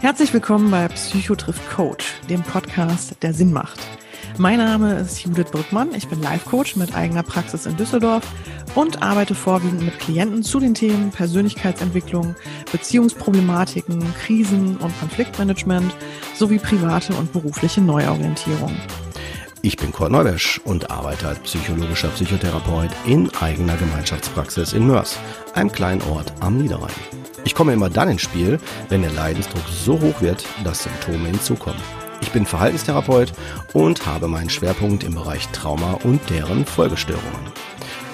[0.00, 3.78] Herzlich willkommen bei Psychotriff Coach, dem Podcast, der Sinn macht.
[4.38, 5.94] Mein Name ist Judith Brückmann.
[5.94, 8.24] Ich bin Life Coach mit eigener Praxis in Düsseldorf
[8.78, 12.36] und arbeite vorwiegend mit Klienten zu den Themen Persönlichkeitsentwicklung,
[12.70, 15.92] Beziehungsproblematiken, Krisen und Konfliktmanagement
[16.36, 18.76] sowie private und berufliche Neuorientierung.
[19.62, 25.18] Ich bin Kurt Neubesch und arbeite als psychologischer Psychotherapeut in eigener Gemeinschaftspraxis in Mörs,
[25.54, 26.94] einem kleinen Ort am Niederrhein.
[27.42, 31.82] Ich komme immer dann ins Spiel, wenn der Leidensdruck so hoch wird, dass Symptome hinzukommen.
[32.20, 33.32] Ich bin Verhaltenstherapeut
[33.72, 37.58] und habe meinen Schwerpunkt im Bereich Trauma und deren Folgestörungen.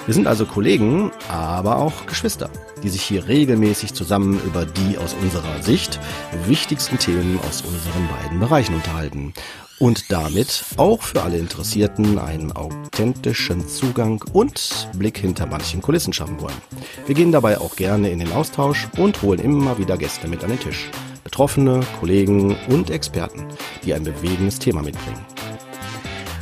[0.05, 2.51] Wir sind also Kollegen, aber auch Geschwister,
[2.83, 5.99] die sich hier regelmäßig zusammen über die aus unserer Sicht
[6.45, 9.33] wichtigsten Themen aus unseren beiden Bereichen unterhalten
[9.79, 16.39] und damit auch für alle Interessierten einen authentischen Zugang und Blick hinter manchen Kulissen schaffen
[16.39, 16.61] wollen.
[17.07, 20.51] Wir gehen dabei auch gerne in den Austausch und holen immer wieder Gäste mit an
[20.51, 20.91] den Tisch.
[21.23, 23.47] Betroffene, Kollegen und Experten,
[23.83, 25.25] die ein bewegendes Thema mitbringen.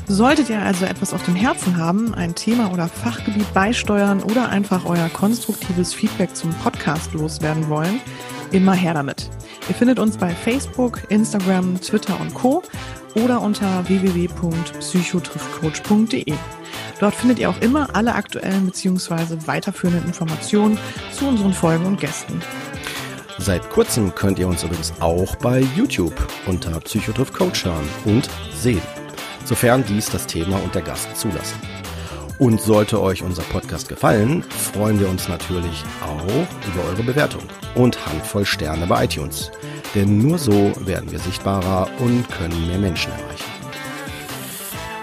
[0.08, 4.86] Solltet ihr also etwas auf dem Herzen haben, ein Thema oder Fachgebiet beisteuern oder einfach
[4.86, 8.02] euer konstruktives Feedback zum Podcast loswerden wollen,
[8.52, 9.30] immer her damit.
[9.70, 12.62] Ihr findet uns bei Facebook, Instagram, Twitter und Co
[13.16, 16.34] oder unter www.psychotriffcoach.de.
[17.00, 19.38] Dort findet ihr auch immer alle aktuellen bzw.
[19.46, 20.78] weiterführenden Informationen
[21.12, 22.42] zu unseren Folgen und Gästen.
[23.40, 26.14] Seit kurzem könnt ihr uns übrigens auch bei YouTube
[26.46, 28.82] unter Psychotriff Coach hören und sehen,
[29.46, 31.60] sofern dies das Thema und der Gast zulassen.
[32.40, 37.44] Und sollte euch unser Podcast gefallen, freuen wir uns natürlich auch über eure Bewertung
[37.76, 39.52] und Handvoll Sterne bei iTunes.
[39.96, 43.53] Denn nur so werden wir sichtbarer und können mehr Menschen erreichen.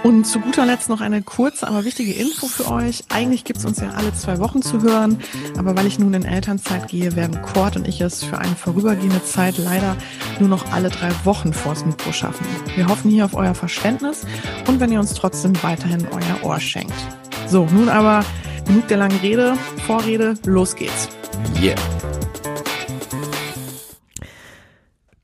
[0.02, 3.04] Und zu guter Letzt noch eine kurze, aber wichtige Info für euch.
[3.10, 5.19] Eigentlich gibt's uns ja alle zwei Wochen zu hören,
[5.58, 9.22] aber weil ich nun in Elternzeit gehe, werden Cord und ich es für eine vorübergehende
[9.22, 9.97] Zeit leider
[10.38, 12.47] nur noch alle drei Wochen vors Mikro schaffen.
[12.76, 14.25] Wir hoffen hier auf euer Verständnis
[14.66, 16.94] und wenn ihr uns trotzdem weiterhin euer Ohr schenkt.
[17.46, 18.25] So, nun aber
[18.66, 19.54] genug der langen Rede,
[19.86, 21.10] Vorrede, los geht's.
[21.60, 21.76] Yeah.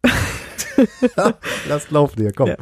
[1.66, 2.48] Lasst laufen hier, komm.
[2.48, 2.56] Ja.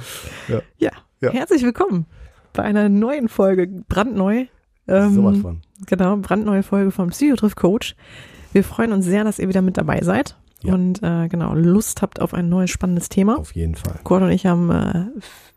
[0.46, 0.62] Ja.
[0.78, 0.90] ja.
[1.20, 1.30] Ja.
[1.30, 2.06] herzlich willkommen
[2.52, 4.46] bei einer neuen Folge, brandneu.
[4.86, 5.60] Ähm, Sowas von.
[5.86, 7.96] Genau, brandneue Folge vom Psychotriff Coach.
[8.52, 10.74] Wir freuen uns sehr, dass ihr wieder mit dabei seid ja.
[10.74, 13.38] und äh, genau Lust habt auf ein neues spannendes Thema.
[13.38, 13.98] Auf jeden Fall.
[14.04, 15.06] Kurt und ich haben äh,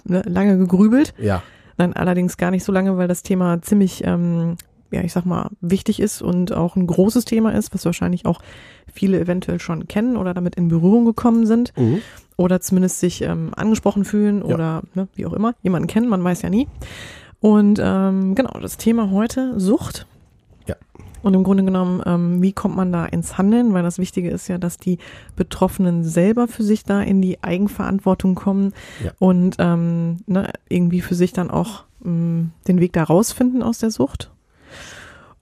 [0.06, 1.14] ne, lange gegrübelt.
[1.20, 1.44] Ja.
[1.78, 4.56] Nein, allerdings gar nicht so lange, weil das Thema ziemlich, ähm,
[4.92, 8.42] ja, ich sag mal, wichtig ist und auch ein großes Thema ist, was wahrscheinlich auch
[8.92, 11.74] viele eventuell schon kennen oder damit in Berührung gekommen sind.
[11.78, 12.02] Mhm
[12.38, 14.54] oder zumindest sich ähm, angesprochen fühlen ja.
[14.54, 16.68] oder ne, wie auch immer, jemanden kennen, man weiß ja nie.
[17.40, 20.08] Und ähm, genau, das Thema heute Sucht.
[20.68, 20.76] Ja.
[21.24, 23.74] Und im Grunde genommen, ähm, wie kommt man da ins Handeln?
[23.74, 25.00] Weil das Wichtige ist ja, dass die
[25.36, 29.12] Betroffenen selber für sich da in die Eigenverantwortung kommen ja.
[29.20, 33.92] und ähm, ne, irgendwie für sich dann auch ähm, den Weg da rausfinden aus der
[33.92, 34.32] Sucht.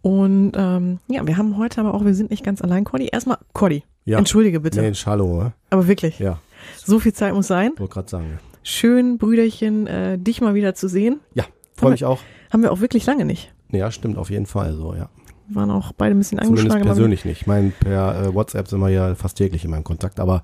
[0.05, 3.09] Und ähm, ja, wir haben heute aber auch, wir sind nicht ganz allein, Cordy.
[3.11, 4.19] Erstmal, Cordy, ja.
[4.19, 4.79] entschuldige bitte.
[4.79, 5.51] Mensch, hallo.
[5.71, 6.19] Aber wirklich.
[6.19, 6.39] Ja.
[6.77, 7.71] So viel Zeit muss sein.
[7.77, 8.39] Wollte gerade sagen.
[8.61, 11.21] Schön, Brüderchen, äh, dich mal wieder zu sehen.
[11.33, 12.19] Ja, freue mich auch.
[12.53, 13.51] Haben wir auch wirklich lange nicht.
[13.71, 15.09] Ja, stimmt, auf jeden Fall so, ja.
[15.47, 16.69] Wir waren auch beide ein bisschen angeschlagen.
[16.69, 17.41] Zumindest persönlich nicht.
[17.41, 20.43] Ich meine, per äh, WhatsApp sind wir ja fast täglich in meinem Kontakt, aber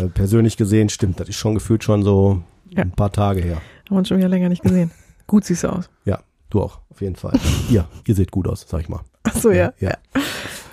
[0.00, 2.84] äh, persönlich gesehen stimmt, das ist schon gefühlt schon so ja.
[2.84, 3.56] ein paar Tage her.
[3.56, 4.92] Haben wir uns schon wieder länger nicht gesehen.
[5.26, 5.90] gut siehst du aus.
[6.04, 7.32] Ja, du auch, auf jeden Fall.
[7.70, 9.00] ihr, ihr seht gut aus, sag ich mal.
[9.24, 9.72] Ach so, ja.
[9.78, 9.90] Ja.
[9.90, 9.96] ja.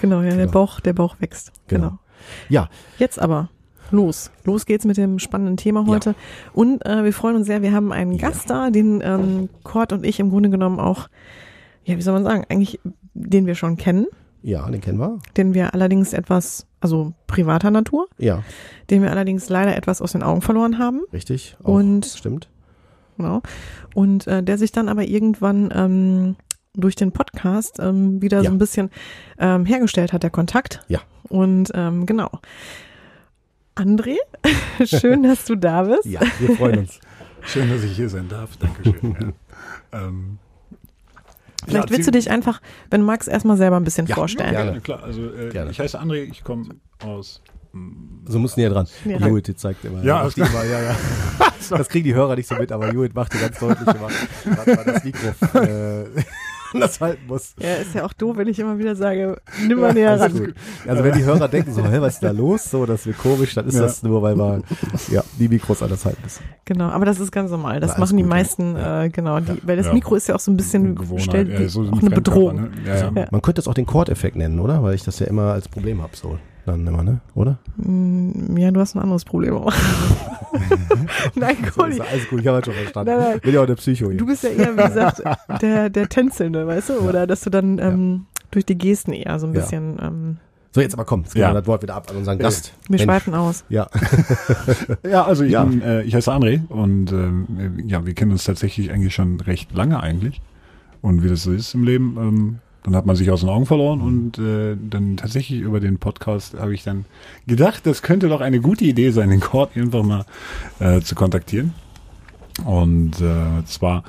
[0.01, 0.37] Genau, ja, genau.
[0.37, 1.51] der Bauch, der Bauch wächst.
[1.67, 1.89] Genau.
[1.89, 1.99] genau.
[2.49, 2.69] Ja.
[2.97, 3.49] Jetzt aber
[3.91, 4.31] los.
[4.43, 6.11] Los geht's mit dem spannenden Thema heute.
[6.11, 6.15] Ja.
[6.53, 10.05] Und äh, wir freuen uns sehr, wir haben einen Gast da, den ähm, Kurt und
[10.05, 11.07] ich im Grunde genommen auch,
[11.83, 12.79] ja, wie soll man sagen, eigentlich,
[13.13, 14.07] den wir schon kennen.
[14.43, 15.19] Ja, den kennen wir.
[15.35, 18.07] Den wir allerdings etwas, also privater Natur.
[18.17, 18.43] Ja.
[18.89, 21.01] Den wir allerdings leider etwas aus den Augen verloren haben.
[21.11, 21.57] Richtig.
[21.63, 22.49] Auch, und stimmt.
[23.17, 23.41] Genau.
[23.93, 26.35] Und äh, der sich dann aber irgendwann ähm,
[26.73, 28.49] durch den Podcast ähm, wieder ja.
[28.49, 28.89] so ein bisschen
[29.39, 30.81] ähm, hergestellt hat, der Kontakt.
[30.87, 31.01] Ja.
[31.27, 32.29] Und ähm, genau.
[33.75, 34.17] André,
[34.85, 36.05] schön, dass du da bist.
[36.05, 36.99] Ja, wir freuen uns.
[37.43, 38.57] Schön, dass ich hier sein darf.
[38.57, 39.15] Dankeschön.
[39.91, 40.01] ja.
[40.07, 40.37] ähm,
[41.65, 44.53] Vielleicht ja, willst du dich einfach, wenn du magst, erstmal selber ein bisschen ja, vorstellen.
[44.53, 45.03] Ja, gerne, klar.
[45.03, 45.71] Also äh, gerne.
[45.71, 47.41] ich heiße André, ich komme aus
[48.25, 48.87] so muss näher dran.
[49.05, 49.19] Ja.
[49.19, 50.03] Judith zeigt immer.
[50.03, 50.95] Ja, das, immer, ja, ja.
[51.69, 54.09] das kriegen die Hörer nicht so mit, aber Judith macht die ganz deutlich immer.
[54.85, 55.59] Das Mikro.
[55.59, 56.05] Äh,
[56.73, 57.55] anders halten muss.
[57.59, 60.31] Ja, ist ja auch doof, wenn ich immer wieder sage, nimm mal näher ran.
[60.31, 60.53] Gut.
[60.87, 62.69] Also wenn die Hörer denken so, hä, was ist da los?
[62.69, 63.81] So, das wird komisch, dann ist ja.
[63.81, 64.63] das nur, weil man
[65.09, 66.43] ja, die Mikros anders halten müssen.
[66.65, 67.79] Genau, aber das ist ganz normal.
[67.79, 69.03] Das Na, machen die gut, meisten, ja.
[69.03, 71.83] äh, genau, die, weil das Mikro ist ja auch so ein bisschen gestellt wie so
[71.83, 72.69] auch eine Bedrohung.
[72.83, 73.27] Ne?
[73.31, 74.83] Man könnte das auch den Chord-Effekt nennen, oder?
[74.83, 77.21] Weil ich das ja immer als Problem habe, so dann immer, ne?
[77.33, 77.57] Oder?
[77.77, 79.73] Mm, ja, du hast ein anderes Problem auch.
[81.35, 81.99] nein, Conny.
[81.99, 83.11] alles gut, ich habe halt schon verstanden.
[83.11, 83.39] Nein, nein.
[83.39, 84.17] Bin ja auch der Psycho hier.
[84.17, 85.23] Du bist ja eher, wie gesagt,
[85.61, 86.93] der, der Tänzelnde, weißt du?
[86.99, 88.43] Oder dass du dann ähm, ja.
[88.51, 89.97] durch die Gesten eher so ein bisschen.
[90.01, 90.37] Ähm,
[90.71, 91.49] so, jetzt aber komm, jetzt ja.
[91.49, 92.73] wir das Wort wieder ab an unseren Gast.
[92.83, 93.03] Wir Mensch.
[93.03, 93.63] schweifen aus.
[93.69, 93.87] Ja.
[95.09, 95.63] ja, also ich, ja.
[95.63, 99.73] Bin, äh, ich heiße André und äh, ja, wir kennen uns tatsächlich eigentlich schon recht
[99.73, 100.41] lange eigentlich.
[101.01, 103.65] Und wie das so ist im Leben, ähm, dann hat man sich aus den Augen
[103.65, 107.03] verloren und äh, dann tatsächlich über den Podcast habe ich dann
[107.45, 110.25] gedacht, das könnte doch eine gute Idee sein, den Cord einfach mal
[110.79, 111.73] äh, zu kontaktieren.
[112.63, 114.05] Und äh, zwar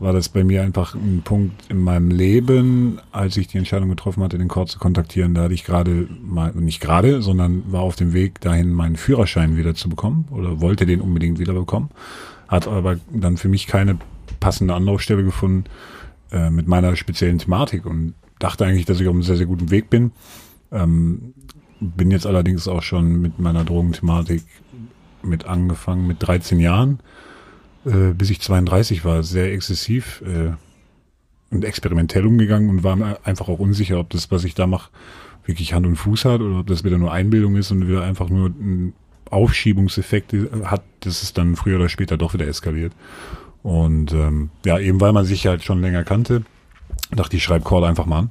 [0.00, 4.22] war das bei mir einfach ein Punkt in meinem Leben, als ich die Entscheidung getroffen
[4.22, 5.32] hatte, den Cord zu kontaktieren.
[5.32, 9.56] Da hatte ich gerade mal, nicht gerade, sondern war auf dem Weg dahin, meinen Führerschein
[9.56, 11.88] wieder zu bekommen oder wollte den unbedingt wieder bekommen.
[12.48, 13.96] Hat aber dann für mich keine
[14.40, 15.64] passende Anlaufstelle gefunden,
[16.32, 19.70] äh, mit meiner speziellen Thematik und dachte eigentlich, dass ich auf einem sehr, sehr guten
[19.70, 20.12] Weg bin.
[20.72, 21.34] Ähm,
[21.80, 24.42] bin jetzt allerdings auch schon mit meiner Drogenthematik
[25.22, 27.00] mit angefangen, mit 13 Jahren,
[27.84, 30.52] äh, bis ich 32 war, sehr exzessiv äh,
[31.50, 34.90] und experimentell umgegangen und war mir einfach auch unsicher, ob das, was ich da mache,
[35.44, 38.28] wirklich Hand und Fuß hat oder ob das wieder nur Einbildung ist und wieder einfach
[38.28, 38.92] nur ein
[39.30, 40.34] Aufschiebungseffekt
[40.64, 42.92] hat, dass es dann früher oder später doch wieder eskaliert.
[43.62, 46.42] Und ähm, ja, eben weil man sich halt schon länger kannte,
[47.14, 48.30] dachte ich, schreib Call einfach mal an,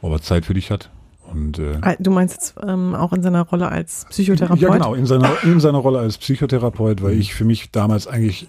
[0.00, 0.90] ob er Zeit für dich hat.
[1.32, 4.60] Und, äh, ah, du meinst jetzt ähm, auch in seiner Rolle als Psychotherapeut?
[4.60, 8.48] Ja, genau, in seiner, in seiner Rolle als Psychotherapeut, weil ich für mich damals eigentlich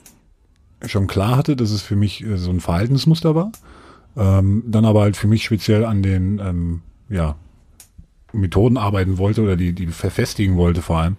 [0.86, 3.52] schon klar hatte, dass es für mich äh, so ein Verhaltensmuster war.
[4.18, 7.36] Ähm, dann aber halt für mich speziell an den ähm, ja,
[8.34, 11.18] Methoden arbeiten wollte oder die, die verfestigen wollte vor allem.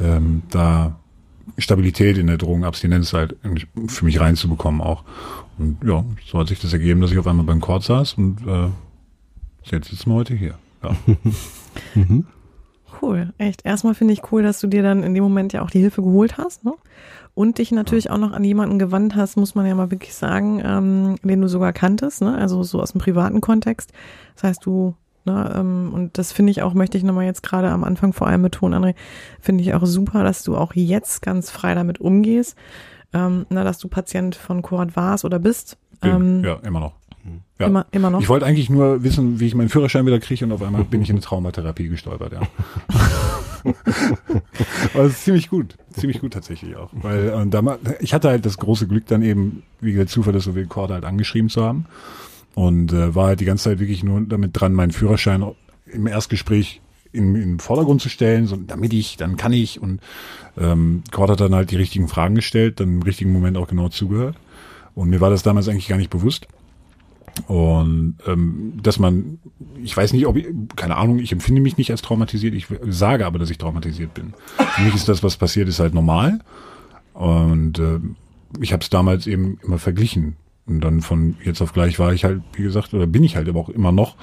[0.00, 0.98] Ähm, da
[1.58, 3.36] Stabilität in der Drogenabstinenz halt
[3.86, 5.04] für mich reinzubekommen auch.
[5.58, 8.46] Und ja, so hat sich das ergeben, dass ich auf einmal beim Chord saß und
[8.46, 8.68] äh,
[9.64, 10.54] jetzt sitzen wir heute hier.
[10.82, 10.96] Ja.
[11.94, 12.26] mhm.
[13.00, 13.64] Cool, echt.
[13.64, 16.02] Erstmal finde ich cool, dass du dir dann in dem Moment ja auch die Hilfe
[16.02, 16.72] geholt hast, ne?
[17.34, 20.62] Und dich natürlich auch noch an jemanden gewandt hast, muss man ja mal wirklich sagen,
[20.64, 22.34] ähm, den du sogar kanntest, ne?
[22.34, 23.92] Also so aus dem privaten Kontext.
[24.34, 24.94] Das heißt, du
[25.26, 25.52] Ne?
[25.56, 28.42] Ähm, und das finde ich auch, möchte ich nochmal jetzt gerade am Anfang vor allem
[28.42, 28.94] betonen, André,
[29.40, 32.56] finde ich auch super, dass du auch jetzt ganz frei damit umgehst,
[33.12, 35.76] ähm, na, dass du Patient von Corat warst oder bist.
[36.02, 36.94] Ähm, ja, immer noch.
[37.58, 37.66] Ja.
[37.66, 38.20] Immer, immer noch.
[38.20, 41.00] Ich wollte eigentlich nur wissen, wie ich meinen Führerschein wieder kriege und auf einmal bin
[41.00, 42.42] ich in eine Traumatherapie gestolpert, ja.
[44.94, 46.90] Aber es ist ziemlich gut, ziemlich gut tatsächlich auch.
[46.92, 50.44] Weil äh, damals, ich hatte halt das große Glück dann eben, wie der Zufall das
[50.44, 51.86] so wie Cord halt angeschrieben zu haben.
[52.56, 55.44] Und äh, war halt die ganze Zeit wirklich nur damit dran, meinen Führerschein
[55.92, 56.80] im Erstgespräch
[57.12, 59.78] in, in den Vordergrund zu stellen, so, damit ich, dann kann ich.
[59.78, 60.00] Und
[60.56, 63.90] ähm, Cord hat dann halt die richtigen Fragen gestellt, dann im richtigen Moment auch genau
[63.90, 64.36] zugehört.
[64.94, 66.48] Und mir war das damals eigentlich gar nicht bewusst.
[67.46, 69.38] Und ähm, dass man,
[69.82, 73.26] ich weiß nicht, ob ich, keine Ahnung, ich empfinde mich nicht als traumatisiert, ich sage
[73.26, 74.32] aber, dass ich traumatisiert bin.
[74.56, 76.38] Für mich ist das, was passiert ist, halt normal.
[77.12, 78.00] Und äh,
[78.62, 80.36] ich habe es damals eben immer verglichen
[80.66, 83.48] und dann von jetzt auf gleich war ich halt, wie gesagt, oder bin ich halt
[83.48, 84.16] aber auch immer noch.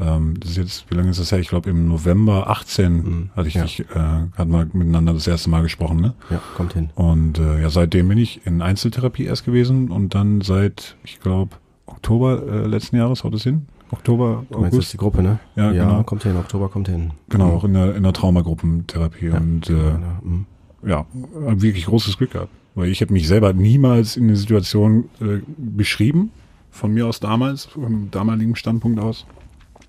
[0.00, 1.38] Ähm, das ist jetzt, wie lange ist das her?
[1.38, 3.30] Ich glaube im November 18 mhm.
[3.36, 3.62] hatte ich ja.
[3.62, 6.14] dich, äh, hatten wir miteinander das erste Mal gesprochen, ne?
[6.30, 6.90] Ja, kommt hin.
[6.94, 11.56] Und äh, ja, seitdem bin ich in Einzeltherapie erst gewesen und dann seit, ich glaube,
[11.86, 13.66] Oktober äh, letzten Jahres, haut es hin?
[13.90, 14.78] Oktober, du August.
[14.78, 15.38] Das die Gruppe, ne?
[15.54, 16.02] Ja, ja, genau.
[16.02, 17.12] kommt hin, Oktober kommt hin.
[17.28, 17.52] Genau, mhm.
[17.52, 19.26] auch in der, in der Traumagruppentherapie.
[19.26, 20.46] Ja, und äh, ja, mhm.
[20.84, 22.50] Ja, wirklich großes Glück gehabt.
[22.74, 26.30] Weil ich habe mich selber niemals in eine Situation äh, beschrieben,
[26.70, 29.26] von mir aus damals, vom damaligen Standpunkt aus,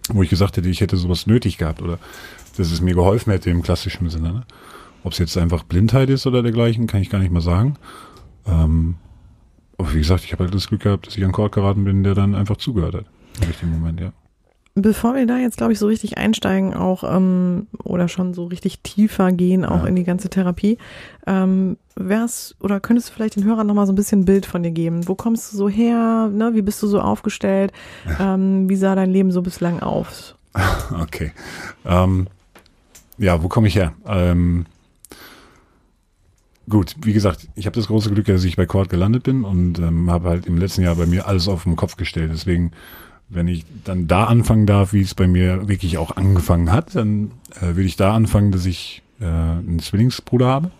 [0.10, 1.98] wo ich gesagt hätte, ich hätte sowas nötig gehabt oder
[2.58, 4.34] dass es mir geholfen hätte im klassischen Sinne.
[4.34, 4.44] Ne?
[5.04, 7.76] Ob es jetzt einfach Blindheit ist oder dergleichen, kann ich gar nicht mal sagen.
[8.46, 8.96] Ähm,
[9.78, 12.04] aber wie gesagt, ich habe halt das Glück gehabt, dass ich an Kord geraten bin,
[12.04, 13.06] der dann einfach zugehört hat.
[13.42, 14.14] Im richtigen Moment, ja.
[14.76, 18.80] Bevor wir da jetzt, glaube ich, so richtig einsteigen, auch ähm, oder schon so richtig
[18.80, 19.86] tiefer gehen, auch ja.
[19.86, 20.80] in die ganze Therapie,
[21.28, 24.64] ähm, wär's oder könntest du vielleicht den Hörern nochmal so ein bisschen ein Bild von
[24.64, 25.08] dir geben?
[25.08, 26.28] Wo kommst du so her?
[26.34, 26.56] Ne?
[26.56, 27.72] Wie bist du so aufgestellt?
[28.20, 30.36] Ähm, wie sah dein Leben so bislang aus?
[31.00, 31.32] Okay.
[31.86, 32.28] Ähm,
[33.18, 33.94] ja, wo komme ich her?
[34.06, 34.66] Ähm,
[36.70, 39.80] gut, wie gesagt, ich habe das große Glück, dass ich bei Cord gelandet bin und
[39.80, 42.32] ähm, habe halt im letzten Jahr bei mir alles auf den Kopf gestellt.
[42.34, 42.72] Deswegen
[43.30, 47.32] wenn ich dann da anfangen darf, wie es bei mir wirklich auch angefangen hat, dann
[47.58, 50.72] äh, würde ich da anfangen, dass ich äh, einen Zwillingsbruder habe.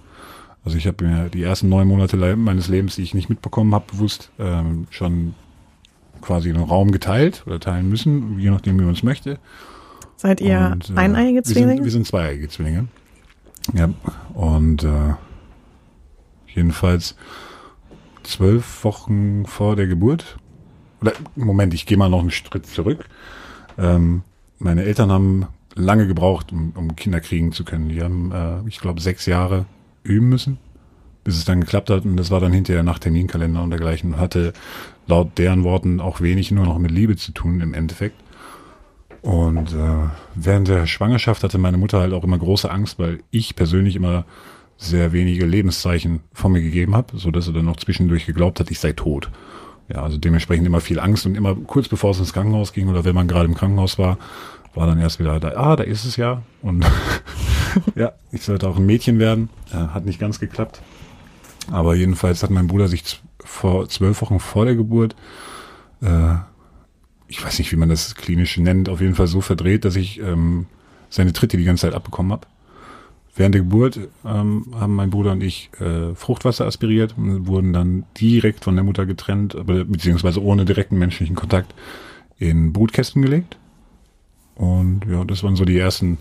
[0.66, 3.86] Also ich habe mir die ersten neun Monate meines Lebens, die ich nicht mitbekommen habe,
[3.92, 5.36] bewusst ähm, schon
[6.22, 9.40] quasi einen Raum geteilt oder teilen müssen, je nachdem, wie man es möchte.
[10.16, 11.68] Seid ihr und, äh, eineiige Zwillinge?
[11.68, 12.88] Wir sind, wir sind zweieiige Zwillinge.
[13.74, 13.90] Ja,
[14.34, 15.14] und äh,
[16.48, 17.16] jedenfalls
[18.24, 20.38] zwölf Wochen vor der Geburt,
[21.04, 23.06] oder Moment, ich gehe mal noch einen Schritt zurück.
[23.78, 24.22] Ähm,
[24.60, 27.90] meine Eltern haben lange gebraucht, um, um Kinder kriegen zu können.
[27.90, 29.66] Die haben, äh, ich glaube, sechs Jahre
[30.04, 30.58] üben müssen,
[31.24, 32.06] bis es dann geklappt hat.
[32.06, 34.18] Und das war dann hinterher nach Terminkalender und dergleichen.
[34.18, 34.54] Hatte
[35.08, 38.16] laut deren Worten auch wenig nur noch mit Liebe zu tun im Endeffekt.
[39.22, 43.56] Und äh, während der Schwangerschaft hatte meine Mutter halt auch immer große Angst, weil ich
[43.56, 44.26] persönlich immer
[44.78, 48.70] sehr wenige Lebenszeichen von mir gegeben habe, so dass er dann noch zwischendurch geglaubt hat,
[48.70, 49.30] ich sei tot.
[49.90, 53.04] Ja, also dementsprechend immer viel Angst und immer kurz bevor es ins Krankenhaus ging oder
[53.04, 54.18] wenn man gerade im Krankenhaus war,
[54.74, 56.42] war dann erst wieder da, ah, da ist es ja.
[56.62, 56.86] Und
[57.96, 59.50] ja, ich sollte auch ein Mädchen werden.
[59.72, 60.82] Hat nicht ganz geklappt.
[61.72, 65.16] Aber jedenfalls hat mein Bruder sich vor zwölf Wochen vor der Geburt,
[66.02, 66.36] äh,
[67.28, 70.20] ich weiß nicht, wie man das klinisch nennt, auf jeden Fall so verdreht, dass ich
[70.20, 70.68] ähm,
[71.10, 72.48] seine Tritte die ganze Zeit abbekommen habe.
[73.36, 78.04] Während der Geburt ähm, haben mein Bruder und ich äh, Fruchtwasser aspiriert und wurden dann
[78.20, 81.74] direkt von der Mutter getrennt, beziehungsweise ohne direkten menschlichen Kontakt
[82.38, 83.58] in Brutkästen gelegt.
[84.56, 86.20] Und ja, das waren so die ersten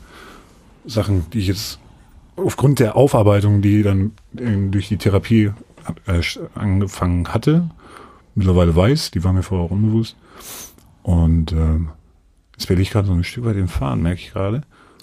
[0.87, 1.79] Sachen, die ich jetzt
[2.37, 5.53] aufgrund der Aufarbeitung, die dann durch die Therapie
[6.07, 6.23] äh,
[6.55, 7.69] angefangen hatte,
[8.35, 10.17] mittlerweile weiß, die war mir vorher auch unbewusst.
[11.03, 11.91] Und ähm,
[12.57, 14.63] jetzt werde ich gerade so ein Stück weit den Fahren, merke ich gerade.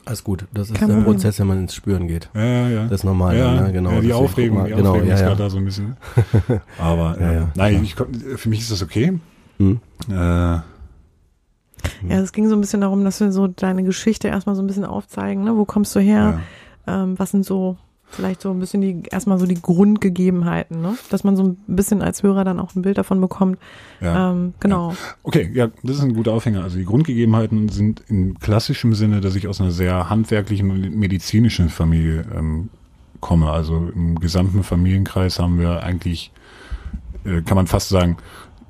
[0.10, 2.32] Alles gut, das ist Kann der Prozess, wenn man ins Spüren geht.
[2.34, 2.84] Ja, ja, ja.
[2.86, 3.72] Das ist normal, ja, ne?
[3.72, 3.92] genau.
[3.92, 5.28] Ja, die Aufregung, die genau, Aufregung ja, ist ja.
[5.28, 5.98] gerade da so ein bisschen.
[6.80, 7.50] Aber ja, ja.
[7.54, 9.20] nein, ich, für mich ist das okay.
[9.60, 9.80] Hm.
[10.10, 10.63] Äh, Ja,
[12.08, 14.84] es ging so ein bisschen darum, dass wir so deine Geschichte erstmal so ein bisschen
[14.84, 15.56] aufzeigen, ne?
[15.56, 16.39] Wo kommst du her?
[16.88, 17.78] Ähm, was sind so
[18.12, 20.98] vielleicht so ein bisschen die, erstmal so die Grundgegebenheiten, ne?
[21.10, 23.60] Dass man so ein bisschen als Hörer dann auch ein Bild davon bekommt.
[24.01, 24.32] Ja.
[24.32, 24.92] Ähm, genau.
[24.92, 24.98] Ja.
[25.24, 26.63] Okay, ja, das ist ein guter Aufhänger.
[26.63, 31.70] Also die Grundgegebenheiten sind in klassischem Sinne, dass ich aus einer sehr handwerklichen und medizinischen
[31.70, 32.70] Familie ähm,
[33.20, 33.51] komme.
[33.51, 36.32] Also im gesamten Familienkreis haben wir eigentlich,
[37.25, 38.18] äh, kann man fast sagen,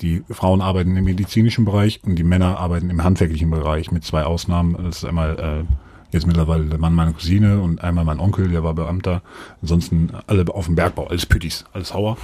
[0.01, 4.23] die Frauen arbeiten im medizinischen Bereich und die Männer arbeiten im handwerklichen Bereich mit zwei
[4.23, 4.77] Ausnahmen.
[4.81, 8.63] Das ist einmal äh, jetzt mittlerweile der Mann meiner Cousine und einmal mein Onkel, der
[8.63, 9.21] war Beamter.
[9.61, 12.17] Ansonsten alle auf dem Bergbau, alles Püttis, alles Hauer.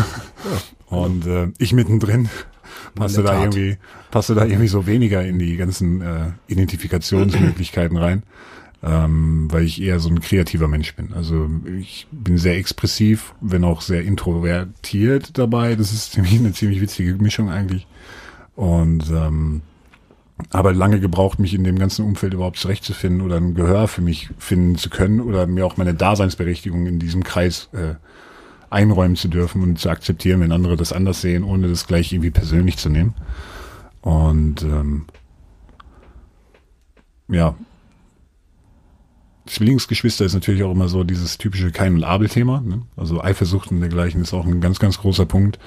[0.86, 2.28] und äh, ich mittendrin
[2.94, 3.78] passte da irgendwie,
[4.10, 8.22] passte da irgendwie so weniger in die ganzen äh, Identifikationsmöglichkeiten rein.
[8.82, 11.12] Ähm, weil ich eher so ein kreativer Mensch bin.
[11.12, 15.76] Also ich bin sehr expressiv, wenn auch sehr introvertiert dabei.
[15.76, 17.86] Das ist ziemlich eine ziemlich witzige Mischung eigentlich.
[18.56, 19.60] Und ähm,
[20.50, 24.30] aber lange gebraucht, mich in dem ganzen Umfeld überhaupt zurechtzufinden oder ein Gehör für mich
[24.38, 27.94] finden zu können oder mir auch meine Daseinsberechtigung in diesem Kreis äh,
[28.70, 32.30] einräumen zu dürfen und zu akzeptieren, wenn andere das anders sehen, ohne das gleich irgendwie
[32.30, 33.14] persönlich zu nehmen.
[34.00, 35.06] Und ähm,
[37.28, 37.54] ja,
[39.46, 42.60] Zwillingsgeschwister ist natürlich auch immer so dieses typische Kein- und Abel-Thema.
[42.60, 42.82] Ne?
[42.96, 45.58] Also Eifersucht und dergleichen ist auch ein ganz, ganz großer Punkt.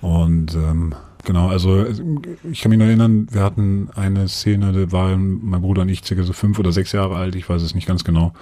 [0.00, 1.84] Und ähm, genau, also
[2.50, 6.04] ich kann mich noch erinnern, wir hatten eine Szene, da waren mein Bruder und ich
[6.04, 8.32] circa so fünf oder sechs Jahre alt, ich weiß es nicht ganz genau.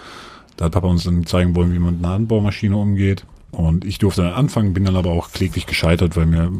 [0.56, 3.24] Da hat Papa uns dann zeigen wollen, wie man mit einer Handbaumaschine umgeht.
[3.52, 6.52] Und ich durfte dann anfangen, bin dann aber auch kläglich gescheitert, weil mir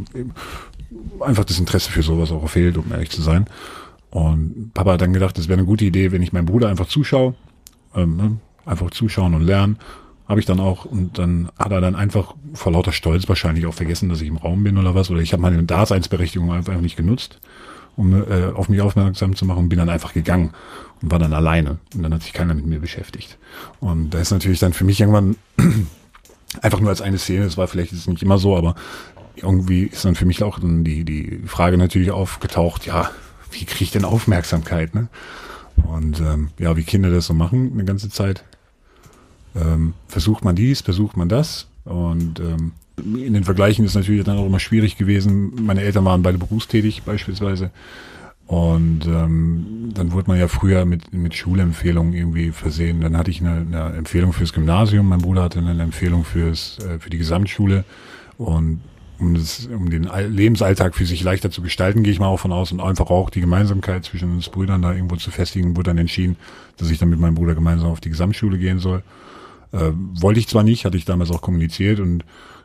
[1.21, 3.47] einfach das Interesse für sowas auch fehlt, um ehrlich zu sein.
[4.11, 6.87] Und Papa hat dann gedacht, es wäre eine gute Idee, wenn ich meinem Bruder einfach
[6.87, 7.35] zuschaue,
[7.95, 8.37] ähm, ne?
[8.65, 9.79] einfach zuschauen und lernen.
[10.29, 13.75] Habe ich dann auch und dann hat er dann einfach vor lauter Stolz wahrscheinlich auch
[13.75, 15.11] vergessen, dass ich im Raum bin oder was.
[15.11, 17.41] Oder ich habe meine Daseinsberechtigung einfach nicht genutzt,
[17.97, 20.53] um äh, auf mich aufmerksam zu machen und bin dann einfach gegangen
[21.01, 21.79] und war dann alleine.
[21.95, 23.39] Und dann hat sich keiner mit mir beschäftigt.
[23.81, 25.37] Und da ist natürlich dann für mich irgendwann
[26.63, 28.75] einfach nur als eine Szene, das war vielleicht jetzt nicht immer so, aber
[29.37, 33.11] irgendwie ist dann für mich auch dann die, die Frage natürlich aufgetaucht, ja,
[33.51, 35.09] wie kriege ich denn Aufmerksamkeit, ne?
[35.85, 38.45] Und ähm, ja, wie Kinder das so machen eine ganze Zeit.
[39.61, 41.69] Ähm, versucht man dies, versucht man das.
[41.85, 45.65] Und ähm, in den Vergleichen ist natürlich dann auch immer schwierig gewesen.
[45.65, 47.71] Meine Eltern waren beide berufstätig beispielsweise.
[48.47, 53.03] Und ähm, dann wurde man ja früher mit, mit Schulempfehlungen irgendwie versehen.
[53.03, 56.99] Dann hatte ich eine, eine Empfehlung fürs Gymnasium, mein Bruder hatte eine Empfehlung fürs, äh,
[56.99, 57.85] für die Gesamtschule.
[58.39, 58.81] Und
[59.19, 62.53] um, das, um den Lebensalltag für sich leichter zu gestalten, gehe ich mal auch von
[62.53, 65.99] aus und einfach auch die Gemeinsamkeit zwischen uns Brüdern da irgendwo zu festigen, wurde dann
[65.99, 66.37] entschieden,
[66.79, 69.03] dass ich dann mit meinem Bruder gemeinsam auf die Gesamtschule gehen soll.
[69.73, 72.25] Äh, wollte ich zwar nicht, hatte ich damals auch kommuniziert und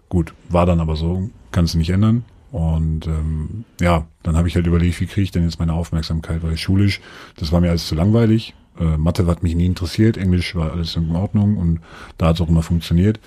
[0.10, 2.26] gut, war dann aber so, kannst du nicht ändern.
[2.52, 6.44] Und ähm, ja, dann habe ich halt überlegt, wie kriege ich denn jetzt meine Aufmerksamkeit,
[6.44, 7.02] weil schulisch,
[7.36, 8.54] das war mir alles zu langweilig.
[8.80, 11.80] Äh, Mathe hat mich nie interessiert, Englisch war alles in Ordnung und
[12.18, 13.20] da hat es auch immer funktioniert.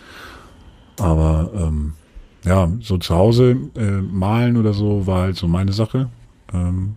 [0.99, 1.95] Aber ähm,
[2.45, 6.09] ja, so zu Hause äh, malen oder so war halt so meine Sache.
[6.53, 6.95] Ähm,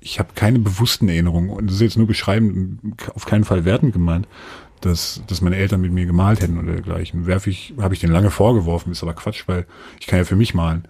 [0.00, 2.80] ich habe keine bewussten Erinnerungen und das ist jetzt nur beschreibend,
[3.14, 4.26] auf keinen Fall wertend gemeint,
[4.82, 7.26] dass, dass meine Eltern mit mir gemalt hätten oder dergleichen.
[7.26, 9.66] Werfe ich, habe ich den lange vorgeworfen, ist aber Quatsch, weil
[10.00, 10.84] ich kann ja für mich malen.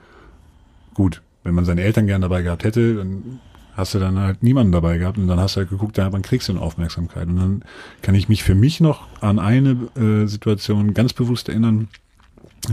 [0.94, 3.40] Gut, wenn man seine Eltern gern dabei gehabt hätte, dann
[3.74, 6.22] hast du dann halt niemanden dabei gehabt und dann hast du halt geguckt, ja, wann
[6.22, 7.28] kriegst du eine Aufmerksamkeit.
[7.28, 7.64] Und dann
[8.02, 11.88] kann ich mich für mich noch an eine äh, Situation ganz bewusst erinnern.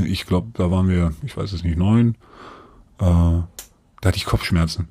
[0.03, 2.15] Ich glaube, da waren wir, ich weiß es nicht, neun.
[2.99, 3.47] Äh, da
[4.03, 4.89] hatte ich Kopfschmerzen.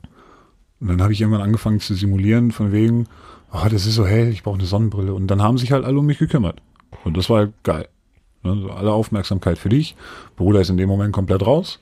[0.80, 3.06] Und dann habe ich irgendwann angefangen zu simulieren, von wegen,
[3.52, 5.14] oh, das ist so hell, ich brauche eine Sonnenbrille.
[5.14, 6.60] Und dann haben sich halt alle um mich gekümmert.
[7.04, 7.88] Und das war halt geil.
[8.42, 9.96] Also alle Aufmerksamkeit für dich.
[10.36, 11.80] Bruder ist in dem Moment komplett raus.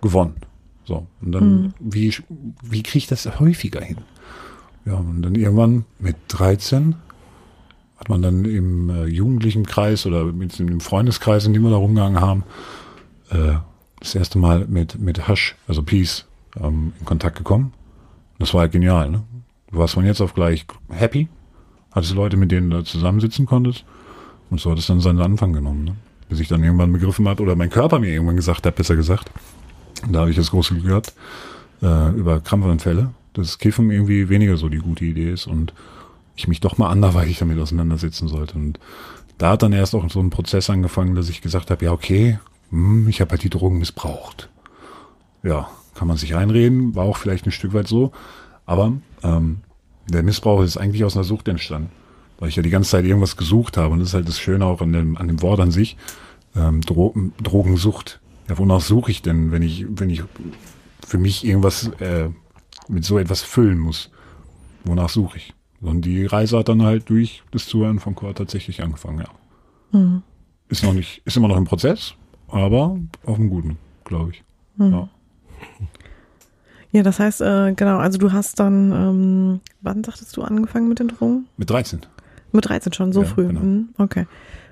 [0.00, 0.36] Gewonnen.
[0.84, 1.06] So.
[1.20, 1.74] Und dann, mhm.
[1.80, 2.14] wie,
[2.62, 3.98] wie kriege ich das häufiger hin?
[4.84, 6.94] Ja, und dann irgendwann mit 13
[7.96, 11.76] hat man dann im äh, jugendlichen Kreis oder mit dem Freundeskreis, in dem wir da
[11.76, 12.44] rumgegangen haben,
[13.30, 13.54] äh,
[14.00, 16.26] das erste Mal mit, mit Hash, also Peace,
[16.60, 17.72] ähm, in Kontakt gekommen.
[18.38, 19.10] Das war halt genial.
[19.10, 19.22] Ne?
[19.70, 21.28] Du warst von jetzt auf gleich happy,
[21.92, 23.84] hattest Leute, mit denen du zusammensitzen konntest
[24.50, 25.84] und so hat es dann seinen Anfang genommen.
[25.84, 25.96] Ne?
[26.28, 29.30] Bis ich dann irgendwann begriffen hat oder mein Körper mir irgendwann gesagt hat, besser gesagt,
[30.10, 31.14] da habe ich das große Glück gehabt,
[31.82, 35.72] äh, über Krampfanfälle, dass Kiffen irgendwie weniger so die gute Idee ist und
[36.36, 38.54] ich mich doch mal anderweitig damit auseinandersetzen sollte.
[38.56, 38.78] Und
[39.38, 42.38] da hat dann erst auch so ein Prozess angefangen, dass ich gesagt habe, ja, okay,
[42.70, 44.48] hm, ich habe halt die Drogen missbraucht.
[45.42, 48.12] Ja, kann man sich einreden, war auch vielleicht ein Stück weit so.
[48.66, 48.92] Aber
[49.22, 49.58] ähm,
[50.08, 51.90] der Missbrauch ist eigentlich aus einer Sucht entstanden.
[52.38, 53.94] Weil ich ja die ganze Zeit irgendwas gesucht habe.
[53.94, 55.96] Und das ist halt das Schöne auch an dem, an dem Wort an sich.
[56.54, 58.20] Ähm, Dro Drogensucht.
[58.48, 60.22] Ja, wonach suche ich denn, wenn ich, wenn ich
[61.04, 62.28] für mich irgendwas äh,
[62.88, 64.10] mit so etwas füllen muss?
[64.84, 65.54] Wonach suche ich?
[65.80, 69.98] Und die Reise hat dann halt durch das Zuhören von Chor tatsächlich angefangen, ja.
[69.98, 70.22] Mhm.
[70.68, 72.14] Ist noch nicht, ist immer noch im Prozess,
[72.48, 74.44] aber auf einem guten, glaube ich.
[74.76, 74.92] Mhm.
[74.92, 75.08] Ja.
[76.96, 80.98] Ja, das heißt, äh, genau, also du hast dann, ähm, wann sagtest du angefangen mit
[80.98, 81.44] den Drogen?
[81.58, 82.00] Mit 13.
[82.52, 83.48] Mit 13 schon, so ja, früh.
[83.48, 83.60] Genau.
[83.60, 84.26] Mhm, okay.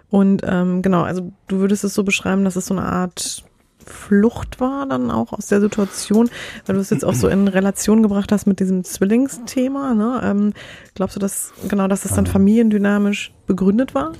[0.08, 3.44] Und ähm, genau, also du würdest es so beschreiben, dass es so eine Art
[3.84, 6.30] Flucht war dann auch aus der Situation,
[6.64, 9.92] weil du es jetzt auch so in Relation gebracht hast mit diesem Zwillingsthema.
[9.92, 10.22] Ne?
[10.24, 10.54] Ähm,
[10.94, 12.32] glaubst du, dass genau, dass es dann ähm.
[12.32, 14.12] familiendynamisch begründet war?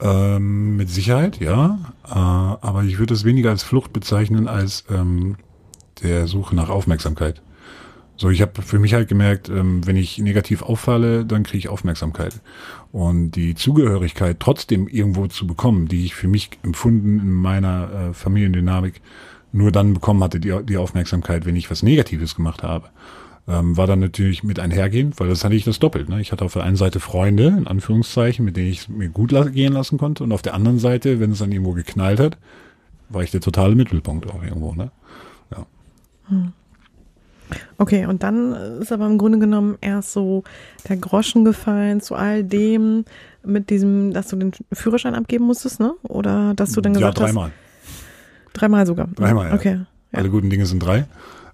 [0.00, 1.80] Ähm, mit Sicherheit, ja.
[2.06, 5.36] Äh, aber ich würde es weniger als Flucht bezeichnen als ähm,
[6.02, 7.42] der Suche nach Aufmerksamkeit.
[8.18, 11.68] So, ich habe für mich halt gemerkt, ähm, wenn ich negativ auffalle, dann kriege ich
[11.68, 12.40] Aufmerksamkeit.
[12.90, 18.14] Und die Zugehörigkeit trotzdem irgendwo zu bekommen, die ich für mich empfunden in meiner äh,
[18.14, 19.02] Familiendynamik
[19.52, 22.88] nur dann bekommen hatte, die, die Aufmerksamkeit, wenn ich was Negatives gemacht habe,
[23.48, 26.08] ähm, war dann natürlich mit einhergehend, weil das hatte ich das doppelt.
[26.08, 26.20] Ne?
[26.20, 29.74] Ich hatte auf der einen Seite Freunde, in Anführungszeichen, mit denen ich mir gut gehen
[29.74, 30.24] lassen konnte.
[30.24, 32.38] Und auf der anderen Seite, wenn es dann irgendwo geknallt hat,
[33.08, 34.74] war ich der totale Mittelpunkt auch irgendwo.
[34.74, 34.90] Ne?
[36.28, 36.52] Hm.
[37.78, 40.42] Okay, und dann ist aber im Grunde genommen erst so
[40.88, 43.04] der Groschen gefallen zu all dem
[43.44, 45.94] mit diesem, dass du den Führerschein abgeben musstest, ne?
[46.02, 47.50] Oder dass du dann gesagt ja, dreimal.
[47.50, 48.52] hast.
[48.54, 49.08] Dreimal sogar.
[49.14, 49.54] Dreimal, ja.
[49.54, 49.80] Okay.
[50.12, 50.18] Ja.
[50.18, 51.06] Alle guten Dinge sind drei.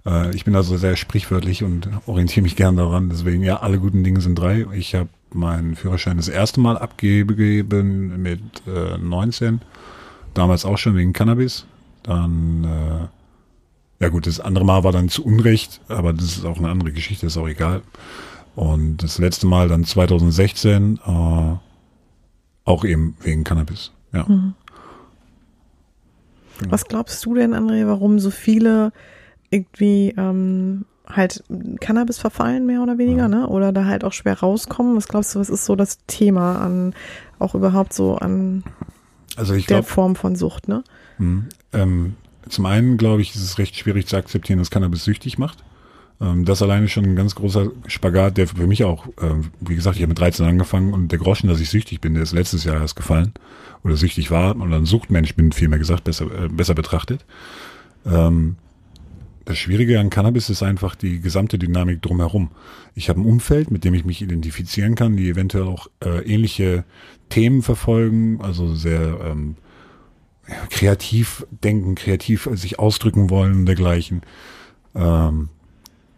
[0.05, 3.09] Äh, ich bin also sehr sprichwörtlich und orientiere mich gern daran.
[3.09, 4.65] Deswegen, ja, alle guten Dinge sind drei.
[4.73, 9.61] Ich habe meinen Führerschein das erste Mal abgegeben mit äh, 19.
[10.33, 11.65] Damals auch schon wegen Cannabis.
[12.03, 13.07] Dann äh,
[14.03, 16.91] ja gut, das andere Mal war dann zu Unrecht, aber das ist auch eine andere
[16.91, 17.83] Geschichte, ist auch egal.
[18.53, 21.55] Und das letzte Mal dann 2016 äh,
[22.65, 23.93] auch eben wegen Cannabis.
[24.11, 24.25] Ja.
[24.27, 24.55] Mhm.
[26.59, 26.71] Genau.
[26.71, 28.91] Was glaubst du denn, André, warum so viele
[29.49, 31.41] irgendwie ähm, halt
[31.79, 33.27] Cannabis verfallen, mehr oder weniger, ja.
[33.29, 33.47] ne?
[33.47, 34.97] Oder da halt auch schwer rauskommen?
[34.97, 36.93] Was glaubst du, was ist so das Thema an
[37.39, 38.65] auch überhaupt so an
[39.37, 40.83] also der glaub, Form von Sucht, ne?
[41.19, 42.15] Mh, ähm,
[42.53, 45.63] zum einen, glaube ich, ist es recht schwierig zu akzeptieren, dass Cannabis süchtig macht.
[46.21, 49.97] Ähm, das alleine schon ein ganz großer Spagat, der für mich auch, äh, wie gesagt,
[49.97, 52.63] ich habe mit 13 angefangen und der Groschen, dass ich süchtig bin, der ist letztes
[52.63, 53.33] Jahr erst gefallen
[53.83, 57.25] oder süchtig war und dann Suchtmensch bin, vielmehr gesagt, besser, äh, besser betrachtet.
[58.05, 58.55] Ähm,
[59.45, 62.51] das Schwierige an Cannabis ist einfach die gesamte Dynamik drumherum.
[62.95, 66.85] Ich habe ein Umfeld, mit dem ich mich identifizieren kann, die eventuell auch äh, ähnliche
[67.27, 69.55] Themen verfolgen, also sehr ähm,
[70.69, 74.21] kreativ denken, kreativ sich ausdrücken wollen und dergleichen.
[74.95, 75.49] Ähm,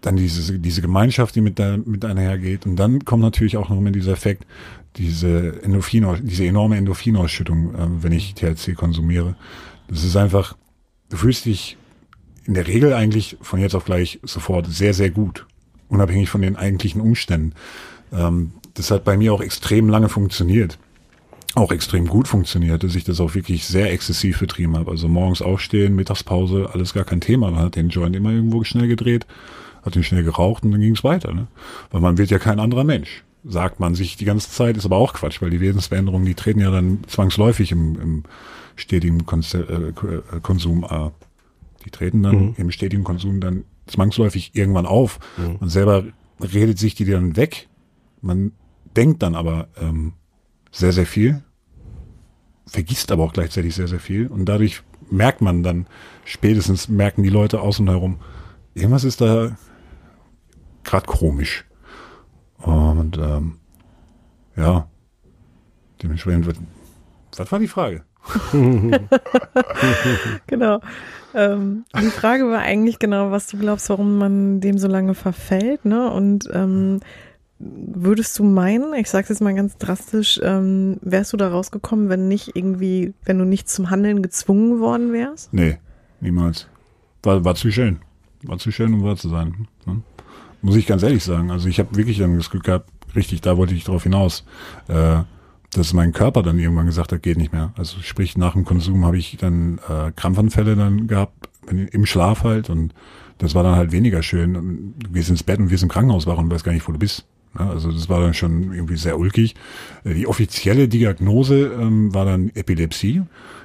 [0.02, 2.66] dann diese, diese Gemeinschaft, die mit, der, mit einhergeht.
[2.66, 4.46] Und dann kommt natürlich auch noch immer dieser Effekt,
[4.98, 9.36] diese Endorphin, diese enorme Endorphinausschüttung, äh, wenn ich THC konsumiere.
[9.88, 10.56] Das ist einfach,
[11.10, 11.78] du fühlst dich
[12.46, 15.48] in der Regel eigentlich von jetzt auf gleich sofort sehr, sehr gut.
[15.90, 17.54] Unabhängig von den eigentlichen Umständen.
[18.14, 20.78] Ähm, das hat bei mir auch extrem lange funktioniert.
[21.56, 24.92] Auch extrem gut funktioniert, dass ich das auch wirklich sehr exzessiv betrieben habe.
[24.92, 27.50] Also morgens aufstehen, Mittagspause, alles gar kein Thema.
[27.52, 29.26] Man hat den Joint immer irgendwo schnell gedreht,
[29.84, 31.34] hat den schnell geraucht und dann ging es weiter.
[31.34, 31.48] Ne?
[31.92, 34.98] Weil man wird ja kein anderer Mensch, sagt man sich die ganze Zeit, ist aber
[34.98, 38.24] auch Quatsch, weil die Wesensveränderungen, die treten ja dann zwangsläufig im, im
[38.76, 41.10] stetigen Konse äh, Konsum, äh,
[41.86, 42.56] die treten dann mhm.
[42.58, 45.20] im stetigen Konsum dann zwangsläufig irgendwann auf.
[45.38, 45.58] Mhm.
[45.62, 46.04] Man selber
[46.42, 47.70] redet sich die dann weg.
[48.22, 48.52] Man
[48.98, 50.14] denkt dann aber ähm,
[50.72, 51.42] sehr, sehr viel,
[52.66, 54.28] vergisst aber auch gleichzeitig sehr, sehr viel.
[54.28, 55.88] Und dadurch merkt man dann,
[56.24, 58.20] spätestens merken die Leute außen herum,
[58.74, 59.58] irgendwas ist da
[60.84, 61.66] gerade komisch.
[62.58, 63.60] Und ähm,
[64.56, 64.88] ja,
[66.02, 66.58] dementsprechend wird.
[67.38, 68.04] Was war die Frage?
[70.48, 70.80] genau.
[71.34, 75.86] Ähm, die Frage war eigentlich genau, was du glaubst, warum man dem so lange verfällt,
[75.86, 76.10] ne?
[76.10, 77.02] Und ähm,
[77.60, 82.28] würdest du meinen, ich sage jetzt mal ganz drastisch, ähm, wärst du da rausgekommen, wenn
[82.28, 85.54] nicht irgendwie, wenn du nicht zum Handeln gezwungen worden wärst?
[85.54, 85.78] Nee,
[86.20, 86.68] niemals.
[87.24, 88.00] War, war zu schön.
[88.44, 89.68] War zu schön, um wahr zu sein.
[89.86, 90.02] Ne?
[90.62, 91.50] Muss ich ganz ehrlich sagen.
[91.52, 94.46] Also ich habe wirklich dann das Glück gehabt, richtig, da wollte ich drauf hinaus.
[94.88, 95.24] Äh,
[95.72, 97.74] dass mein Körper dann irgendwann gesagt hat, geht nicht mehr.
[97.78, 102.70] Also sprich, nach dem Konsum habe ich dann äh, Krampfanfälle dann gehabt, im Schlaf halt
[102.70, 102.94] und
[103.40, 104.94] das war dann halt weniger schön.
[105.00, 107.00] Du gehst ins Bett und wirst im Krankenhaus wach und weißt gar nicht, wo du
[107.00, 107.26] bist.
[107.56, 109.56] Also das war dann schon irgendwie sehr ulkig.
[110.04, 113.24] Äh, die offizielle Diagnose ähm, war dann Epilepsie.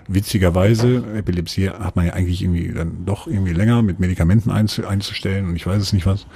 [0.09, 5.55] Witzigerweise, Epilepsie hat man ja eigentlich irgendwie dann doch irgendwie länger mit Medikamenten einzustellen und
[5.55, 6.27] ich weiß es nicht was.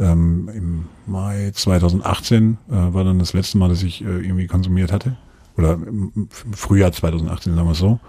[0.00, 4.90] Ähm, Im Mai 2018 äh, war dann das letzte Mal, dass ich äh, irgendwie konsumiert
[4.90, 5.16] hatte.
[5.56, 8.00] Oder im Frühjahr 2018, sagen wir es so.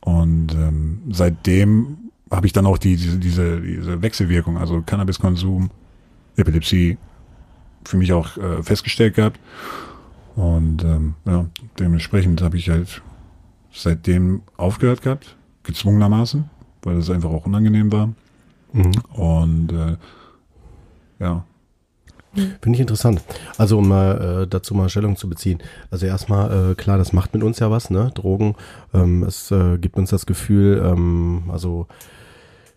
[0.00, 1.98] Und ähm, seitdem
[2.30, 5.70] habe ich dann auch die, diese, diese, diese Wechselwirkung, also Cannabiskonsum,
[6.36, 6.96] Epilepsie,
[7.84, 9.38] für mich auch äh, festgestellt gehabt.
[10.36, 11.46] Und ähm, ja,
[11.78, 13.02] dementsprechend habe ich halt
[13.72, 16.48] seitdem aufgehört gehabt, gezwungenermaßen,
[16.82, 18.08] weil das einfach auch unangenehm war.
[18.72, 18.92] Mhm.
[19.14, 19.96] Und äh,
[21.18, 21.44] ja.
[22.34, 23.22] Finde ich interessant.
[23.58, 25.58] Also um mal äh, dazu mal Stellung zu beziehen.
[25.90, 28.10] Also erstmal, äh, klar, das macht mit uns ja was, ne?
[28.14, 28.54] Drogen.
[28.94, 31.88] Ähm, es äh, gibt uns das Gefühl, ähm, also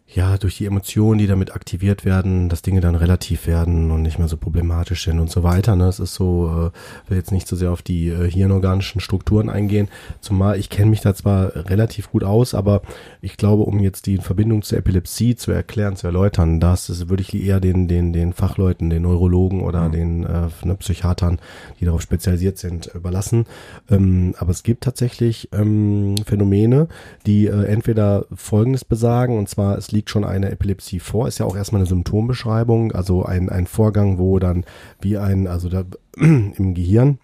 [0.07, 4.19] ja, durch die Emotionen, die damit aktiviert werden, dass Dinge dann relativ werden und nicht
[4.19, 5.75] mehr so problematisch sind und so weiter.
[5.75, 5.87] Ne?
[5.87, 6.71] Es ist so,
[7.07, 9.89] äh, will jetzt nicht so sehr auf die äh, hirnorganischen Strukturen eingehen,
[10.21, 12.83] zumal ich kenne mich da zwar relativ gut aus, aber
[13.21, 17.21] ich glaube, um jetzt die Verbindung zur Epilepsie zu erklären, zu erläutern, das ist, würde
[17.21, 19.91] ich eher den, den, den Fachleuten, den Neurologen oder mhm.
[19.91, 21.39] den äh, ne, Psychiatern,
[21.79, 23.47] die darauf spezialisiert sind, überlassen.
[23.89, 26.89] Ähm, aber es gibt tatsächlich ähm, Phänomene,
[27.25, 31.45] die äh, entweder Folgendes besagen, und zwar es liegt schon eine Epilepsie vor, ist ja
[31.45, 34.65] auch erstmal eine Symptombeschreibung, also ein, ein Vorgang, wo dann
[35.01, 35.85] wie ein, also da,
[36.17, 37.17] im Gehirn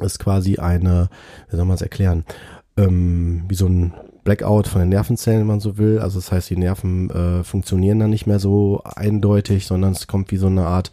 [0.00, 1.10] ist quasi eine,
[1.50, 2.24] wie soll man es erklären,
[2.76, 3.92] ähm, wie so ein
[4.24, 5.98] Blackout von den Nervenzellen, wenn man so will.
[5.98, 10.30] Also das heißt, die Nerven äh, funktionieren dann nicht mehr so eindeutig, sondern es kommt
[10.30, 10.92] wie so eine Art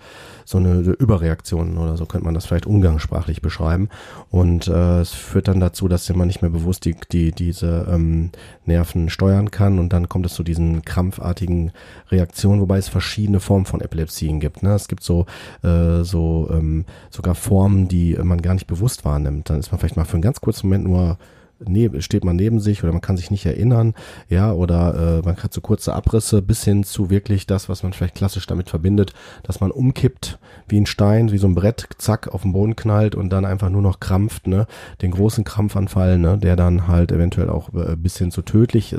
[0.50, 3.88] so eine Überreaktion oder so könnte man das vielleicht umgangssprachlich beschreiben.
[4.32, 8.32] Und äh, es führt dann dazu, dass man nicht mehr bewusst die, die diese ähm,
[8.66, 11.72] Nerven steuern kann und dann kommt es zu diesen krampfartigen
[12.10, 14.64] Reaktionen, wobei es verschiedene Formen von Epilepsien gibt.
[14.64, 14.74] Ne?
[14.74, 15.28] Es gibt so,
[15.62, 19.52] äh, so ähm, sogar Formen, die man gar nicht bewusst wahrnimmt.
[19.52, 21.20] Dann ist man vielleicht mal für einen ganz kurzen Moment nur
[21.66, 23.94] neben, steht man neben sich oder man kann sich nicht erinnern,
[24.30, 27.94] ja, oder äh, man hat so kurze Abrisse bis hin zu wirklich das, was man
[27.94, 32.28] vielleicht klassisch damit verbindet, dass man umkippt wie ein Stein, wie so ein Brett, zack,
[32.30, 34.68] auf den Boden knallt und dann einfach nur noch krampft, ne,
[35.02, 38.96] den großen Krampfanfall, ne, der dann halt eventuell auch äh, bis hin zu tödlich,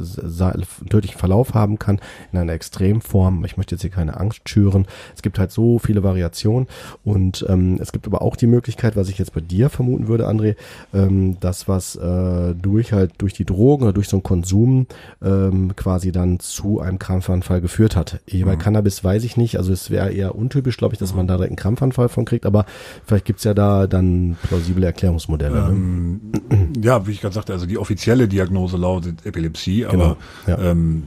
[0.89, 2.01] tödlichen Verlauf haben kann,
[2.33, 3.45] in einer Extremform.
[3.45, 4.87] Ich möchte jetzt hier keine Angst schüren.
[5.15, 6.67] Es gibt halt so viele Variationen
[7.05, 10.29] und ähm, es gibt aber auch die Möglichkeit, was ich jetzt bei dir vermuten würde,
[10.29, 10.57] André,
[10.93, 14.87] ähm, das, was äh, durch halt durch die Drogen oder durch so einen Konsum
[15.23, 18.21] ähm, quasi dann zu einem Krampfanfall geführt hat.
[18.31, 18.45] Mhm.
[18.45, 21.37] Bei Cannabis weiß ich nicht, also es wäre eher untypisch, glaube ich, dass man da
[21.37, 22.67] direkt einen Krampfanfall von kriegt, aber
[23.05, 25.55] vielleicht gibt's ja da dann plausible Erklärungsmodelle.
[25.55, 25.69] Ne?
[25.71, 26.69] Ähm, ne?
[26.83, 30.71] Ja, wie ich gerade sagte, also die offizielle Diagnose lautet Epilepsie, aber genau, ja.
[30.71, 31.05] ähm,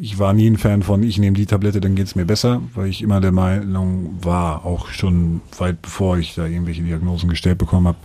[0.00, 2.88] ich war nie ein Fan von, ich nehme die Tablette, dann geht's mir besser, weil
[2.88, 7.88] ich immer der Meinung war, auch schon weit bevor ich da irgendwelche Diagnosen gestellt bekommen
[7.88, 7.98] habe,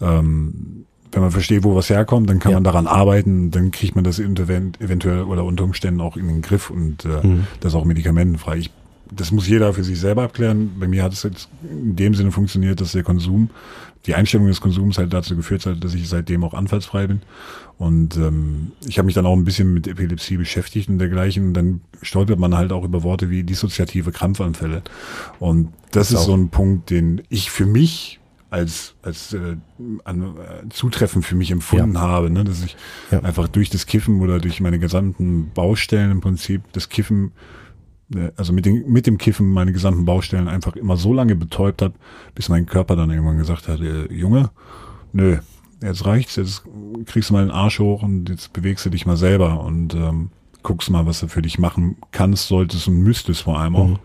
[0.00, 0.85] ähm,
[1.16, 2.56] wenn man versteht, wo was herkommt, dann kann ja.
[2.58, 6.68] man daran arbeiten, dann kriegt man das eventuell oder unter Umständen auch in den Griff
[6.68, 7.46] und äh, mhm.
[7.60, 8.58] das auch medikamentenfrei.
[8.58, 8.70] Ich,
[9.10, 10.72] das muss jeder für sich selber abklären.
[10.78, 13.48] Bei mir hat es jetzt in dem Sinne funktioniert, dass der Konsum,
[14.04, 17.22] die Einstellung des Konsums halt dazu geführt hat, dass ich seitdem auch anfallsfrei bin.
[17.78, 21.46] Und ähm, ich habe mich dann auch ein bisschen mit Epilepsie beschäftigt und dergleichen.
[21.46, 24.82] Und dann stolpert man halt auch über Worte wie dissoziative Krampfanfälle.
[25.38, 29.56] Und das, das ist, ist so ein Punkt, den ich für mich als, als äh,
[30.04, 32.00] an, äh, zutreffend für mich empfunden ja.
[32.00, 32.44] habe, ne?
[32.44, 32.76] dass ich
[33.10, 33.20] ja.
[33.20, 37.32] einfach durch das Kiffen oder durch meine gesamten Baustellen im Prinzip das Kiffen,
[38.14, 41.82] äh, also mit, den, mit dem Kiffen meine gesamten Baustellen einfach immer so lange betäubt
[41.82, 41.94] hat,
[42.34, 44.50] bis mein Körper dann irgendwann gesagt hat, äh, Junge,
[45.12, 45.38] nö,
[45.82, 46.62] jetzt reicht's, jetzt
[47.06, 50.30] kriegst du mal den Arsch hoch und jetzt bewegst du dich mal selber und ähm,
[50.62, 53.88] guckst mal, was du für dich machen kannst, solltest und müsstest vor allem auch.
[53.88, 53.98] Mhm.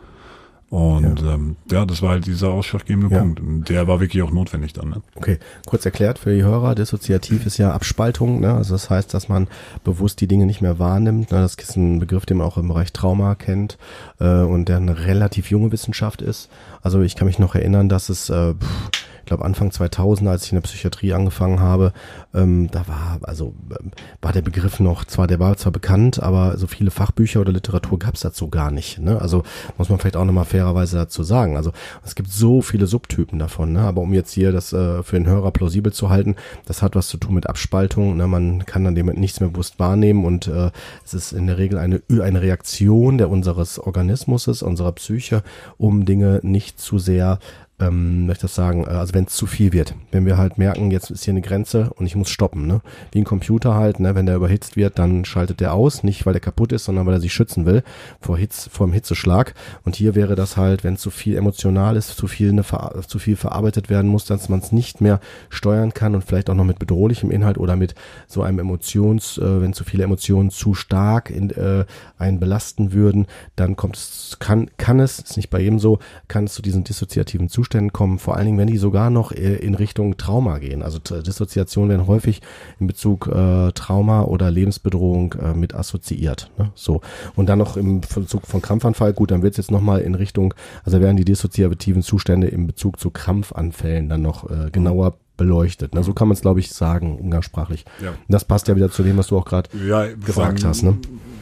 [0.71, 1.33] Und ja.
[1.33, 3.19] Ähm, ja, das war halt dieser ausschlaggebende ja.
[3.19, 3.41] Punkt.
[3.41, 4.89] Und der war wirklich auch notwendig dann.
[4.89, 5.01] Ne?
[5.15, 8.39] Okay, kurz erklärt für die Hörer, dissoziativ ist ja Abspaltung.
[8.39, 8.53] Ne?
[8.53, 9.49] Also das heißt, dass man
[9.83, 11.29] bewusst die Dinge nicht mehr wahrnimmt.
[11.29, 11.39] Ne?
[11.39, 13.77] Das ist ein Begriff, den man auch im Bereich Trauma kennt
[14.21, 16.49] äh, und der eine relativ junge Wissenschaft ist.
[16.81, 18.29] Also ich kann mich noch erinnern, dass es...
[18.29, 21.93] Äh, pff, ich glaube Anfang 2000, als ich in der Psychiatrie angefangen habe,
[22.33, 26.57] ähm, da war also ähm, war der Begriff noch zwar der war zwar bekannt, aber
[26.57, 28.99] so viele Fachbücher oder Literatur gab es dazu gar nicht.
[28.99, 29.21] Ne?
[29.21, 29.43] Also
[29.77, 31.57] muss man vielleicht auch nochmal fairerweise dazu sagen.
[31.57, 31.71] Also
[32.03, 33.81] es gibt so viele Subtypen davon, ne?
[33.81, 37.07] aber um jetzt hier das äh, für den Hörer plausibel zu halten, das hat was
[37.07, 38.17] zu tun mit Abspaltung.
[38.17, 38.27] Ne?
[38.27, 40.71] Man kann dann damit nichts mehr bewusst wahrnehmen und äh,
[41.05, 45.43] es ist in der Regel eine eine Reaktion der unseres Organismus, unserer Psyche,
[45.77, 47.39] um Dinge nicht zu sehr
[47.81, 50.91] ähm, möchte das sagen, äh, also wenn es zu viel wird, wenn wir halt merken,
[50.91, 52.81] jetzt ist hier eine Grenze und ich muss stoppen, ne?
[53.11, 54.15] Wie ein Computer halt, ne?
[54.15, 57.15] Wenn der überhitzt wird, dann schaltet der aus, nicht weil der kaputt ist, sondern weil
[57.15, 57.83] er sich schützen will
[58.19, 59.53] vor Hitz, vor dem Hitzeschlag.
[59.83, 62.63] Und hier wäre das halt, wenn zu viel emotional ist, zu viel eine,
[63.07, 66.55] zu viel verarbeitet werden muss, dass man es nicht mehr steuern kann und vielleicht auch
[66.55, 67.95] noch mit bedrohlichem Inhalt oder mit
[68.27, 71.85] so einem Emotions, äh, wenn zu viele Emotionen zu stark in, äh,
[72.17, 76.45] einen belasten würden, dann kommt es, kann, kann es, ist nicht bei jedem so, kann
[76.45, 79.55] es zu diesen dissoziativen Zuständen Zuständen kommen, vor allen Dingen, wenn die sogar noch äh,
[79.55, 80.83] in Richtung Trauma gehen.
[80.83, 82.41] Also Dissoziationen werden häufig
[82.79, 86.51] in Bezug äh, Trauma oder Lebensbedrohung äh, mit assoziiert.
[86.57, 86.71] Ne?
[86.75, 87.01] So.
[87.35, 90.53] Und dann noch im Bezug von Krampfanfall, gut, dann wird es jetzt nochmal in Richtung,
[90.83, 95.95] also werden die dissoziativen Zustände in Bezug zu Krampfanfällen dann noch äh, genauer beleuchtet.
[95.95, 96.03] Ne?
[96.03, 97.85] So kann man es, glaube ich, sagen, umgangssprachlich.
[98.03, 98.13] Ja.
[98.27, 100.83] Das passt ja wieder zu dem, was du auch gerade ja, gefragt sagen, hast.
[100.83, 100.97] Ne?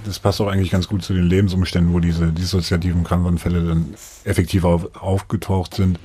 [0.10, 3.94] Das passt auch eigentlich ganz gut zu den Lebensumständen, wo diese dissoziativen Krankheitsfälle dann
[4.24, 6.00] effektiv auf, aufgetaucht sind.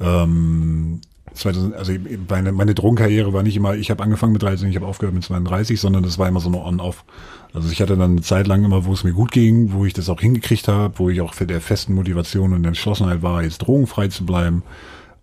[0.00, 1.00] Ähm,
[1.32, 1.92] 2000, also
[2.28, 5.24] meine, meine Drogenkarriere war nicht immer, ich habe angefangen mit 13, ich habe aufgehört mit
[5.24, 7.04] 32, sondern das war immer so eine On-Off.
[7.52, 9.94] Also ich hatte dann eine Zeit lang immer, wo es mir gut ging, wo ich
[9.94, 13.58] das auch hingekriegt habe, wo ich auch für der festen Motivation und Entschlossenheit war, jetzt
[13.58, 14.62] drogenfrei zu bleiben.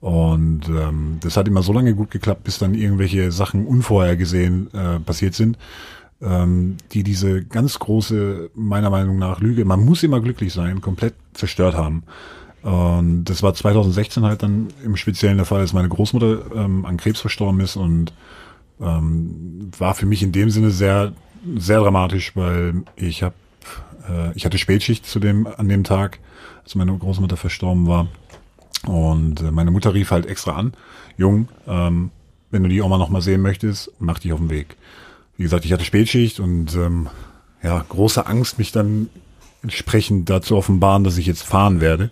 [0.01, 4.99] Und ähm, das hat immer so lange gut geklappt, bis dann irgendwelche Sachen unvorhergesehen äh,
[4.99, 5.57] passiert sind,
[6.21, 11.15] ähm, die diese ganz große, meiner Meinung nach, Lüge, man muss immer glücklich sein, komplett
[11.33, 12.03] zerstört haben.
[12.61, 16.97] Und das war 2016 halt dann im Speziellen der Fall, als meine Großmutter ähm, an
[16.97, 18.13] Krebs verstorben ist und
[18.79, 21.13] ähm, war für mich in dem Sinne sehr,
[21.55, 23.35] sehr dramatisch, weil ich habe,
[24.07, 26.19] äh, ich hatte Spätschicht zu dem an dem Tag,
[26.63, 28.07] als meine Großmutter verstorben war
[28.85, 30.73] und äh, meine Mutter rief halt extra an,
[31.17, 32.11] Jung, ähm,
[32.51, 34.75] wenn du die Oma noch mal sehen möchtest, mach dich auf den Weg.
[35.41, 37.09] Wie gesagt, ich hatte Spätschicht und ähm,
[37.63, 39.09] ja, große Angst, mich dann
[39.63, 42.11] entsprechend dazu offenbaren, dass ich jetzt fahren werde.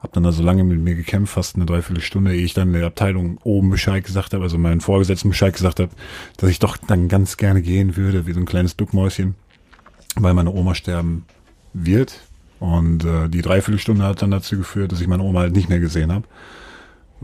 [0.00, 3.36] Hab dann also lange mit mir gekämpft, fast eine Dreiviertelstunde, ehe ich dann der Abteilung
[3.44, 5.90] oben Bescheid gesagt habe, also meinen Vorgesetzten Bescheid gesagt habe,
[6.38, 9.34] dass ich doch dann ganz gerne gehen würde, wie so ein kleines Duckmäuschen,
[10.16, 11.26] weil meine Oma sterben
[11.74, 12.20] wird.
[12.58, 15.80] Und äh, die Dreiviertelstunde hat dann dazu geführt, dass ich meine Oma halt nicht mehr
[15.80, 16.26] gesehen habe.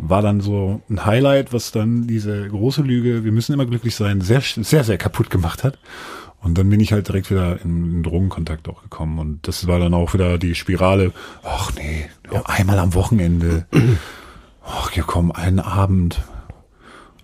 [0.00, 4.20] War dann so ein Highlight, was dann diese große Lüge, wir müssen immer glücklich sein,
[4.20, 5.78] sehr, sehr, sehr kaputt gemacht hat.
[6.40, 9.18] Und dann bin ich halt direkt wieder in, in Drogenkontakt auch gekommen.
[9.18, 12.42] Und das war dann auch wieder die Spirale, ach nee, ja.
[12.46, 13.66] einmal am Wochenende.
[14.64, 16.22] Ach ja, komm, einen Abend.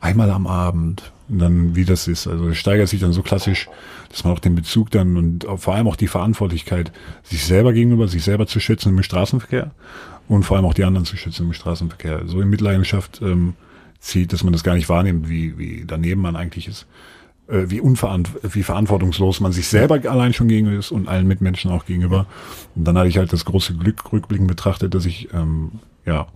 [0.00, 1.12] Einmal am Abend.
[1.28, 2.26] Und dann, wie das ist.
[2.26, 3.68] Also es steigert sich dann so klassisch
[4.14, 6.92] dass man auch den Bezug dann und vor allem auch die Verantwortlichkeit,
[7.24, 9.72] sich selber gegenüber, sich selber zu schützen im Straßenverkehr
[10.28, 13.54] und vor allem auch die anderen zu schützen im Straßenverkehr, so in Mitleidenschaft ähm,
[14.00, 16.86] zieht, dass man das gar nicht wahrnimmt, wie, wie daneben man eigentlich ist,
[17.48, 21.70] äh, wie, unverant wie verantwortungslos man sich selber allein schon gegenüber ist und allen Mitmenschen
[21.70, 22.26] auch gegenüber.
[22.74, 25.72] Und dann hatte ich halt das große Glück rückblickend betrachtet, dass ich ähm,
[26.06, 26.26] ja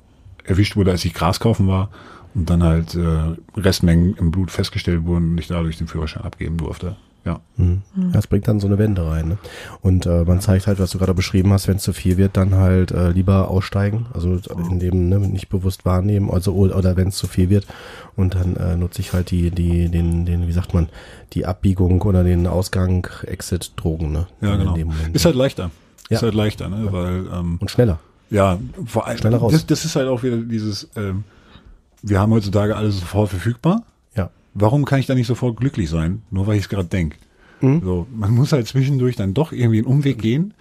[0.44, 1.90] erwischt wurde, als ich Gras kaufen war
[2.34, 6.56] und dann halt äh, Restmengen im Blut festgestellt wurden und ich dadurch den Führerschein abgeben
[6.56, 6.96] durfte.
[7.28, 7.40] Ja.
[7.58, 7.82] Mhm.
[8.12, 9.28] Das bringt dann so eine Wende rein.
[9.28, 9.38] Ne?
[9.82, 12.38] Und äh, man zeigt halt, was du gerade beschrieben hast, wenn es zu viel wird,
[12.38, 17.08] dann halt äh, lieber aussteigen, also in dem ne, nicht bewusst wahrnehmen, also oder wenn
[17.08, 17.66] es zu viel wird
[18.16, 20.88] und dann äh, nutze ich halt die die den den wie sagt man
[21.34, 24.10] die Abbiegung oder den Ausgang Exit Drogen.
[24.10, 24.26] Ne?
[24.40, 24.74] Ja genau.
[25.12, 25.70] Ist halt leichter.
[26.08, 26.16] Ja.
[26.16, 26.90] Ist halt leichter, ne?
[26.90, 27.98] Weil ähm, und schneller.
[28.30, 29.52] Ja, vor allem schneller raus.
[29.52, 30.88] Das, das ist halt auch wieder dieses.
[30.96, 31.24] Ähm,
[32.02, 33.82] wir haben heutzutage alles sofort verfügbar
[34.60, 37.16] warum kann ich da nicht sofort glücklich sein, nur weil ich es gerade denke?
[37.60, 37.82] Mhm.
[37.84, 40.54] So, man muss halt zwischendurch dann doch irgendwie einen Umweg gehen,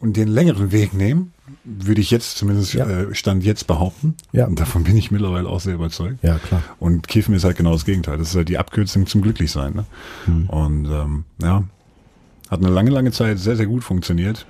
[0.00, 1.32] und den längeren Weg nehmen,
[1.64, 2.86] würde ich jetzt zumindest ja.
[2.86, 4.14] äh, Stand jetzt behaupten.
[4.32, 4.46] Ja.
[4.46, 6.22] Und davon bin ich mittlerweile auch sehr überzeugt.
[6.22, 6.62] Ja, klar.
[6.78, 8.18] Und Kiffen ist halt genau das Gegenteil.
[8.18, 9.74] Das ist halt die Abkürzung zum Glücklichsein.
[9.74, 9.84] Ne?
[10.26, 10.48] Hm.
[10.48, 11.64] Und ähm, ja,
[12.50, 14.46] hat eine lange, lange Zeit sehr, sehr gut funktioniert.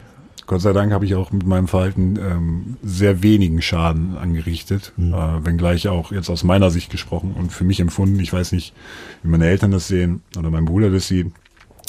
[0.48, 5.12] Gott sei Dank habe ich auch mit meinem Verhalten ähm, sehr wenigen Schaden angerichtet, mhm.
[5.12, 8.18] äh, wenngleich auch jetzt aus meiner Sicht gesprochen und für mich empfunden.
[8.18, 8.74] Ich weiß nicht,
[9.22, 11.32] wie meine Eltern das sehen oder mein Bruder das sieht,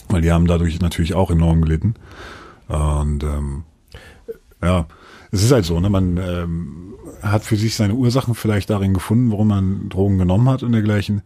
[0.10, 1.96] weil die haben dadurch natürlich auch enorm gelitten.
[2.68, 3.64] Und ähm,
[4.62, 4.88] ja,
[5.32, 5.90] es ist halt so, ne?
[5.90, 10.64] Man ähm, hat für sich seine Ursachen vielleicht darin gefunden, warum man Drogen genommen hat
[10.64, 11.22] und dergleichen.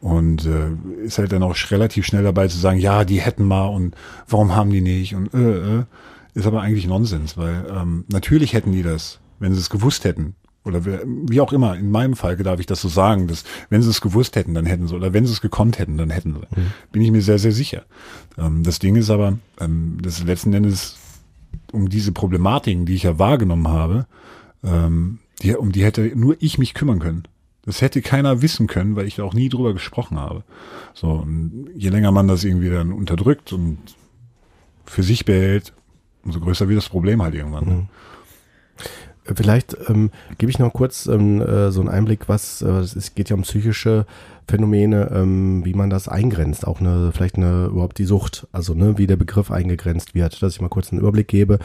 [0.00, 3.66] Und äh, ist halt dann auch relativ schnell dabei zu sagen, ja, die hätten mal
[3.66, 3.94] und
[4.26, 5.84] warum haben die nicht und äh, äh.
[6.34, 10.34] Ist aber eigentlich Nonsens, weil ähm, natürlich hätten die das, wenn sie es gewusst hätten.
[10.64, 13.90] Oder wie auch immer, in meinem Fall darf ich das so sagen, dass wenn sie
[13.90, 16.60] es gewusst hätten, dann hätten sie, oder wenn sie es gekonnt hätten, dann hätten sie.
[16.60, 16.66] Mhm.
[16.92, 17.82] Bin ich mir sehr, sehr sicher.
[18.38, 20.96] Ähm, das Ding ist aber, ähm, das letzten Endes
[21.72, 24.06] um diese Problematiken, die ich ja wahrgenommen habe,
[24.62, 27.24] ähm, die, um die hätte nur ich mich kümmern können.
[27.64, 30.44] Das hätte keiner wissen können, weil ich da auch nie drüber gesprochen habe.
[30.94, 33.78] So, und je länger man das irgendwie dann unterdrückt und
[34.84, 35.72] für sich behält,
[36.24, 37.64] umso größer wird das Problem halt irgendwann.
[37.64, 37.86] Ne?
[39.24, 43.30] Vielleicht ähm, gebe ich noch kurz ähm, äh, so einen Einblick, was äh, es geht
[43.30, 44.06] ja um psychische
[44.48, 48.98] Phänomene, ähm, wie man das eingrenzt, auch eine, vielleicht eine, überhaupt die Sucht, also ne,
[48.98, 51.58] wie der Begriff eingegrenzt wird, dass ich mal kurz einen Überblick gebe.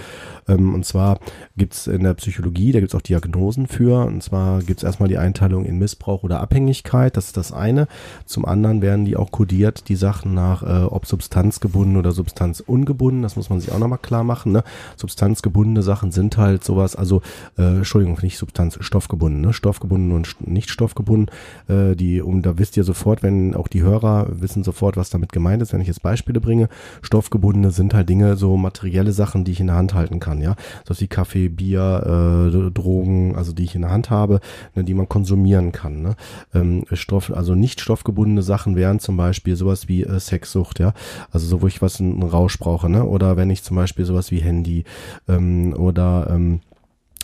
[0.48, 1.20] Ähm, und zwar
[1.58, 5.66] gibt's in der Psychologie, da gibt's auch Diagnosen für, und zwar gibt's erstmal die Einteilung
[5.66, 7.88] in Missbrauch oder Abhängigkeit, das ist das eine.
[8.26, 13.36] Zum anderen werden die auch kodiert, die Sachen nach, äh, ob substanzgebunden oder substanzungebunden, das
[13.36, 14.52] muss man sich auch nochmal klar machen.
[14.52, 14.64] Ne?
[14.96, 17.22] Substanzgebundene Sachen sind halt sowas, also,
[17.58, 19.54] äh, Entschuldigung, nicht Substanz, stoffgebunden, ne?
[19.54, 21.32] stoffgebunden und nicht stoffgebunden,
[21.68, 25.32] äh, die, um da wisst ihr sofort, wenn auch die Hörer wissen sofort, was damit
[25.32, 26.68] gemeint ist, wenn ich jetzt Beispiele bringe.
[27.02, 30.58] Stoffgebundene sind halt Dinge, so materielle Sachen, die ich in der Hand halten kann, ja.
[30.86, 34.42] So wie Kaffee, Bier, äh, Drogen, also die ich in der Hand habe,
[34.76, 36.02] ne, die man konsumieren kann.
[36.02, 36.16] Ne?
[36.54, 40.94] Ähm, Stoff, also nicht stoffgebundene Sachen wären zum Beispiel sowas wie äh, Sexsucht, ja.
[41.32, 43.06] Also so, wo ich was einen Rausch brauche, ne?
[43.06, 44.84] Oder wenn ich zum Beispiel sowas wie Handy
[45.30, 46.60] ähm, oder ähm,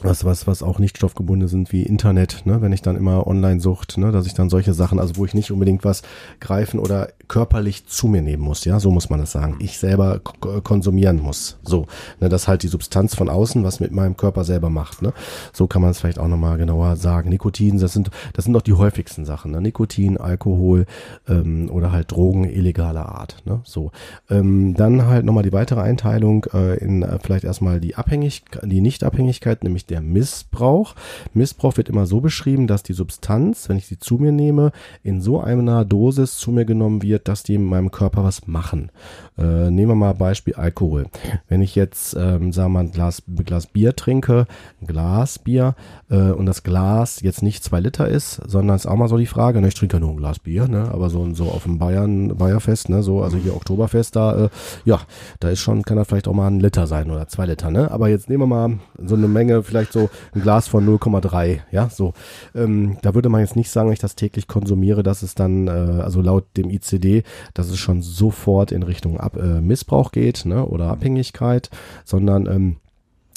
[0.04, 3.60] was, was, was auch nicht stoffgebunden sind wie Internet, ne, wenn ich dann immer online
[3.60, 6.02] sucht, ne, dass ich dann solche Sachen, also wo ich nicht unbedingt was
[6.40, 9.56] greifen oder körperlich zu mir nehmen muss, ja, so muss man das sagen.
[9.60, 11.58] Ich selber konsumieren muss.
[11.64, 11.88] So,
[12.20, 15.14] ne, das halt die Substanz von außen, was mit meinem Körper selber macht, ne.
[15.52, 17.30] So kann man es vielleicht auch nochmal genauer sagen.
[17.30, 19.62] Nikotin, das sind, das sind doch die häufigsten Sachen, ne?
[19.62, 20.86] Nikotin, Alkohol
[21.28, 23.62] ähm, oder halt Drogen illegaler Art, ne.
[23.64, 23.92] So.
[24.30, 28.82] Ähm, dann halt nochmal die weitere Einteilung äh, in äh, vielleicht erstmal die Abhängigkeit, die
[28.82, 30.96] Nichtabhängigkeit, nämlich der Missbrauch.
[31.34, 34.72] Missbrauch wird immer so beschrieben, dass die Substanz, wenn ich sie zu mir nehme,
[35.04, 38.92] in so einer Dosis zu mir genommen wird, dass die in meinem Körper was machen.
[39.38, 41.06] Äh, nehmen wir mal Beispiel Alkohol.
[41.48, 44.48] Wenn ich jetzt, ähm, sagen wir mal, ein Glas, Glas Bier trinke,
[44.82, 45.76] ein Glas Bier,
[46.10, 49.26] äh, und das Glas jetzt nicht zwei Liter ist, sondern ist auch mal so die
[49.26, 51.80] Frage, ne, ich trinke ja nur ein Glas Bier, ne, aber so, so auf dem
[51.80, 54.50] Bayern, Bayerfest, ne, so, also hier Oktoberfest, da, äh,
[54.86, 55.02] ja,
[55.40, 57.92] da ist schon, kann da vielleicht auch mal ein Liter sein oder zwei Liter, ne,
[57.92, 61.90] aber jetzt nehmen wir mal so eine Menge, vielleicht so ein Glas von 0,3, ja,
[61.90, 62.14] so,
[62.54, 65.68] ähm, da würde man jetzt nicht sagen, wenn ich das täglich konsumiere, dass es dann,
[65.68, 67.24] äh, also laut dem ICD,
[67.56, 71.70] dass es schon sofort in Richtung Ab äh, Missbrauch geht, ne, oder Abhängigkeit,
[72.06, 72.76] sondern, ähm,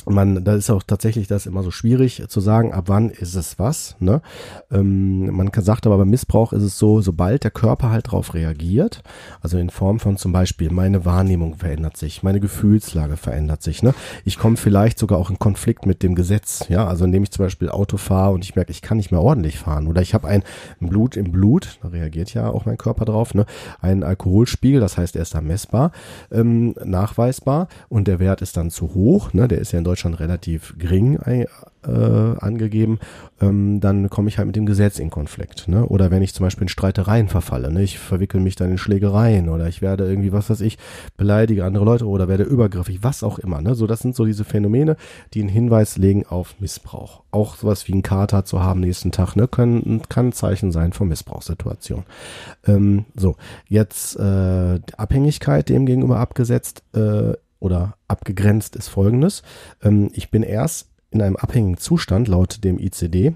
[0.07, 3.59] man, da ist auch tatsächlich das immer so schwierig zu sagen, ab wann ist es
[3.59, 3.97] was.
[3.99, 4.23] Ne?
[4.71, 8.35] Ähm, man kann, sagt aber beim Missbrauch ist es so, sobald der Körper halt drauf
[8.35, 9.03] reagiert,
[9.41, 13.83] also in Form von zum Beispiel meine Wahrnehmung verändert sich, meine Gefühlslage verändert sich.
[13.83, 13.95] Ne?
[14.25, 16.67] Ich komme vielleicht sogar auch in Konflikt mit dem Gesetz.
[16.69, 19.23] Ja, also indem ich zum Beispiel Auto fahre und ich merke, ich kann nicht mehr
[19.23, 20.43] ordentlich fahren oder ich habe ein
[20.81, 23.45] Blut im Blut, da reagiert ja auch mein Körper drauf, ne?
[23.81, 25.91] ein Alkoholspiegel, das heißt, er ist da messbar,
[26.31, 29.33] ähm, nachweisbar und der Wert ist dann zu hoch.
[29.33, 29.49] Ne?
[29.49, 31.47] Der ist ja in Deutschland Deutschland relativ gering äh,
[31.89, 32.99] angegeben,
[33.41, 35.69] ähm, dann komme ich halt mit dem Gesetz in Konflikt.
[35.69, 35.87] Ne?
[35.87, 37.83] Oder wenn ich zum Beispiel in Streitereien verfalle, ne?
[37.83, 40.77] ich verwickel mich dann in Schlägereien oder ich werde irgendwie, was weiß ich,
[41.17, 43.63] beleidige andere Leute oder werde übergriffig, was auch immer.
[43.63, 43.75] Ne?
[43.75, 44.97] So, das sind so diese Phänomene,
[45.33, 47.23] die einen Hinweis legen auf Missbrauch.
[47.31, 49.49] Auch sowas wie ein Kater zu haben nächsten Tag, ne?
[49.49, 52.05] können, kann ein Zeichen sein von Missbrauchssituation.
[52.67, 53.37] Ähm, so,
[53.69, 56.83] jetzt äh, Abhängigkeit dem gegenüber abgesetzt.
[56.95, 59.43] Äh, oder abgegrenzt ist folgendes.
[59.83, 63.35] Ähm, ich bin erst in einem abhängigen Zustand laut dem ICD,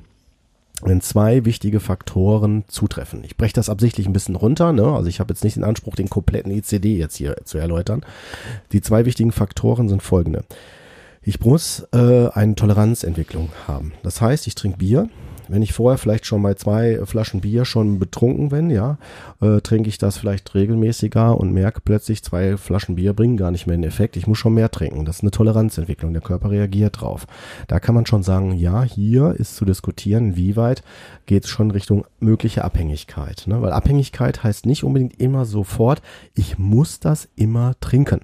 [0.83, 3.23] wenn zwei wichtige Faktoren zutreffen.
[3.25, 4.87] Ich breche das absichtlich ein bisschen runter, ne?
[4.87, 8.05] also ich habe jetzt nicht den Anspruch, den kompletten ICD jetzt hier zu erläutern.
[8.73, 10.45] Die zwei wichtigen Faktoren sind folgende.
[11.23, 13.93] Ich muss äh, eine Toleranzentwicklung haben.
[14.03, 15.11] Das heißt, ich trinke Bier,
[15.51, 18.99] Wenn ich vorher vielleicht schon bei zwei Flaschen Bier schon betrunken bin, ja,
[19.41, 23.67] äh, trinke ich das vielleicht regelmäßiger und merke plötzlich, zwei Flaschen Bier bringen gar nicht
[23.67, 24.17] mehr den Effekt.
[24.17, 25.05] Ich muss schon mehr trinken.
[25.05, 26.13] Das ist eine Toleranzentwicklung.
[26.13, 27.27] Der Körper reagiert drauf.
[27.69, 30.83] Da kann man schon sagen, ja, hier ist zu diskutieren, wie weit
[31.27, 33.45] geht es schon Richtung mögliche Abhängigkeit.
[33.47, 33.61] Ne?
[33.61, 36.03] Weil Abhängigkeit heißt nicht unbedingt immer sofort,
[36.35, 38.21] ich muss das immer trinken.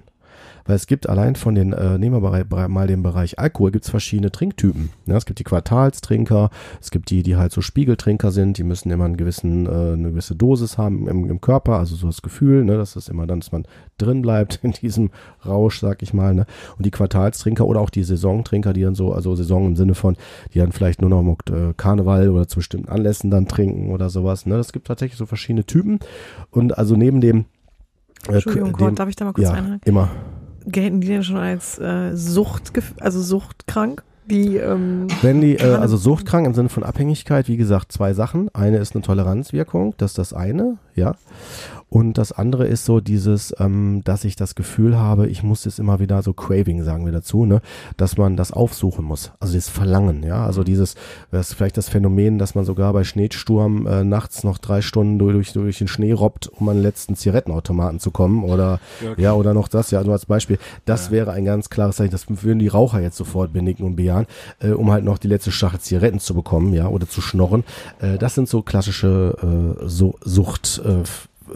[0.67, 3.89] Weil es gibt allein von den, äh, nehmen wir mal den Bereich Alkohol, gibt es
[3.89, 4.89] verschiedene Trinktypen.
[5.05, 6.49] Ja, es gibt die Quartalstrinker,
[6.81, 10.09] es gibt die, die halt so Spiegeltrinker sind, die müssen immer einen gewissen, äh, eine
[10.09, 13.39] gewisse Dosis haben im, im Körper, also so das Gefühl, ne, dass das immer dann,
[13.39, 13.65] dass man
[13.97, 15.09] drin bleibt in diesem
[15.45, 16.33] Rausch, sag ich mal.
[16.33, 16.45] Ne?
[16.77, 20.17] Und die Quartalstrinker oder auch die Saisontrinker, die dann so, also Saison im Sinne von,
[20.53, 24.45] die dann vielleicht nur noch äh, Karneval oder zu bestimmten Anlässen dann trinken oder sowas.
[24.45, 24.55] Ne?
[24.55, 25.99] Es gibt tatsächlich so verschiedene Typen.
[26.51, 27.45] Und also neben dem
[28.27, 29.81] äh, Entschuldigung, dem, Gott, darf ich da mal kurz ja, einhaken?
[29.85, 30.09] Immer
[30.67, 34.03] gelten die denn schon als äh, Sucht, also suchtkrank?
[34.29, 38.53] Die, ähm, Wenn die, äh, also suchtkrank im Sinne von Abhängigkeit, wie gesagt, zwei Sachen.
[38.53, 41.15] Eine ist eine Toleranzwirkung, das ist das eine, ja.
[41.89, 45.79] Und das andere ist so dieses, ähm, dass ich das Gefühl habe, ich muss jetzt
[45.79, 47.61] immer wieder so Craving, sagen wir dazu, ne,
[47.95, 49.31] dass man das aufsuchen muss.
[49.39, 50.45] Also das Verlangen, ja.
[50.45, 50.95] Also dieses,
[51.31, 55.17] das ist vielleicht das Phänomen, dass man sogar bei Schneesturm äh, nachts noch drei Stunden
[55.17, 58.43] durch, durch den Schnee robbt, um an den letzten Zigarettenautomaten zu kommen.
[58.43, 59.21] Oder ja, okay.
[59.21, 60.59] ja oder noch das, ja, nur als Beispiel.
[60.85, 61.11] Das ja.
[61.11, 64.27] wäre ein ganz klares Zeichen, das würden die Raucher jetzt sofort benicken und bejahen,
[64.59, 67.63] äh, um halt noch die letzte Schachtel Zigaretten zu bekommen, ja, oder zu schnorren.
[68.01, 70.81] Äh, das sind so klassische äh, so Sucht.
[70.83, 71.03] Äh,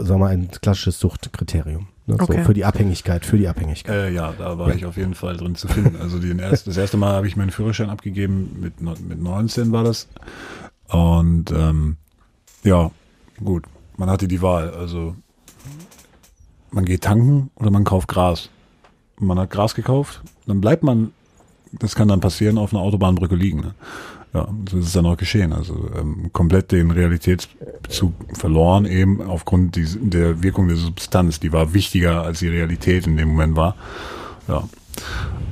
[0.05, 1.87] sagen wir, ein klassisches Suchtkriterium.
[2.07, 2.15] Ne?
[2.19, 2.37] Okay.
[2.39, 3.95] So für die Abhängigkeit, für die Abhängigkeit.
[3.95, 4.75] Äh, ja, da war ja.
[4.75, 5.97] ich auf jeden Fall drin zu finden.
[6.01, 9.83] Also den erst, das erste Mal habe ich meinen Führerschein abgegeben, mit, mit 19 war
[9.83, 10.07] das.
[10.87, 11.97] Und ähm,
[12.63, 12.91] ja,
[13.43, 13.65] gut,
[13.97, 14.71] man hatte die Wahl.
[14.71, 15.15] Also
[16.71, 18.49] man geht tanken oder man kauft Gras.
[19.19, 21.13] Man hat Gras gekauft, dann bleibt man,
[21.73, 23.59] das kann dann passieren, auf einer Autobahnbrücke liegen.
[23.59, 23.75] Ne?
[24.33, 25.51] Ja, das ist dann auch geschehen.
[25.51, 31.39] Also ähm, komplett den Realitätsbezug verloren, eben aufgrund die, der Wirkung der Substanz.
[31.39, 33.75] Die war wichtiger, als die Realität in dem Moment war.
[34.47, 34.63] Ja,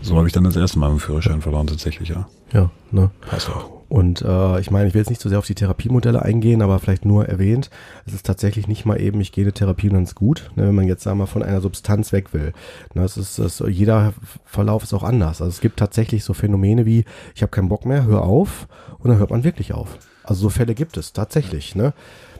[0.01, 2.27] so habe ich dann das erste Mal meinen Führerschein verloren, tatsächlich, ja.
[2.53, 3.11] Ja, ne.
[3.21, 3.78] Passt auch.
[3.89, 6.77] Und äh, ich meine, ich will jetzt nicht so sehr auf die Therapiemodelle eingehen, aber
[6.77, 7.71] vielleicht nur erwähnt,
[8.05, 10.67] es ist tatsächlich nicht mal eben, ich gehe eine Therapie und dann ist gut, ne,
[10.67, 12.53] wenn man jetzt sagen wir mal von einer Substanz weg will.
[12.93, 14.13] Ne, das ist, das, jeder
[14.45, 15.41] Verlauf ist auch anders.
[15.41, 18.67] Also es gibt tatsächlich so Phänomene wie, ich habe keinen Bock mehr, hör auf
[18.99, 19.97] und dann hört man wirklich auf.
[20.23, 21.73] Also so Fälle gibt es tatsächlich.
[21.73, 21.93] Ne?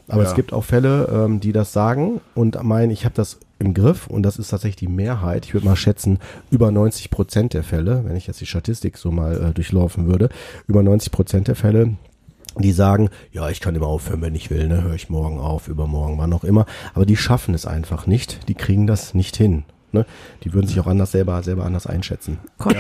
[0.10, 0.30] Aber ja.
[0.30, 4.08] es gibt auch Fälle, ähm, die das sagen und meinen, ich habe das im Griff
[4.08, 5.46] und das ist tatsächlich die Mehrheit.
[5.46, 9.12] Ich würde mal schätzen, über 90 Prozent der Fälle, wenn ich jetzt die Statistik so
[9.12, 10.30] mal äh, durchlaufen würde,
[10.68, 11.96] über 90 Prozent der Fälle
[12.58, 15.68] die sagen, ja, ich kann immer aufhören, wenn ich will, ne, höre ich morgen auf,
[15.68, 16.66] übermorgen, wann auch immer.
[16.94, 19.64] Aber die schaffen es einfach nicht, die kriegen das nicht hin.
[19.92, 20.06] Ne?
[20.44, 22.40] Die würden sich auch anders selber, selber anders einschätzen.
[22.64, 22.76] Cool.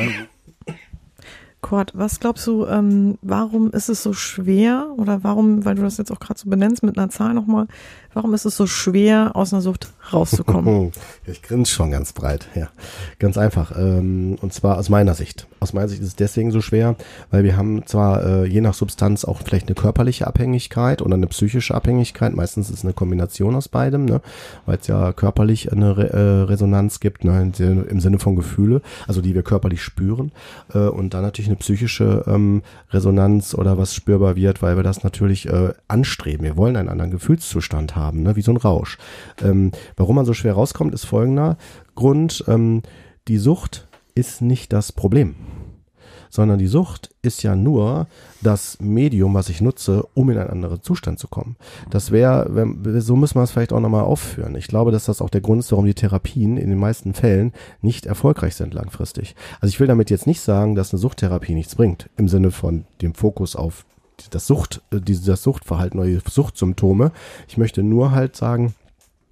[1.61, 5.97] Kurt, was glaubst du, ähm, warum ist es so schwer oder warum, weil du das
[5.97, 7.67] jetzt auch gerade so benennst mit einer Zahl nochmal,
[8.19, 10.91] warum ist es so schwer, aus einer Sucht rauszukommen?
[11.25, 12.67] ich grinse schon ganz breit, ja.
[13.17, 13.71] Ganz einfach.
[13.77, 15.47] Ähm, und zwar aus meiner Sicht.
[15.61, 16.97] Aus meiner Sicht ist es deswegen so schwer,
[17.31, 21.27] weil wir haben zwar äh, je nach Substanz auch vielleicht eine körperliche Abhängigkeit oder eine
[21.27, 22.35] psychische Abhängigkeit.
[22.35, 24.19] Meistens ist es eine Kombination aus beidem, ne?
[24.65, 27.53] weil es ja körperlich eine äh, Resonanz gibt, ne?
[27.57, 30.33] im Sinne von Gefühle, also die wir körperlich spüren.
[30.73, 35.03] Äh, und dann natürlich eine psychische ähm, Resonanz oder was spürbar wird, weil wir das
[35.03, 35.47] natürlich
[35.87, 36.43] anstreben.
[36.43, 38.35] Wir wollen einen anderen Gefühlszustand haben, ne?
[38.35, 38.97] wie so ein Rausch.
[39.41, 41.57] Ähm, warum man so schwer rauskommt, ist folgender
[41.95, 42.43] Grund.
[42.47, 42.81] Ähm,
[43.27, 45.35] die Sucht ist nicht das Problem
[46.29, 48.07] sondern die Sucht ist ja nur
[48.41, 51.57] das Medium, was ich nutze, um in einen anderen Zustand zu kommen.
[51.89, 52.49] Das wäre,
[52.99, 54.55] so müssen wir es vielleicht auch nochmal aufführen.
[54.55, 57.51] Ich glaube, dass das auch der Grund ist, warum die Therapien in den meisten Fällen
[57.81, 59.35] nicht erfolgreich sind langfristig.
[59.59, 62.85] Also ich will damit jetzt nicht sagen, dass eine Suchttherapie nichts bringt, im Sinne von
[63.01, 63.85] dem Fokus auf
[64.33, 67.11] das Sucht, äh, das Suchtverhalten oder die Suchtsymptome.
[67.47, 68.73] Ich möchte nur halt sagen,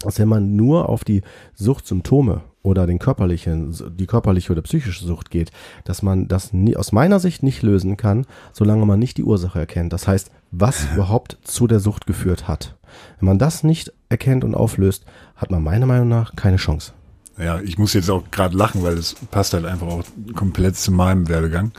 [0.02, 1.22] dass wenn man nur auf die
[1.56, 5.52] Suchtsymptome oder den körperlichen, die körperliche oder psychische Sucht geht,
[5.86, 9.60] dass man das nie, aus meiner Sicht nicht lösen kann, solange man nicht die Ursache
[9.60, 9.94] erkennt.
[9.94, 12.76] Das heißt, was überhaupt zu der Sucht geführt hat.
[13.20, 16.94] Wenn man das nicht erkennt und auflöst, hat man meiner Meinung nach keine Chance.
[17.38, 20.04] Ja, ich muss jetzt auch gerade lachen, weil das passt halt einfach auch
[20.36, 21.72] komplett zu meinem Werdegang.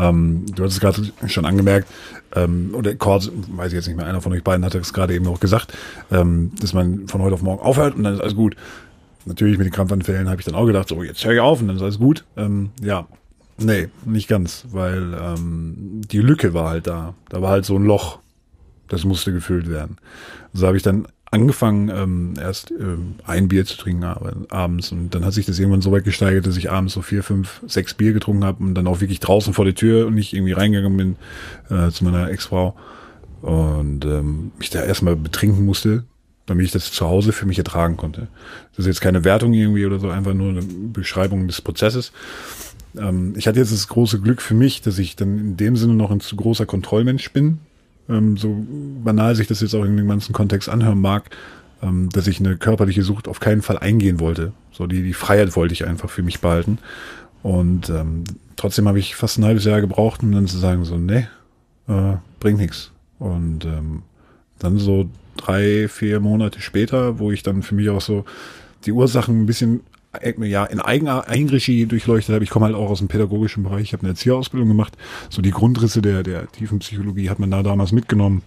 [0.00, 1.88] Ähm, du hast es gerade schon angemerkt,
[2.34, 5.14] ähm, oder Kort, weiß ich jetzt nicht mehr, einer von euch beiden hat es gerade
[5.14, 5.76] eben auch gesagt,
[6.10, 8.56] ähm, dass man von heute auf morgen aufhört und dann ist alles gut
[9.26, 11.68] natürlich mit den Krampfanfällen habe ich dann auch gedacht, so jetzt höre ich auf und
[11.68, 12.24] dann ist alles gut.
[12.36, 13.06] Ähm, ja,
[13.58, 17.14] nee, nicht ganz, weil ähm, die Lücke war halt da.
[17.28, 18.18] Da war halt so ein Loch,
[18.88, 19.96] das musste gefüllt werden.
[20.52, 25.24] So habe ich dann angefangen, ähm, erst ähm, ein Bier zu trinken abends und dann
[25.24, 28.12] hat sich das irgendwann so weit gesteigert, dass ich abends so vier, fünf, sechs Bier
[28.12, 31.16] getrunken habe und dann auch wirklich draußen vor der Tür und nicht irgendwie reingegangen bin
[31.76, 32.74] äh, zu meiner Ex-Frau
[33.42, 36.04] und ähm, mich da erstmal betrinken musste,
[36.46, 38.26] damit ich das zu Hause für mich ertragen konnte.
[38.72, 42.12] Das ist jetzt keine Wertung irgendwie oder so, einfach nur eine Beschreibung des Prozesses.
[42.98, 45.94] Ähm, ich hatte jetzt das große Glück für mich, dass ich dann in dem Sinne
[45.94, 47.58] noch ein zu großer Kontrollmensch bin.
[48.10, 48.64] Ähm, so
[49.04, 51.30] banal sich das jetzt auch in dem ganzen Kontext anhören mag,
[51.82, 54.52] ähm, dass ich eine körperliche Sucht auf keinen Fall eingehen wollte.
[54.72, 56.78] So die, die Freiheit wollte ich einfach für mich behalten.
[57.42, 58.24] Und ähm,
[58.56, 61.26] trotzdem habe ich fast ein halbes Jahr gebraucht, um dann zu sagen, so, nee,
[61.88, 62.90] äh, bringt nichts.
[63.18, 64.02] Und ähm,
[64.58, 68.24] dann so drei, vier Monate später, wo ich dann für mich auch so
[68.84, 69.80] die Ursachen ein bisschen
[70.38, 72.44] ja, in eigener Eigenregie durchleuchtet habe.
[72.44, 73.82] Ich komme halt auch aus dem pädagogischen Bereich.
[73.82, 74.96] Ich habe eine Erzieherausbildung gemacht.
[75.28, 78.42] So die Grundrisse der, der tiefen Psychologie hat man da damals mitgenommen.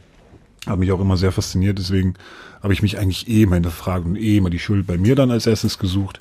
[0.66, 1.80] Hat mich auch immer sehr fasziniert.
[1.80, 2.16] Deswegen
[2.62, 5.32] habe ich mich eigentlich eh immer hinterfragt und eh immer die Schuld bei mir dann
[5.32, 6.20] als erstes gesucht,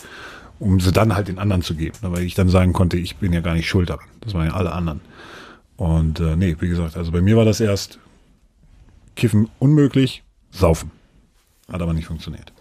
[0.58, 1.96] um sie dann halt den anderen zu geben.
[2.02, 4.06] Weil ich dann sagen konnte, ich bin ja gar nicht schuld daran.
[4.20, 5.00] Das waren ja alle anderen.
[5.76, 7.98] Und äh, nee, wie gesagt, also bei mir war das erst
[9.16, 10.22] Kiffen unmöglich,
[10.52, 10.90] Saufen.
[11.70, 12.51] Hat aber nicht funktioniert.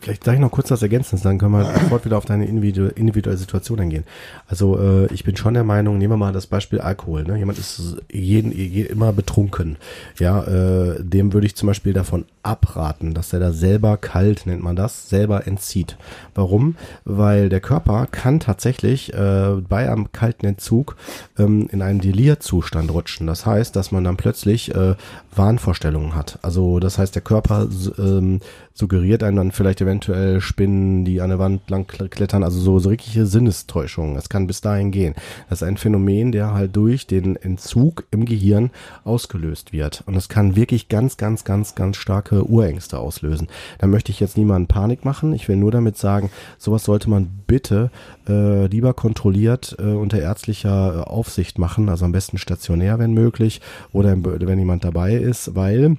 [0.00, 3.36] Vielleicht sage ich noch kurz das ergänzen, dann können wir sofort wieder auf deine individuelle
[3.36, 4.04] Situation eingehen.
[4.46, 7.24] Also äh, ich bin schon der Meinung, nehmen wir mal das Beispiel Alkohol.
[7.24, 7.38] Ne?
[7.38, 9.76] Jemand ist jeden, jeden immer betrunken.
[10.18, 14.62] Ja, äh, dem würde ich zum Beispiel davon abraten, dass er da selber kalt, nennt
[14.62, 15.96] man das, selber entzieht.
[16.34, 16.76] Warum?
[17.04, 20.96] Weil der Körper kann tatsächlich äh, bei einem kalten Entzug
[21.38, 23.26] ähm, in einen Delirzustand rutschen.
[23.26, 24.94] Das heißt, dass man dann plötzlich äh,
[25.34, 26.38] Wahnvorstellungen hat.
[26.42, 27.68] Also das heißt, der Körper
[27.98, 28.40] ähm,
[28.74, 32.88] suggeriert einem dann vielleicht eventuell Spinnen, die an der Wand lang klettern, also so, so
[32.88, 34.16] richtige Sinnestäuschungen.
[34.16, 35.14] Es kann bis dahin gehen.
[35.48, 38.70] Das ist ein Phänomen, der halt durch den Entzug im Gehirn
[39.04, 40.02] ausgelöst wird.
[40.06, 43.48] Und es kann wirklich ganz, ganz, ganz, ganz starke Urängste auslösen.
[43.78, 45.32] Da möchte ich jetzt niemanden Panik machen.
[45.32, 47.90] Ich will nur damit sagen, sowas sollte man bitte
[48.28, 53.60] äh, lieber kontrolliert äh, unter ärztlicher äh, Aufsicht machen, also am besten stationär, wenn möglich,
[53.92, 55.96] oder wenn jemand dabei ist, weil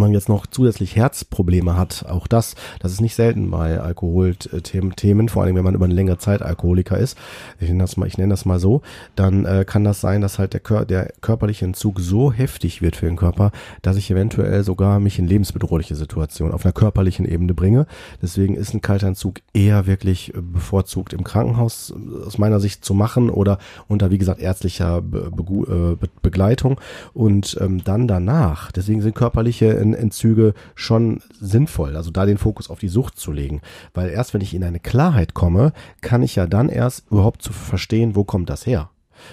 [0.00, 5.42] man jetzt noch zusätzlich Herzprobleme hat, auch das, das ist nicht selten bei Alkoholthemen, vor
[5.42, 7.18] allem wenn man über eine längere Zeit Alkoholiker ist,
[7.60, 8.82] ich nenne das mal, ich nenne das mal so,
[9.16, 13.06] dann äh, kann das sein, dass halt der, der körperliche Entzug so heftig wird für
[13.06, 17.86] den Körper, dass ich eventuell sogar mich in lebensbedrohliche Situationen auf einer körperlichen Ebene bringe.
[18.20, 21.92] Deswegen ist ein kalter Entzug eher wirklich bevorzugt im Krankenhaus
[22.26, 26.80] aus meiner Sicht zu machen oder unter, wie gesagt, ärztlicher Be Be Be Begleitung.
[27.12, 32.78] Und ähm, dann danach, deswegen sind körperliche Entzüge schon sinnvoll, also da den Fokus auf
[32.78, 33.60] die Sucht zu legen.
[33.94, 37.52] Weil erst wenn ich in eine Klarheit komme, kann ich ja dann erst überhaupt zu
[37.52, 38.90] verstehen, wo kommt das her.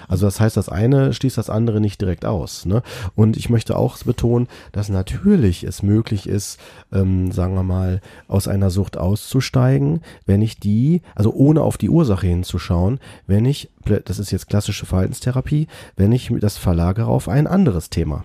[0.07, 2.65] Also das heißt, das eine schließt das andere nicht direkt aus.
[2.65, 2.81] Ne?
[3.15, 6.59] Und ich möchte auch betonen, dass natürlich es möglich ist,
[6.91, 11.89] ähm, sagen wir mal, aus einer Sucht auszusteigen, wenn ich die, also ohne auf die
[11.89, 13.69] Ursache hinzuschauen, wenn ich,
[14.05, 18.23] das ist jetzt klassische Verhaltenstherapie, wenn ich das verlagere auf ein anderes Thema.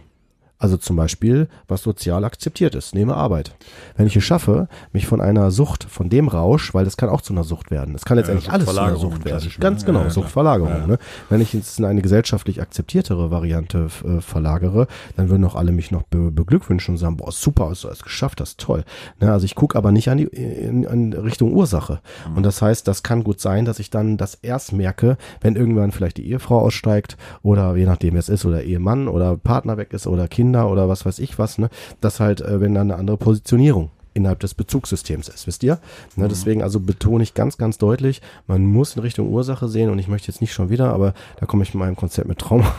[0.56, 3.56] Also zum Beispiel, was sozial akzeptiert ist, nehme Arbeit.
[3.96, 7.20] Wenn ich es schaffe, mich von einer Sucht, von dem Rausch, weil das kann auch
[7.20, 7.92] zu einer Sucht werden.
[7.92, 9.50] Das kann letztendlich ja, alles zu einer Sucht werden.
[9.58, 10.72] Ganz genau, ja, Suchtverlagerung.
[10.72, 10.86] Ja.
[10.86, 10.98] Ne?
[11.28, 14.86] Wenn ich es in eine gesellschaftlich akzeptiertere Variante äh, verlagere,
[15.16, 18.02] dann würden auch alle mich noch be beglückwünschen und sagen, boah, super, hast du es
[18.02, 18.84] geschafft, das ist toll.
[19.20, 19.32] Ne?
[19.32, 22.00] Also ich gucke aber nicht an die in, in Richtung Ursache.
[22.30, 22.36] Mhm.
[22.36, 25.90] Und das heißt, das kann gut sein, dass ich dann das erst merke, wenn irgendwann
[25.90, 29.92] vielleicht die Ehefrau aussteigt oder je nachdem wer es ist oder Ehemann oder Partner weg
[29.92, 31.70] ist oder Kinder Kinder oder was weiß ich was, ne,
[32.02, 35.78] dass halt, äh, wenn dann eine andere Positionierung innerhalb des Bezugssystems ist, wisst ihr?
[36.16, 36.28] Ne, mhm.
[36.28, 40.06] Deswegen also betone ich ganz, ganz deutlich, man muss in Richtung Ursache sehen und ich
[40.06, 42.70] möchte jetzt nicht schon wieder, aber da komme ich mit meinem Konzept mit Trauma.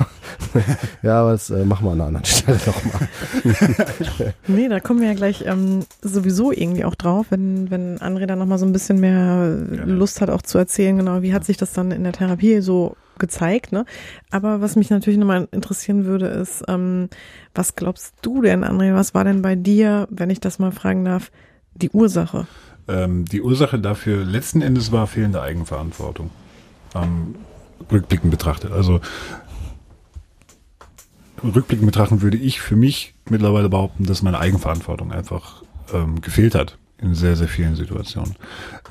[1.01, 4.33] ja, aber das äh, machen wir an einer anderen Stelle nochmal.
[4.47, 8.37] nee, da kommen wir ja gleich ähm, sowieso irgendwie auch drauf, wenn, wenn André dann
[8.37, 9.83] nochmal so ein bisschen mehr ja.
[9.85, 12.95] Lust hat auch zu erzählen, genau, wie hat sich das dann in der Therapie so
[13.19, 13.85] gezeigt, ne?
[14.31, 17.09] Aber was mich natürlich nochmal interessieren würde, ist, ähm,
[17.53, 21.05] was glaubst du denn, André, was war denn bei dir, wenn ich das mal fragen
[21.05, 21.31] darf,
[21.73, 22.47] die Ursache?
[22.87, 26.29] Ähm, die Ursache dafür letzten Endes war fehlende Eigenverantwortung.
[26.93, 27.35] Ähm,
[27.91, 28.71] rückblickend betrachtet.
[28.71, 29.01] Also
[31.43, 35.63] rückblickend betrachten würde ich für mich mittlerweile behaupten, dass meine Eigenverantwortung einfach
[35.93, 38.35] ähm, gefehlt hat in sehr, sehr vielen Situationen.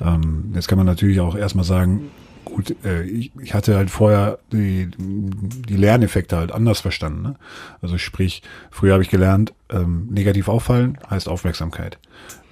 [0.01, 2.11] Ähm, jetzt kann man natürlich auch erstmal sagen,
[2.45, 7.21] gut, äh, ich, ich hatte halt vorher die, die Lerneffekte halt anders verstanden.
[7.21, 7.35] Ne?
[7.81, 8.41] Also sprich,
[8.71, 11.97] früher habe ich gelernt, ähm, negativ auffallen heißt Aufmerksamkeit.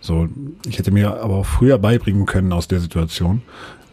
[0.01, 0.27] So,
[0.67, 3.41] ich hätte mir aber auch früher beibringen können aus der Situation,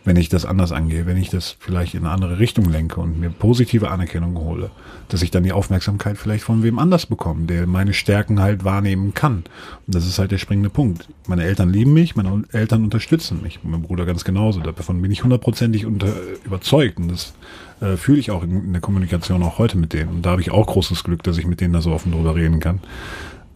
[0.04, 3.20] wenn ich das anders angehe, wenn ich das vielleicht in eine andere Richtung lenke und
[3.20, 4.70] mir positive Anerkennung hole,
[5.08, 9.12] dass ich dann die Aufmerksamkeit vielleicht von wem anders bekomme, der meine Stärken halt wahrnehmen
[9.12, 9.44] kann.
[9.86, 11.08] Und das ist halt der springende Punkt.
[11.26, 14.60] Meine Eltern lieben mich, meine Eltern unterstützen mich, mein Bruder ganz genauso.
[14.60, 17.34] Davon bin ich hundertprozentig unter, überzeugt und das
[17.80, 20.08] äh, fühle ich auch in, in, der Kommunikation auch heute mit denen.
[20.08, 22.34] Und da habe ich auch großes Glück, dass ich mit denen da so offen drüber
[22.34, 22.80] reden kann.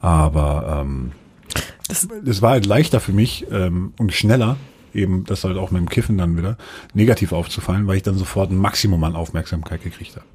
[0.01, 1.13] Aber ähm,
[1.89, 4.57] das, das war halt leichter für mich ähm, und schneller,
[4.95, 6.57] eben das halt auch mit dem Kiffen dann wieder
[6.93, 10.27] negativ aufzufallen, weil ich dann sofort ein Maximum an Aufmerksamkeit gekriegt habe.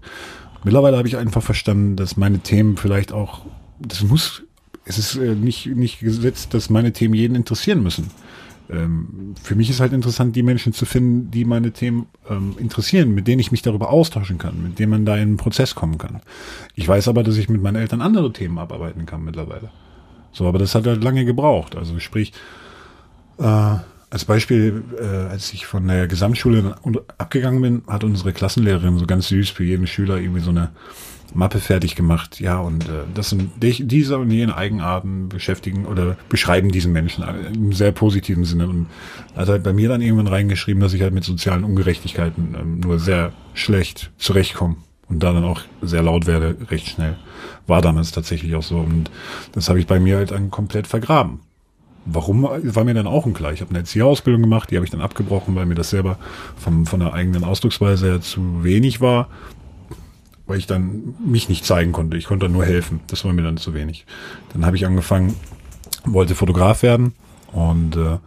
[0.64, 3.46] Mittlerweile habe ich einfach verstanden, dass meine Themen vielleicht auch,
[3.80, 4.44] das muss,
[4.86, 8.08] es ist äh, nicht, nicht gesetzt, dass meine Themen jeden interessieren müssen.
[8.70, 13.14] Ähm, für mich ist halt interessant, die Menschen zu finden, die meine Themen ähm, interessieren,
[13.16, 15.98] mit denen ich mich darüber austauschen kann, mit denen man da in einen Prozess kommen
[15.98, 16.22] kann.
[16.76, 19.72] Ich weiß aber, dass ich mit meinen Eltern andere Themen abarbeiten kann mittlerweile.
[20.32, 21.76] So, aber das hat halt lange gebraucht.
[21.76, 22.34] Also sprich,
[23.40, 23.76] äh,
[24.10, 26.76] als Beispiel, äh, als ich von der Gesamtschule
[27.18, 30.72] abgegangen bin, hat unsere Klassenlehrerin so ganz süß für jeden Schüler irgendwie so eine
[31.34, 32.40] Mappe fertig gemacht.
[32.40, 37.72] Ja, und äh, das sind diese und jene Eigenarten beschäftigen oder beschreiben diesen Menschen im
[37.74, 38.68] sehr positiven Sinne.
[38.68, 38.88] Und
[39.36, 43.00] hat halt bei mir dann irgendwann reingeschrieben, dass ich halt mit sozialen Ungerechtigkeiten ähm, nur
[43.00, 47.16] sehr schlecht zurechtkomme und da dann auch sehr laut werde, recht schnell.
[47.68, 48.80] War damals tatsächlich auch so.
[48.80, 49.12] Und
[49.52, 51.42] das habe ich bei mir halt dann komplett vergraben.
[52.12, 53.54] Warum war mir dann auch unklar.
[53.54, 56.18] Ich habe eine Erzieherausbildung gemacht, die habe ich dann abgebrochen, weil mir das selber
[56.58, 59.28] vom, von der eigenen Ausdrucksweise her zu wenig war,
[60.46, 62.18] weil ich dann mich nicht zeigen konnte.
[62.18, 63.02] Ich konnte nur helfen.
[63.08, 64.06] Das war mir dann zu wenig.
[64.54, 65.36] Dann habe ich angefangen,
[66.06, 67.14] wollte Fotograf werden
[67.52, 68.18] und äh,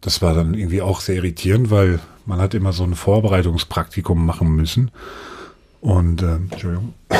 [0.00, 4.54] das war dann irgendwie auch sehr irritierend, weil man hat immer so ein Vorbereitungspraktikum machen
[4.54, 4.90] müssen.
[5.80, 6.94] Und äh, Entschuldigung.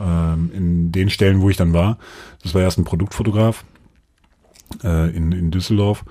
[0.00, 1.98] ähm, in den Stellen, wo ich dann war,
[2.42, 3.64] das war erst ein Produktfotograf
[4.82, 6.04] äh, in, in Düsseldorf.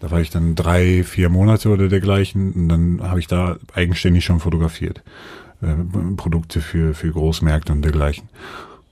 [0.00, 4.24] Da war ich dann drei, vier Monate oder dergleichen und dann habe ich da eigenständig
[4.24, 5.02] schon fotografiert.
[5.62, 5.74] Äh,
[6.16, 8.28] Produkte für, für Großmärkte und dergleichen.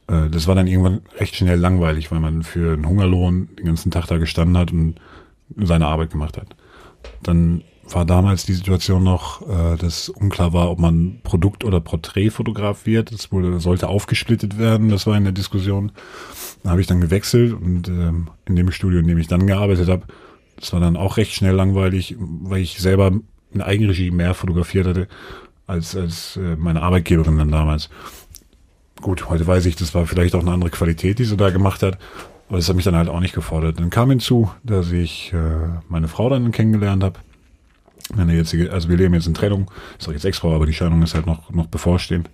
[0.08, 3.90] Äh, das war dann irgendwann recht schnell langweilig, weil man für einen Hungerlohn den ganzen
[3.90, 4.94] Tag da gestanden hat und
[5.56, 6.56] seine Arbeit gemacht hat.
[7.22, 12.86] Dann war damals die Situation noch, äh, dass unklar war, ob man Produkt- oder Porträtfotograf
[12.86, 13.12] wird.
[13.12, 14.88] Das wurde, sollte aufgesplittet werden.
[14.88, 15.92] Das war in der Diskussion.
[16.62, 19.88] Da habe ich dann gewechselt und ähm, in dem Studio, in dem ich dann gearbeitet
[19.88, 20.04] habe,
[20.56, 23.12] das war dann auch recht schnell langweilig, weil ich selber
[23.52, 25.08] in Eigenregie mehr fotografiert hatte
[25.66, 27.90] als, als äh, meine Arbeitgeberin dann damals.
[29.00, 31.82] Gut, heute weiß ich, das war vielleicht auch eine andere Qualität, die sie da gemacht
[31.82, 31.98] hat.
[32.48, 33.80] Aber das hat mich dann halt auch nicht gefordert.
[33.80, 37.18] Dann kam hinzu, dass ich äh, meine Frau dann kennengelernt habe
[38.16, 41.02] meine jetzige, also wir leben jetzt in Trennung, ist doch jetzt extra, aber die Scheidung
[41.02, 42.30] ist halt noch, noch bevorstehend.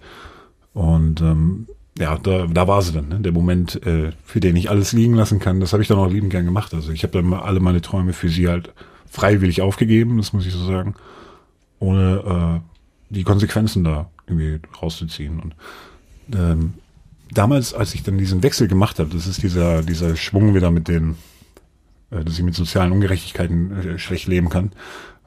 [0.74, 1.66] Und ähm,
[1.98, 3.20] ja, da, da war sie dann, ne?
[3.20, 5.60] der Moment, äh, für den ich alles liegen lassen kann.
[5.60, 6.72] Das habe ich dann auch liebend gern gemacht.
[6.74, 8.72] Also ich habe dann alle meine Träume für sie halt
[9.10, 10.94] freiwillig aufgegeben, das muss ich so sagen,
[11.80, 15.40] ohne äh, die Konsequenzen da irgendwie rauszuziehen.
[15.40, 15.54] Und
[16.34, 16.74] ähm,
[17.32, 20.88] damals, als ich dann diesen Wechsel gemacht habe, das ist dieser, dieser Schwung wieder mit
[20.88, 21.16] den,
[22.10, 24.72] äh, dass ich mit sozialen Ungerechtigkeiten äh, schlecht leben kann,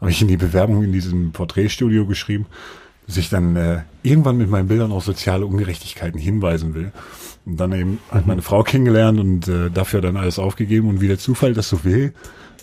[0.02, 2.48] habe ich in die Bewerbung in diesem Porträtstudio geschrieben,
[3.08, 6.92] dass ich dann äh, irgendwann mit meinen Bildern auf soziale Ungerechtigkeiten hinweisen will.
[7.46, 11.08] Und dann eben halt meine Frau kennengelernt und äh, dafür dann alles aufgegeben und wie
[11.08, 12.14] der Zufall das so will,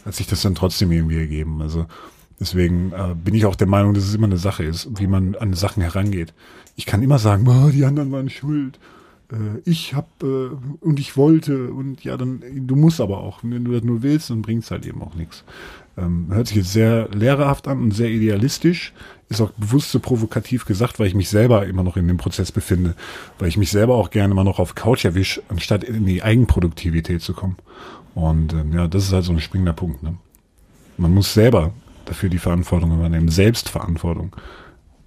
[0.04, 1.62] hat sich das dann trotzdem irgendwie ergeben.
[1.62, 1.86] Also
[2.38, 5.34] deswegen äh, bin ich auch der Meinung, dass es immer eine Sache ist, wie man
[5.36, 6.34] an Sachen herangeht.
[6.76, 8.78] Ich kann immer sagen, oh, die anderen waren schuld
[9.32, 10.48] äh, ich hab äh,
[10.80, 13.40] und ich wollte und ja, dann du musst aber auch.
[13.42, 15.44] Wenn du das nur willst, dann bringt's halt eben auch nichts.
[15.98, 18.92] Ähm, hört sich jetzt sehr lehrerhaft an und sehr idealistisch.
[19.28, 22.52] Ist auch bewusst so provokativ gesagt, weil ich mich selber immer noch in dem Prozess
[22.52, 22.94] befinde.
[23.38, 27.20] Weil ich mich selber auch gerne immer noch auf Couch erwische, anstatt in die Eigenproduktivität
[27.20, 27.56] zu kommen.
[28.14, 30.02] Und ähm, ja, das ist halt so ein springender Punkt.
[30.02, 30.16] Ne?
[30.96, 31.72] Man muss selber
[32.04, 33.28] dafür die Verantwortung übernehmen.
[33.28, 34.34] Selbstverantwortung.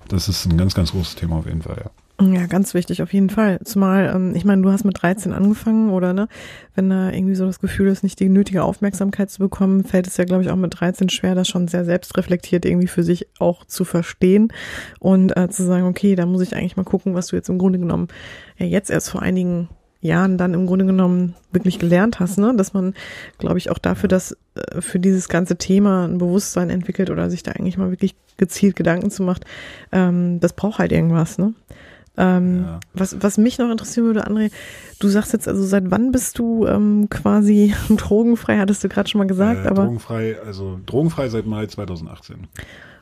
[0.07, 1.91] Das ist ein ganz, ganz großes Thema auf jeden Fall, ja.
[2.21, 3.59] Ja, ganz wichtig, auf jeden Fall.
[3.63, 6.27] Zumal, ähm, ich meine, du hast mit 13 angefangen, oder ne?
[6.75, 10.17] Wenn da irgendwie so das Gefühl ist, nicht die nötige Aufmerksamkeit zu bekommen, fällt es
[10.17, 13.65] ja, glaube ich, auch mit 13 schwer, das schon sehr selbstreflektiert irgendwie für sich auch
[13.65, 14.53] zu verstehen
[14.99, 17.57] und äh, zu sagen, okay, da muss ich eigentlich mal gucken, was du jetzt im
[17.57, 18.07] Grunde genommen
[18.57, 19.69] ja jetzt erst vor einigen
[20.01, 22.53] Jahren dann im Grunde genommen wirklich gelernt hast, ne?
[22.55, 22.93] Dass man,
[23.37, 27.43] glaube ich, auch dafür, dass äh, für dieses ganze Thema ein Bewusstsein entwickelt oder sich
[27.43, 29.45] da eigentlich mal wirklich gezielt Gedanken zu macht,
[29.91, 31.53] ähm, das braucht halt irgendwas, ne?
[32.17, 32.79] Ähm, ja.
[32.93, 34.51] was, was mich noch interessieren würde, André,
[34.99, 39.19] du sagst jetzt also, seit wann bist du ähm, quasi drogenfrei, hattest du gerade schon
[39.19, 39.83] mal gesagt, äh, aber.
[39.83, 42.47] Drogenfrei, also drogenfrei seit Mai 2018.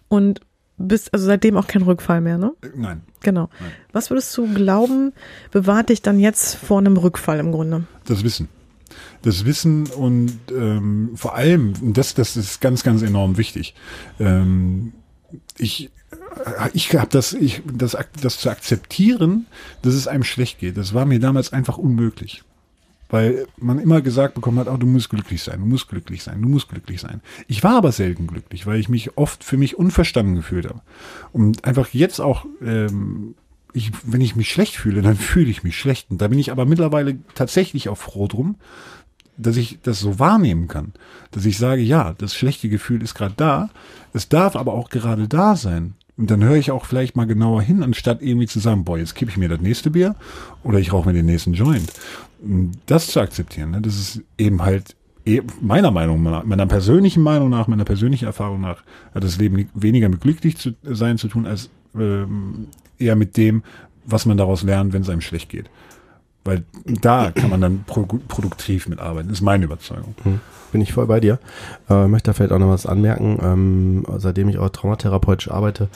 [0.10, 0.41] Und
[0.78, 2.53] bist also seitdem auch kein Rückfall mehr, ne?
[2.62, 3.01] Äh, nein.
[3.22, 3.49] Genau.
[3.60, 3.72] Nein.
[3.91, 5.12] Was würdest du glauben,
[5.51, 7.84] bewahrt dich dann jetzt vor einem Rückfall im Grunde?
[8.05, 8.47] Das Wissen.
[9.22, 13.76] Das Wissen und ähm, vor allem, das, das ist ganz, ganz enorm wichtig.
[14.20, 14.93] Ähm,
[15.57, 15.91] ich
[16.73, 19.47] ich habe das, ich, das, das zu akzeptieren,
[19.82, 22.43] dass es einem schlecht geht, das war mir damals einfach unmöglich.
[23.11, 26.41] Weil man immer gesagt bekommen hat, oh, du musst glücklich sein, du musst glücklich sein,
[26.43, 27.21] du musst glücklich sein.
[27.47, 30.82] Ich war aber selten glücklich, weil ich mich oft für mich unverstanden gefühlt habe.
[31.34, 33.34] Und einfach jetzt auch, ähm,
[33.73, 36.11] ich, wenn ich mich schlecht fühle, dann fühle ich mich schlecht.
[36.11, 38.57] Und da bin ich aber mittlerweile tatsächlich auch froh drum,
[39.38, 40.93] dass ich das so wahrnehmen kann.
[41.32, 43.69] Dass ich sage, ja, das schlechte Gefühl ist gerade da,
[44.13, 45.95] es darf aber auch gerade da sein.
[46.20, 49.15] Und dann höre ich auch vielleicht mal genauer hin, anstatt irgendwie zu sagen, boah, jetzt
[49.15, 50.17] kippe ich mir das nächste Bier
[50.65, 51.93] oder ich rauche mir den nächsten Joint.
[52.86, 57.49] Das zu akzeptieren, ne, das ist eben halt e, meiner Meinung nach, meiner persönlichen Meinung
[57.49, 58.84] nach, meiner persönlichen Erfahrung nach,
[59.15, 62.67] hat das Leben weniger mit glücklich zu sein zu tun, als ähm,
[62.97, 63.63] eher mit dem,
[64.05, 65.70] was man daraus lernt, wenn es einem schlecht geht.
[66.45, 70.15] Weil da kann man dann pro produktiv mitarbeiten, ist meine Überzeugung.
[70.23, 70.39] Mhm.
[70.71, 71.39] Bin ich voll bei dir.
[71.89, 73.39] Äh, möchte da vielleicht auch noch was anmerken.
[73.41, 75.89] Ähm, seitdem ich auch traumatherapeutisch arbeite,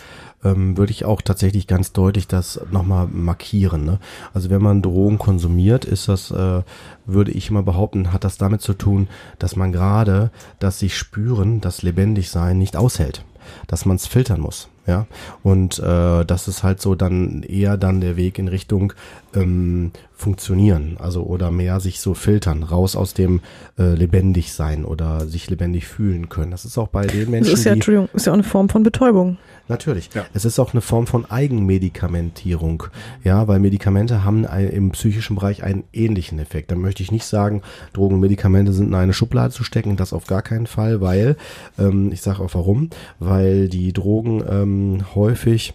[0.43, 3.85] ähm, würde ich auch tatsächlich ganz deutlich das nochmal markieren.
[3.85, 3.99] Ne?
[4.33, 6.63] Also wenn man Drogen konsumiert, ist das, äh,
[7.05, 9.07] würde ich immer behaupten, hat das damit zu tun,
[9.39, 13.23] dass man gerade das sich spüren, das lebendig sein nicht aushält.
[13.67, 14.69] Dass man es filtern muss.
[14.85, 15.07] Ja,
[15.43, 18.91] und äh, das ist halt so dann eher dann der Weg in Richtung
[19.33, 23.39] ähm, funktionieren, also oder mehr sich so filtern, raus aus dem
[23.79, 26.51] äh, lebendig sein oder sich lebendig fühlen können.
[26.51, 27.51] Das ist auch bei den Menschen.
[27.51, 29.37] Das ist ja, Entschuldigung, ist ja auch eine Form von Betäubung.
[29.69, 30.09] Natürlich.
[30.13, 30.25] Ja.
[30.33, 32.83] Es ist auch eine Form von Eigenmedikamentierung.
[33.23, 36.69] Ja, weil Medikamente haben im psychischen Bereich einen ähnlichen Effekt.
[36.69, 37.61] Da möchte ich nicht sagen,
[37.93, 39.95] Drogen und Medikamente sind in eine Schublade zu stecken.
[39.95, 41.37] Das auf gar keinen Fall, weil,
[41.79, 42.89] ähm, ich sage auch warum,
[43.19, 45.73] weil die Drogen ähm, häufig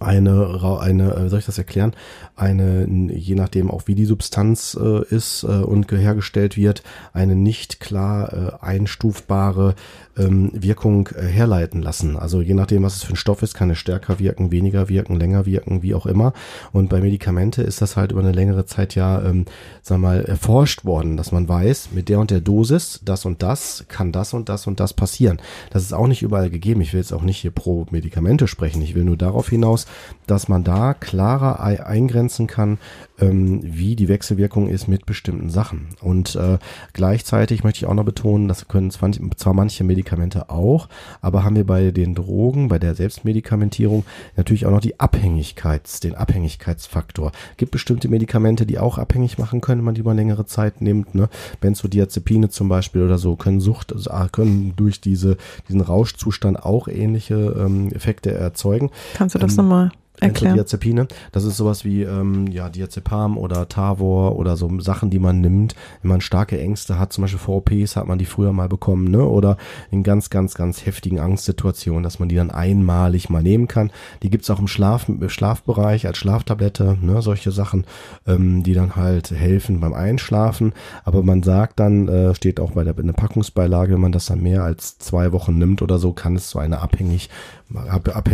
[0.00, 1.94] eine, eine, äh, soll ich das erklären?
[2.36, 6.82] Eine, je nachdem auch wie die Substanz äh, ist äh, und hergestellt wird,
[7.12, 9.74] eine nicht klar äh, einstufbare
[10.18, 12.16] ähm, Wirkung äh, herleiten lassen.
[12.16, 15.16] Also je nachdem, was es für ein Stoff ist, kann es stärker wirken, weniger wirken,
[15.16, 16.32] länger wirken, wie auch immer.
[16.72, 19.46] Und bei Medikamente ist das halt über eine längere Zeit ja, ähm,
[19.80, 23.84] sag mal, erforscht worden, dass man weiß, mit der und der Dosis, das und das,
[23.88, 25.40] kann das und das und das passieren.
[25.70, 26.80] Das ist auch nicht überall gegeben.
[26.80, 28.82] Ich will jetzt auch nicht hier pro Medikamente sprechen.
[28.82, 29.86] Ich will nur darauf hinaus,
[30.26, 32.78] dass man da klarer eingrenzen kann,
[33.22, 35.88] ähm, wie die Wechselwirkung ist mit bestimmten Sachen.
[36.00, 36.58] Und äh,
[36.92, 40.88] gleichzeitig möchte ich auch noch betonen, das können zwar manche Medikamente auch,
[41.20, 44.04] aber haben wir bei den Drogen, bei der Selbstmedikamentierung
[44.36, 47.32] natürlich auch noch die Abhängigkeits, den Abhängigkeitsfaktor.
[47.56, 51.14] Gibt bestimmte Medikamente, die auch abhängig machen können, wenn man die über längere Zeit nimmt.
[51.14, 51.28] Ne?
[51.60, 55.36] Benzodiazepine zum Beispiel oder so können Sucht, also können durch diese,
[55.68, 58.90] diesen Rauschzustand auch ähnliche ähm, Effekte erzeugen.
[59.14, 59.92] Kannst du das ähm, nochmal
[60.28, 60.54] Erklären.
[60.54, 61.08] Diazepine.
[61.32, 65.74] Das ist sowas wie ähm, ja, Diazepam oder Tavor oder so Sachen, die man nimmt,
[66.02, 69.24] wenn man starke Ängste hat, zum Beispiel VOPs hat man die früher mal bekommen, ne?
[69.24, 69.56] Oder
[69.90, 73.90] in ganz, ganz, ganz heftigen Angstsituationen, dass man die dann einmalig mal nehmen kann.
[74.22, 77.22] Die gibt's auch im Schlaf, Schlafbereich als Schlaftablette, ne?
[77.22, 77.84] Solche Sachen,
[78.26, 80.72] ähm, die dann halt helfen beim Einschlafen.
[81.04, 84.26] Aber man sagt dann, äh, steht auch bei der, in der Packungsbeilage, wenn man das
[84.26, 87.28] dann mehr als zwei Wochen nimmt oder so, kann es zu einer abhängig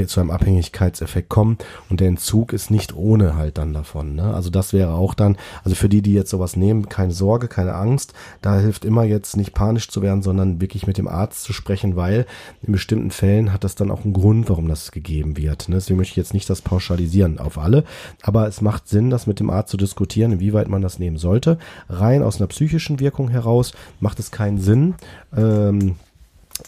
[0.08, 1.58] zu einem Abhängigkeitseffekt kommen
[1.90, 4.14] und der Entzug ist nicht ohne halt dann davon.
[4.14, 4.34] Ne?
[4.34, 7.74] Also das wäre auch dann, also für die, die jetzt sowas nehmen, keine Sorge, keine
[7.74, 8.14] Angst.
[8.42, 11.96] Da hilft immer jetzt nicht panisch zu werden, sondern wirklich mit dem Arzt zu sprechen,
[11.96, 12.26] weil
[12.62, 15.68] in bestimmten Fällen hat das dann auch einen Grund, warum das gegeben wird.
[15.68, 15.76] Ne?
[15.76, 17.84] Deswegen möchte ich jetzt nicht das pauschalisieren auf alle,
[18.22, 21.58] aber es macht Sinn, das mit dem Arzt zu diskutieren, inwieweit man das nehmen sollte.
[21.88, 24.94] Rein aus einer psychischen Wirkung heraus macht es keinen Sinn.
[25.36, 25.96] Ähm,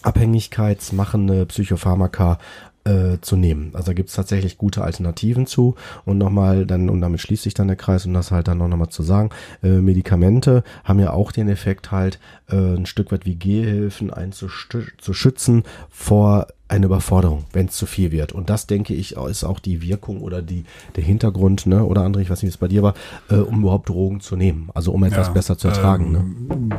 [0.03, 2.37] abhängigkeitsmachende Psychopharmaka
[2.83, 3.71] äh, zu nehmen.
[3.73, 5.75] Also da gibt es tatsächlich gute Alternativen zu.
[6.05, 8.67] Und nochmal, dann, und damit schließt sich dann der Kreis, um das halt dann noch
[8.67, 9.29] nochmal zu sagen,
[9.63, 12.19] äh, Medikamente haben ja auch den Effekt halt,
[12.49, 18.31] äh, ein Stück weit wie Gehhilfen einzuschützen vor eine Überforderung, wenn es zu viel wird.
[18.31, 20.63] Und das, denke ich, ist auch die Wirkung oder die,
[20.95, 21.83] der Hintergrund, ne?
[21.83, 22.93] oder André, ich weiß nicht, wie es bei dir war,
[23.29, 24.69] äh, um überhaupt Drogen zu nehmen.
[24.73, 26.15] Also um etwas ja, besser zu ertragen.
[26.49, 26.75] Ähm, ne?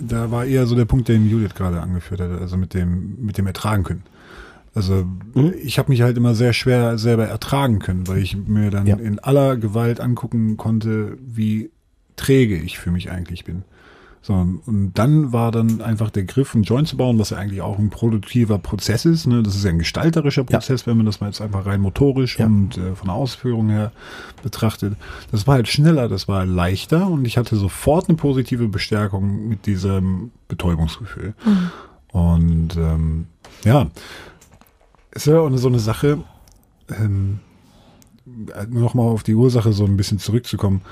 [0.00, 3.38] Da war eher so der Punkt, den Judith gerade angeführt hat, also mit dem, mit
[3.38, 4.02] dem Ertragen können.
[4.74, 5.54] Also mhm.
[5.62, 8.96] ich habe mich halt immer sehr schwer selber ertragen können, weil ich mir dann ja.
[8.96, 11.70] in aller Gewalt angucken konnte, wie
[12.16, 13.62] träge ich für mich eigentlich bin.
[14.20, 17.62] So, und dann war dann einfach der Griff, einen Joint zu bauen, was ja eigentlich
[17.62, 19.26] auch ein produktiver Prozess ist.
[19.26, 19.42] Ne?
[19.42, 20.86] Das ist ja ein gestalterischer Prozess, ja.
[20.88, 22.46] wenn man das mal jetzt einfach rein motorisch ja.
[22.46, 23.92] und äh, von der Ausführung her
[24.42, 24.96] betrachtet.
[25.30, 29.66] Das war halt schneller, das war leichter und ich hatte sofort eine positive Bestärkung mit
[29.66, 31.34] diesem Betäubungsgefühl.
[31.44, 31.70] Mhm.
[32.12, 33.26] Und ähm,
[33.64, 33.88] ja,
[35.12, 36.18] ist ja auch so eine Sache,
[36.90, 37.40] ähm,
[38.68, 40.82] nochmal auf die Ursache so ein bisschen zurückzukommen.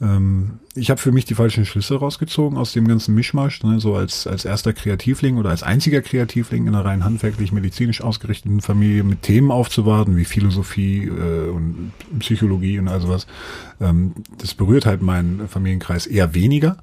[0.00, 3.94] Ähm, ich habe für mich die falschen Schlüsse rausgezogen aus dem ganzen Mischmasch, ne, so
[3.94, 9.22] als, als erster Kreativling oder als einziger Kreativling in einer rein handwerklich-medizinisch ausgerichteten Familie mit
[9.22, 13.26] Themen aufzuwarten, wie Philosophie äh, und Psychologie und all sowas.
[13.80, 16.78] Ähm, das berührt halt meinen Familienkreis eher weniger.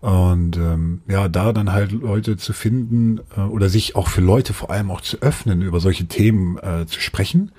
[0.00, 4.54] Und ähm, ja, da dann halt Leute zu finden äh, oder sich auch für Leute
[4.54, 7.52] vor allem auch zu öffnen, über solche Themen äh, zu sprechen,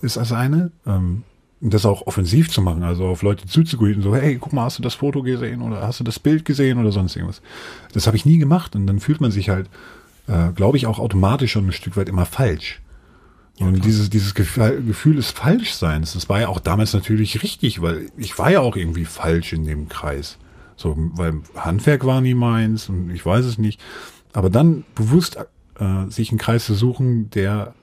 [0.00, 0.72] ist das eine.
[0.86, 1.22] Ähm,
[1.70, 4.82] das auch offensiv zu machen, also auf Leute zuzugehen, so, hey, guck mal, hast du
[4.82, 7.40] das Foto gesehen oder hast du das Bild gesehen oder sonst irgendwas.
[7.92, 9.70] Das habe ich nie gemacht und dann fühlt man sich halt,
[10.26, 12.80] äh, glaube ich, auch automatisch schon ein Stück weit immer falsch.
[13.58, 17.80] Ja, und dieses, dieses Gefühl, Gefühl des Falschseins, das war ja auch damals natürlich richtig,
[17.80, 20.38] weil ich war ja auch irgendwie falsch in dem Kreis.
[20.76, 23.80] So, weil Handwerk war nie meins und ich weiß es nicht.
[24.32, 25.38] Aber dann bewusst
[25.78, 27.74] äh, sich einen Kreis zu suchen, der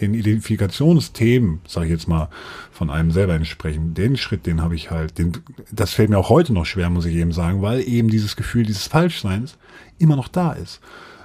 [0.00, 2.28] den Identifikationsthemen, sage ich jetzt mal,
[2.72, 5.32] von einem selber entsprechen, den Schritt, den habe ich halt, den,
[5.70, 8.64] das fällt mir auch heute noch schwer, muss ich eben sagen, weil eben dieses Gefühl
[8.64, 9.56] dieses Falschseins
[9.98, 10.80] immer noch da ist.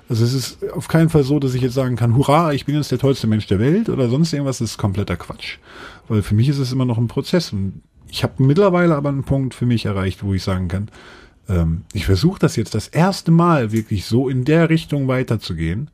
[0.07, 2.75] Also es ist auf keinen Fall so, dass ich jetzt sagen kann, hurra, ich bin
[2.75, 5.57] jetzt der tollste Mensch der Welt oder sonst irgendwas, das ist kompletter Quatsch.
[6.07, 9.23] Weil für mich ist es immer noch ein Prozess und ich habe mittlerweile aber einen
[9.23, 10.89] Punkt für mich erreicht, wo ich sagen kann,
[11.47, 15.91] ähm, ich versuche das jetzt das erste Mal wirklich so in der Richtung weiterzugehen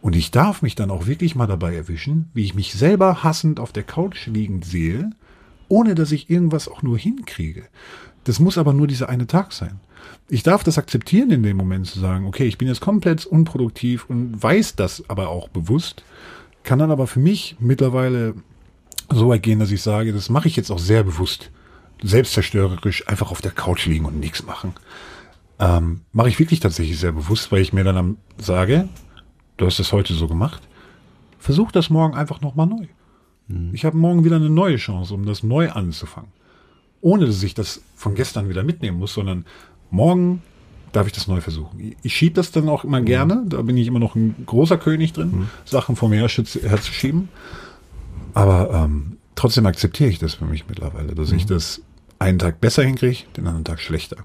[0.00, 3.58] und ich darf mich dann auch wirklich mal dabei erwischen, wie ich mich selber hassend
[3.58, 5.10] auf der Couch liegend sehe,
[5.68, 7.64] ohne dass ich irgendwas auch nur hinkriege.
[8.24, 9.80] Das muss aber nur dieser eine Tag sein.
[10.28, 14.06] Ich darf das akzeptieren in dem Moment zu sagen, okay, ich bin jetzt komplett unproduktiv
[14.08, 16.04] und weiß das aber auch bewusst,
[16.62, 18.34] kann dann aber für mich mittlerweile
[19.10, 21.50] so weit gehen, dass ich sage, das mache ich jetzt auch sehr bewusst,
[22.02, 24.74] selbstzerstörerisch einfach auf der Couch liegen und nichts machen.
[25.58, 28.88] Ähm, mache ich wirklich tatsächlich sehr bewusst, weil ich mir dann sage,
[29.58, 30.62] du hast das heute so gemacht.
[31.38, 32.86] Versuch das morgen einfach nochmal neu.
[33.48, 33.70] Mhm.
[33.74, 36.30] Ich habe morgen wieder eine neue Chance, um das neu anzufangen.
[37.00, 39.44] Ohne dass ich das von gestern wieder mitnehmen muss, sondern
[39.90, 40.42] morgen
[40.92, 41.94] darf ich das neu versuchen.
[42.02, 43.04] Ich schiebe das dann auch immer mhm.
[43.04, 43.44] gerne.
[43.46, 45.48] Da bin ich immer noch ein großer König drin, mhm.
[45.64, 47.28] Sachen vor mir herzuschieben.
[48.34, 51.48] Aber ähm, trotzdem akzeptiere ich das für mich mittlerweile, dass ich mhm.
[51.48, 51.82] das
[52.18, 54.16] einen Tag besser hinkriege, den anderen Tag schlechter.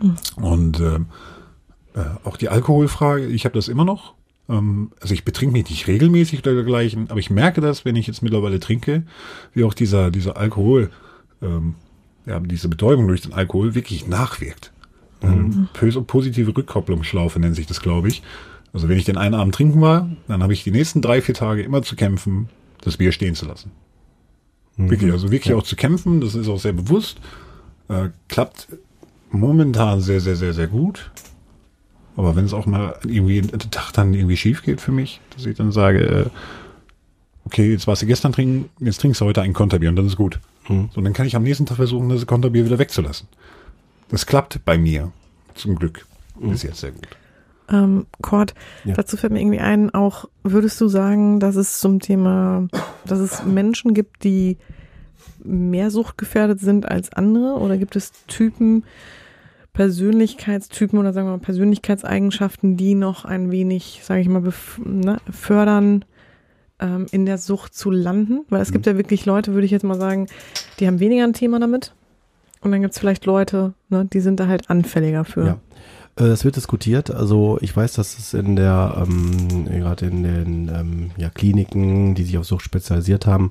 [0.00, 0.16] Mhm.
[0.36, 0.96] Und äh,
[1.94, 4.14] äh, auch die Alkoholfrage, ich habe das immer noch.
[4.48, 8.06] Ähm, also ich betrinke mich nicht regelmäßig oder dergleichen, aber ich merke das, wenn ich
[8.06, 9.04] jetzt mittlerweile trinke,
[9.54, 10.90] wie auch dieser, dieser Alkohol,
[11.40, 11.74] ähm,
[12.26, 14.72] ja, diese Betäubung durch den Alkohol wirklich nachwirkt.
[15.22, 15.68] Mhm.
[16.06, 18.22] Positive Rückkopplungsschlaufe nennt sich das, glaube ich.
[18.72, 21.34] Also wenn ich den einen Abend trinken war, dann habe ich die nächsten drei, vier
[21.34, 22.48] Tage immer zu kämpfen,
[22.80, 23.70] das Bier stehen zu lassen.
[24.76, 24.90] Mhm.
[24.90, 25.56] Wirklich, also wirklich ja.
[25.56, 27.18] auch zu kämpfen, das ist auch sehr bewusst.
[27.88, 28.68] Äh, klappt
[29.30, 31.10] momentan sehr, sehr, sehr, sehr gut.
[32.16, 35.46] Aber wenn es auch mal irgendwie der Tag dann irgendwie schief geht für mich, dass
[35.46, 36.26] ich dann sage, äh,
[37.44, 40.16] okay, jetzt warst du gestern trinken, jetzt trinkst du heute ein Konterbier und dann ist
[40.16, 40.38] gut.
[40.68, 40.90] Mhm.
[40.94, 43.28] So, dann kann ich am nächsten Tag versuchen, das Konterbier wieder wegzulassen.
[44.10, 45.10] Das klappt bei mir,
[45.54, 46.06] zum Glück.
[46.38, 46.50] Mhm.
[46.50, 47.08] Bis jetzt sehr gut.
[47.70, 48.54] Ähm, Cord,
[48.84, 48.94] ja.
[48.94, 52.68] dazu fällt mir irgendwie ein, auch würdest du sagen, dass es zum Thema,
[53.06, 54.58] dass es Menschen gibt, die
[55.42, 57.54] mehr suchtgefährdet sind als andere?
[57.58, 58.84] Oder gibt es Typen,
[59.72, 64.42] Persönlichkeitstypen oder sagen wir mal Persönlichkeitseigenschaften, die noch ein wenig, sage ich mal,
[64.84, 66.04] ne, fördern,
[66.78, 68.44] ähm, in der Sucht zu landen?
[68.50, 68.74] Weil es mhm.
[68.74, 70.26] gibt ja wirklich Leute, würde ich jetzt mal sagen,
[70.78, 71.94] die haben weniger ein Thema damit.
[72.60, 75.46] Und dann gibt es vielleicht Leute, ne, die sind da halt anfälliger für.
[75.46, 75.58] Ja.
[76.18, 77.10] Äh, es wird diskutiert.
[77.10, 82.24] Also ich weiß, dass es in der, ähm, gerade in den ähm, ja, Kliniken, die
[82.24, 83.50] sich auf Sucht spezialisiert haben,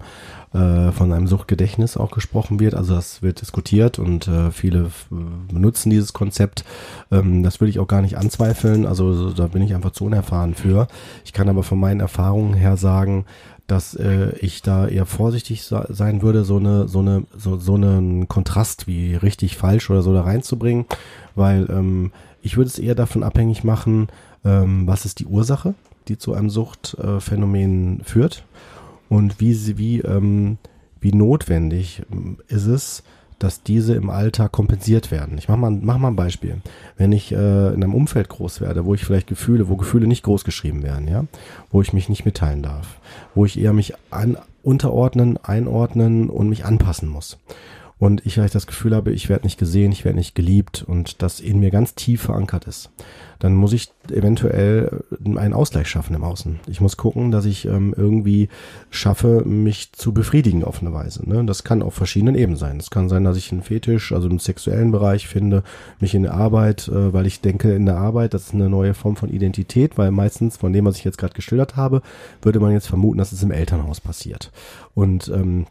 [0.53, 2.76] äh, von einem Suchtgedächtnis auch gesprochen wird.
[2.76, 6.64] Also das wird diskutiert und äh, viele benutzen dieses Konzept.
[7.12, 8.86] Ähm, das würde ich auch gar nicht anzweifeln.
[8.86, 10.88] Also da bin ich einfach zu unerfahren für.
[11.26, 13.26] Ich kann aber von meinen Erfahrungen her sagen,
[13.72, 18.28] dass äh, ich da eher vorsichtig sein würde, so eine, so eine, so, so einen
[18.28, 20.86] Kontrast wie richtig falsch oder so da reinzubringen,
[21.36, 24.07] weil ähm, ich würde es eher davon abhängig machen,
[24.43, 25.73] ähm, was ist die Ursache,
[26.07, 28.43] die zu einem Suchtphänomen führt
[29.09, 30.57] und wie, wie, ähm,
[30.99, 33.03] wie notwendig ähm, ist es,
[33.39, 35.37] dass diese im Alter kompensiert werden.
[35.39, 36.61] Ich mache mal, mach mal ein Beispiel.
[36.95, 40.23] Wenn ich äh, in einem Umfeld groß werde, wo ich vielleicht Gefühle, wo Gefühle nicht
[40.23, 41.25] groß geschrieben werden, ja,
[41.71, 42.99] wo ich mich nicht mitteilen darf,
[43.33, 47.39] wo ich eher mich an, unterordnen, einordnen und mich anpassen muss
[48.01, 51.21] und ich vielleicht das Gefühl habe, ich werde nicht gesehen, ich werde nicht geliebt und
[51.21, 52.89] das in mir ganz tief verankert ist,
[53.37, 56.61] dann muss ich eventuell äh, einen Ausgleich schaffen im Außen.
[56.65, 58.49] Ich muss gucken, dass ich ähm, irgendwie
[58.89, 61.29] schaffe, mich zu befriedigen auf eine Weise.
[61.29, 61.45] Ne?
[61.45, 62.79] Das kann auf verschiedenen Ebenen sein.
[62.79, 65.61] Es kann sein, dass ich einen Fetisch, also im sexuellen Bereich finde,
[65.99, 68.95] mich in der Arbeit, äh, weil ich denke, in der Arbeit, das ist eine neue
[68.95, 72.01] Form von Identität, weil meistens von dem, was ich jetzt gerade geschildert habe,
[72.41, 74.51] würde man jetzt vermuten, dass es im Elternhaus passiert.
[74.95, 75.67] Und ähm,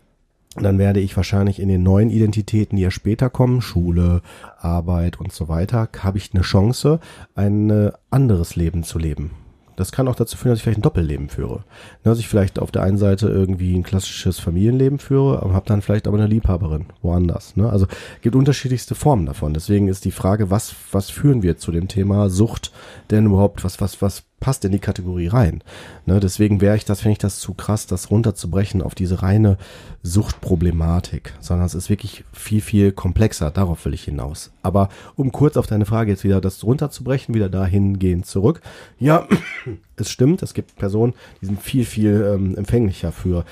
[0.56, 4.20] dann werde ich wahrscheinlich in den neuen Identitäten, die ja später kommen, Schule,
[4.58, 6.98] Arbeit und so weiter, habe ich eine Chance,
[7.34, 9.30] ein äh, anderes Leben zu leben.
[9.76, 11.64] Das kann auch dazu führen, dass ich vielleicht ein Doppelleben führe.
[12.02, 15.80] Dass ich vielleicht auf der einen Seite irgendwie ein klassisches Familienleben führe, aber habe dann
[15.80, 17.56] vielleicht aber eine Liebhaberin woanders.
[17.56, 17.70] Ne?
[17.70, 17.86] Also
[18.20, 19.54] gibt unterschiedlichste Formen davon.
[19.54, 22.72] Deswegen ist die Frage, was, was führen wir zu dem Thema Sucht
[23.10, 23.64] denn überhaupt?
[23.64, 25.62] Was, was, was passt in die Kategorie rein.
[26.06, 29.58] Ne, deswegen wäre ich das, finde ich das zu krass, das runterzubrechen auf diese reine
[30.02, 33.50] Suchtproblematik, sondern es ist wirklich viel, viel komplexer.
[33.50, 34.50] Darauf will ich hinaus.
[34.62, 38.62] Aber um kurz auf deine Frage jetzt wieder das runterzubrechen, wieder dahin gehen zurück.
[38.98, 39.28] Ja,
[39.96, 43.44] es stimmt, es gibt Personen, die sind viel, viel ähm, empfänglicher für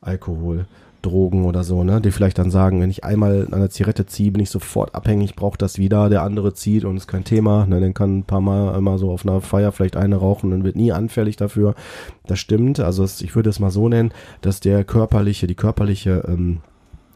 [0.00, 0.66] Alkohol.
[1.02, 4.42] Drogen oder so, ne, die vielleicht dann sagen, wenn ich einmal eine Zigarette ziehe, bin
[4.42, 7.94] ich sofort abhängig, brauche das wieder, der andere zieht und ist kein Thema, ne, den
[7.94, 10.92] kann ein paar Mal immer so auf einer Feier vielleicht eine rauchen und wird nie
[10.92, 11.74] anfällig dafür.
[12.26, 16.24] Das stimmt, also es, ich würde es mal so nennen, dass der körperliche, die körperliche
[16.28, 16.58] ähm,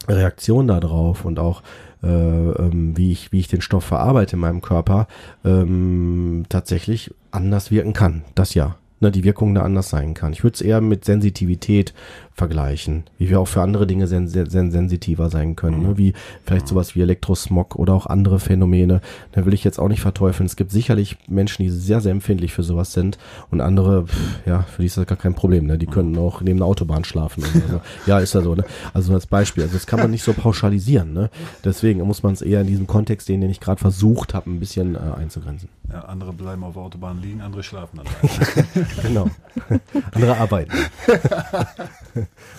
[0.09, 1.63] Reaktion darauf und auch
[2.03, 5.07] äh, ähm, wie ich wie ich den Stoff verarbeite in meinem Körper
[5.45, 8.25] ähm, tatsächlich anders wirken kann.
[8.35, 10.33] Das ja ne, die Wirkung da anders sein kann.
[10.33, 11.95] Ich würde es eher mit Sensitivität
[12.41, 15.99] vergleichen, wie wir auch für andere Dinge sen sen sensitiver sein können, ne?
[15.99, 16.15] wie
[16.47, 19.03] vielleicht sowas wie Elektrosmog oder auch andere Phänomene.
[19.33, 20.47] Da will ich jetzt auch nicht verteufeln.
[20.47, 23.19] Es gibt sicherlich Menschen, die sehr, sehr empfindlich für sowas sind
[23.51, 25.67] und andere, pff, ja, für die ist das gar kein Problem.
[25.67, 25.77] Ne?
[25.77, 27.43] Die können auch neben der Autobahn schlafen.
[27.43, 27.81] So.
[28.07, 28.55] Ja, ist ja so.
[28.55, 28.65] Ne?
[28.95, 29.65] Also als Beispiel.
[29.65, 31.13] Also das kann man nicht so pauschalisieren.
[31.13, 31.29] Ne?
[31.63, 34.61] Deswegen muss man es eher in diesem Kontext, den, den ich gerade versucht habe, ein
[34.61, 35.69] bisschen äh, einzugrenzen.
[35.93, 38.87] Ja, andere bleiben auf der Autobahn liegen, andere schlafen dann.
[39.03, 39.29] genau.
[40.13, 40.73] andere arbeiten.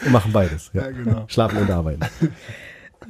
[0.05, 0.71] Und machen beides.
[0.73, 0.83] Ja.
[0.83, 1.25] ja genau.
[1.27, 2.01] Schlafen und arbeiten.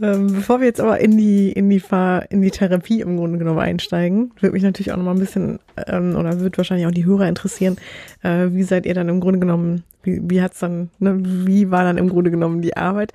[0.01, 3.37] Ähm, bevor wir jetzt aber in die, in die Fahr in die Therapie im Grunde
[3.37, 6.91] genommen einsteigen, würde mich natürlich auch noch mal ein bisschen, ähm, oder wird wahrscheinlich auch
[6.91, 7.75] die Hörer interessieren,
[8.23, 11.83] äh, wie seid ihr dann im Grunde genommen, wie, wie hat's dann, ne, wie war
[11.83, 13.11] dann im Grunde genommen die Arbeit?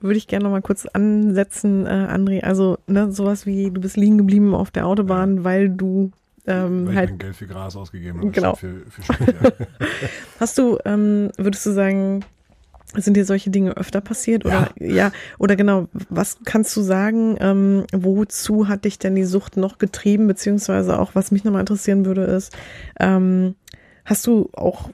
[0.00, 2.42] Würde ich gerne noch mal kurz ansetzen, äh, André.
[2.42, 5.44] Also, ne, sowas wie, du bist liegen geblieben auf der Autobahn, ja.
[5.44, 6.12] weil du
[6.46, 8.30] ähm, Weil halt ich Geld für Gras ausgegeben habe.
[8.30, 8.54] Genau.
[8.54, 9.50] Für, für Spiel, ja.
[10.40, 12.24] Hast du, ähm, würdest du sagen,
[12.96, 14.44] sind dir solche Dinge öfter passiert?
[14.44, 19.24] Oder ja, ja oder genau, was kannst du sagen, ähm, wozu hat dich denn die
[19.24, 22.56] Sucht noch getrieben, beziehungsweise auch, was mich nochmal interessieren würde, ist,
[22.98, 23.54] ähm,
[24.04, 24.90] hast du auch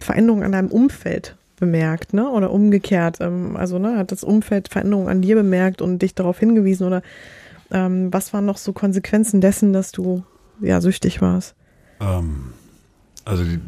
[0.00, 2.28] Veränderungen an deinem Umfeld bemerkt, ne?
[2.28, 3.18] Oder umgekehrt?
[3.20, 6.86] Ähm, also, ne, hat das Umfeld Veränderungen an dir bemerkt und dich darauf hingewiesen?
[6.86, 7.02] Oder
[7.70, 10.24] ähm, was waren noch so Konsequenzen dessen, dass du
[10.60, 11.54] ja süchtig warst?
[12.00, 12.52] Ähm,
[13.24, 13.60] also die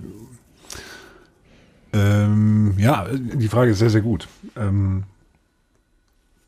[1.92, 4.28] ähm, ja, die Frage ist sehr, sehr gut.
[4.56, 5.04] Ähm,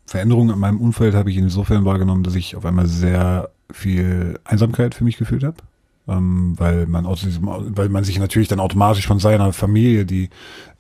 [0.07, 4.95] Veränderungen in meinem Umfeld habe ich insofern wahrgenommen, dass ich auf einmal sehr viel Einsamkeit
[4.95, 5.57] für mich gefühlt habe.
[6.07, 10.29] Ähm, weil man aus diesem, weil man sich natürlich dann automatisch von seiner Familie, die,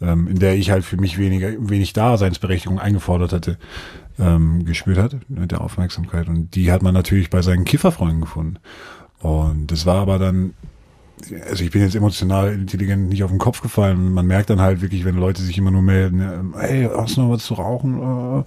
[0.03, 3.57] ähm, in der ich halt für mich weniger, wenig Daseinsberechtigung eingefordert hatte,
[4.19, 6.29] ähm, gespürt hat, mit der Aufmerksamkeit.
[6.29, 8.59] Und die hat man natürlich bei seinen Kifferfreunden gefunden.
[9.21, 10.53] Und das war aber dann
[11.49, 14.13] also ich bin jetzt emotional intelligent nicht auf den Kopf gefallen.
[14.13, 17.31] Man merkt dann halt wirklich, wenn Leute sich immer nur melden, hey, hast du noch
[17.31, 18.45] was zu rauchen?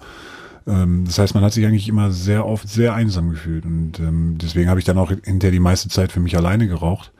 [0.67, 3.65] Ähm, das heißt, man hat sich eigentlich immer sehr oft sehr einsam gefühlt.
[3.65, 7.11] Und ähm, deswegen habe ich dann auch hinterher die meiste Zeit für mich alleine geraucht.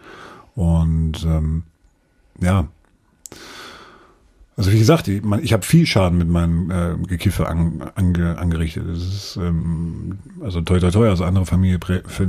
[0.55, 1.64] Und ähm,
[2.41, 2.68] ja,
[4.58, 8.86] also wie gesagt, ich, ich habe viel Schaden mit meinem äh, Gekiffe an, ange, angerichtet.
[8.89, 11.10] Das ist ähm, also teuer, teuer, teuer.
[11.12, 11.80] Also andere Familien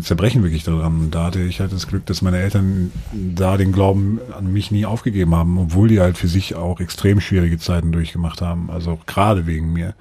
[0.03, 1.11] zerbrechen wirklich daran.
[1.11, 4.85] Da hatte ich halt das Glück, dass meine Eltern da den Glauben an mich nie
[4.85, 8.69] aufgegeben haben, obwohl die halt für sich auch extrem schwierige Zeiten durchgemacht haben.
[8.69, 9.95] Also gerade wegen mir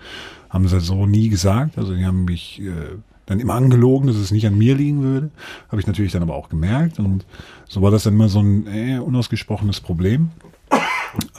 [0.49, 1.78] haben sie so nie gesagt.
[1.78, 5.32] Also die haben mich äh, dann immer angelogen, dass es nicht an mir liegen würde.
[5.69, 6.99] Habe ich natürlich dann aber auch gemerkt.
[6.99, 7.25] Und
[7.69, 10.32] so war das dann immer so ein äh, unausgesprochenes Problem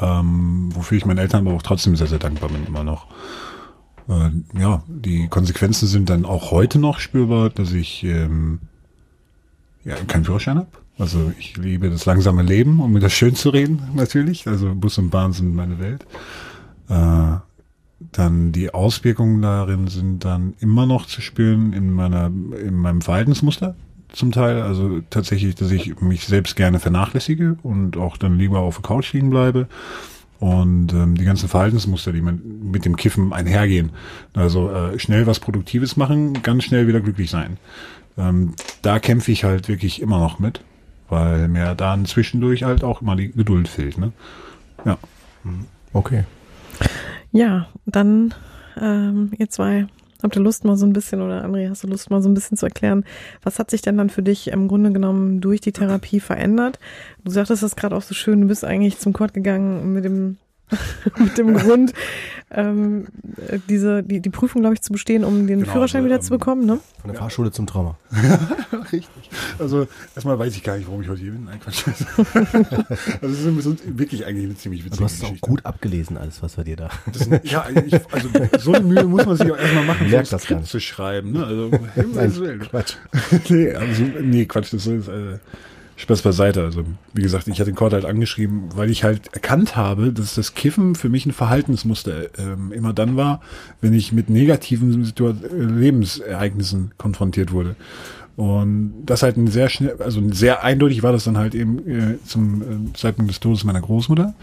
[0.01, 3.07] ähm, wofür ich meinen Eltern aber auch trotzdem sehr, sehr dankbar bin, immer noch.
[4.09, 8.61] Äh, ja, die Konsequenzen sind dann auch heute noch spürbar, dass ich ähm,
[9.85, 10.68] ja, keinen Führerschein habe.
[10.99, 14.49] Also ich liebe das langsame Leben, um mir das schön zu reden, natürlich.
[14.49, 16.07] Also Bus und Bahn sind meine Welt.
[16.89, 17.37] Äh,
[18.12, 23.76] dann die Auswirkungen darin sind dann immer noch zu spüren in meiner, in meinem Verhaltensmuster
[24.13, 24.63] zum Teil.
[24.63, 29.13] Also tatsächlich, dass ich mich selbst gerne vernachlässige und auch dann lieber auf der Couch
[29.13, 29.69] liegen bleibe.
[30.41, 33.91] Und ähm, die ganzen Verhaltensmuster, die man mit dem Kiffen einhergehen.
[34.35, 37.57] Also äh, schnell was Produktives machen, ganz schnell wieder glücklich sein.
[38.17, 40.61] Ähm, da kämpfe ich halt wirklich immer noch mit,
[41.09, 43.99] weil mir dann zwischendurch halt auch immer die Geduld fehlt.
[43.99, 44.13] Ne?
[44.85, 44.97] Ja.
[45.93, 46.25] Okay.
[47.33, 48.35] Ja, dann
[48.81, 49.87] ähm, ihr zwei
[50.23, 52.35] Habt ihr Lust mal so ein bisschen, oder André, hast du Lust mal so ein
[52.35, 53.05] bisschen zu erklären,
[53.43, 56.79] was hat sich denn dann für dich im Grunde genommen durch die Therapie verändert?
[57.25, 60.39] Du sagtest das gerade auch so schön, du bist eigentlich zum Kord gegangen mit dem
[61.19, 61.93] mit dem Grund,
[62.51, 63.07] ähm,
[63.69, 66.23] diese, die, die Prüfung, glaube ich, zu bestehen, um den genau, Führerschein also, wieder ähm,
[66.23, 66.81] zu bekommen, ne?
[67.01, 67.99] Von der Fahrschule zum Trauma.
[68.93, 69.31] Richtig.
[69.59, 71.45] Also erstmal weiß ich gar nicht, warum ich heute hier bin.
[71.45, 71.85] Nein, Quatsch.
[73.23, 76.43] also das ist wirklich eigentlich eine ziemlich witzige Du hast es auch gut abgelesen, alles,
[76.43, 76.91] was wir dir da.
[77.12, 80.49] Das, ja, ich, also so eine Mühe muss man sich auch erstmal machen, Merkt das
[80.49, 80.66] nicht.
[80.66, 81.33] zu schreiben.
[81.33, 81.45] Ne?
[81.45, 82.97] Also, Nein, Quatsch.
[83.51, 85.39] nee, also, nee, Quatsch, das ist äh,
[85.99, 86.62] Spaß beiseite.
[86.62, 90.36] Also, wie gesagt, ich hatte den Cord halt angeschrieben, weil ich halt erkannt habe, dass
[90.36, 93.40] das Kiffen für mich ein Verhaltensmuster ähm, immer dann war,
[93.80, 97.74] wenn ich mit negativen Situa Lebensereignissen konfrontiert wurde.
[98.36, 102.18] Und das halt ein sehr schnell, also sehr eindeutig war das dann halt eben äh,
[102.24, 104.34] zum äh, Zeitpunkt des Todes meiner Großmutter.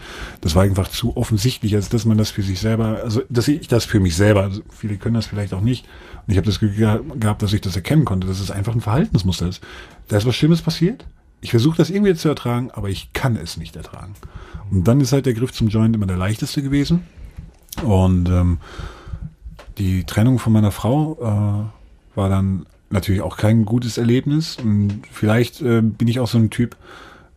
[0.42, 3.66] Das war einfach zu offensichtlich, als dass man das für sich selber, also dass ich
[3.66, 5.86] das für mich selber, also viele können das vielleicht auch nicht.
[6.26, 8.82] Und ich habe das Glück gehabt, dass ich das erkennen konnte, dass es einfach ein
[8.82, 9.62] Verhaltensmuster ist.
[10.08, 11.06] Da ist was Schlimmes passiert
[11.46, 14.14] ich versuche das irgendwie zu ertragen, aber ich kann es nicht ertragen.
[14.68, 17.06] Und dann ist halt der Griff zum Joint immer der leichteste gewesen.
[17.84, 18.58] Und ähm,
[19.78, 24.56] die Trennung von meiner Frau äh, war dann natürlich auch kein gutes Erlebnis.
[24.60, 26.76] Und vielleicht äh, bin ich auch so ein Typ,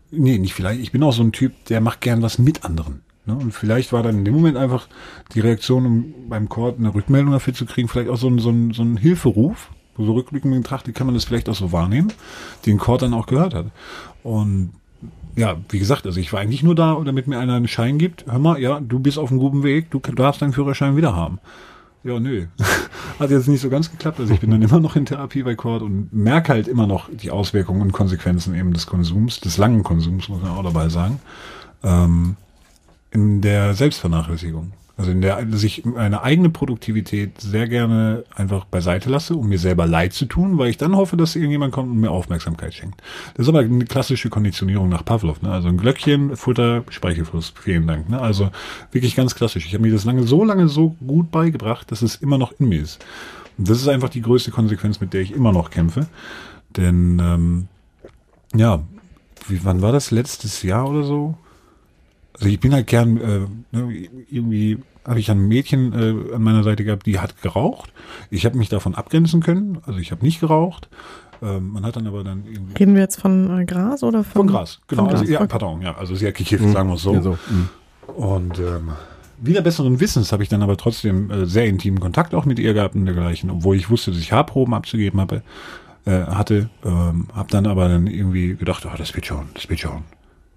[0.10, 3.02] nee, nicht vielleicht, ich bin auch so ein Typ, der macht gern was mit anderen.
[3.28, 3.36] Ne?
[3.36, 4.88] Und vielleicht war dann in dem Moment einfach
[5.36, 8.50] die Reaktion, um beim Chord eine Rückmeldung dafür zu kriegen, vielleicht auch so ein, so
[8.50, 9.70] ein, so ein Hilferuf,
[10.06, 12.12] so rückblickend betrachtet kann man das vielleicht auch so wahrnehmen,
[12.66, 13.68] den Cord dann auch gehört hat.
[14.24, 14.72] Und
[15.36, 18.26] ja, wie gesagt, also ich war eigentlich nur da, damit mir einer einen Schein gibt.
[18.28, 21.40] Hör mal, ja, du bist auf einem guten Weg, du darfst deinen Führerschein wieder haben.
[22.04, 22.48] Ja, nö.
[23.20, 24.20] Hat jetzt nicht so ganz geklappt.
[24.20, 27.10] Also ich bin dann immer noch in Therapie bei Cord und merke halt immer noch
[27.12, 31.20] die Auswirkungen und Konsequenzen eben des Konsums, des langen Konsums, muss man auch dabei sagen,
[31.84, 32.36] ähm,
[33.12, 34.72] in der Selbstvernachlässigung.
[35.00, 39.58] Also in der, dass ich meine eigene Produktivität sehr gerne einfach beiseite lasse, um mir
[39.58, 43.02] selber leid zu tun, weil ich dann hoffe, dass irgendjemand kommt und mir Aufmerksamkeit schenkt.
[43.36, 45.42] Das ist aber eine klassische Konditionierung nach Pavlov.
[45.42, 45.54] Ne?
[45.54, 47.54] Also ein Glöckchen, Futter, Speichelfluss.
[47.62, 48.10] Vielen Dank.
[48.10, 48.20] Ne?
[48.20, 48.52] Also
[48.92, 49.66] wirklich ganz klassisch.
[49.66, 52.68] Ich habe mir das lange so lange so gut beigebracht, dass es immer noch in
[52.68, 53.00] mir ist.
[53.58, 56.08] Und das ist einfach die größte Konsequenz, mit der ich immer noch kämpfe.
[56.76, 57.68] Denn ähm,
[58.54, 58.82] ja,
[59.48, 60.12] wie, wann war das?
[60.12, 61.38] Letztes Jahr oder so?
[62.34, 63.40] Also ich bin halt gern, äh,
[63.72, 67.92] ne, irgendwie habe ich ein Mädchen äh, an meiner Seite gehabt, die hat geraucht.
[68.30, 70.90] Ich habe mich davon abgrenzen können, also ich habe nicht geraucht.
[71.42, 72.78] Ähm, man hat dann aber dann irgendwie.
[72.78, 74.42] Reden wir jetzt von äh, Gras oder von?
[74.42, 75.04] Von Gras, genau.
[75.04, 75.22] Von Gras.
[75.22, 76.74] Also, ja, pardon, ja, also sie hat gekifft, mhm.
[76.74, 77.14] sagen wir es so.
[77.14, 77.38] Ja, so.
[77.50, 77.70] Mhm.
[78.14, 78.92] Und ähm,
[79.42, 82.74] wieder besseren Wissens habe ich dann aber trotzdem äh, sehr intimen Kontakt auch mit ihr
[82.74, 85.44] gehabt und dergleichen, obwohl ich wusste, dass ich Haarproben abzugeben habe,
[86.06, 89.80] äh, hatte, ähm, habe dann aber dann irgendwie gedacht, oh, das wird schon, das wird
[89.80, 90.04] schon.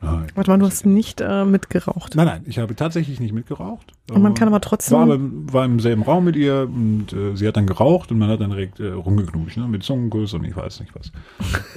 [0.03, 0.27] Nein.
[0.35, 2.17] Warte mal, du hast nicht äh, mitgeraucht.
[2.17, 3.93] Nein, nein, ich habe tatsächlich nicht mitgeraucht.
[4.11, 4.99] Und man kann aber trotzdem.
[4.99, 5.19] War,
[5.53, 8.41] war im selben Raum mit ihr und äh, sie hat dann geraucht und man hat
[8.41, 11.13] dann direkt äh, rumgeknutscht, ne, mit Zungenkuss und ich weiß nicht was.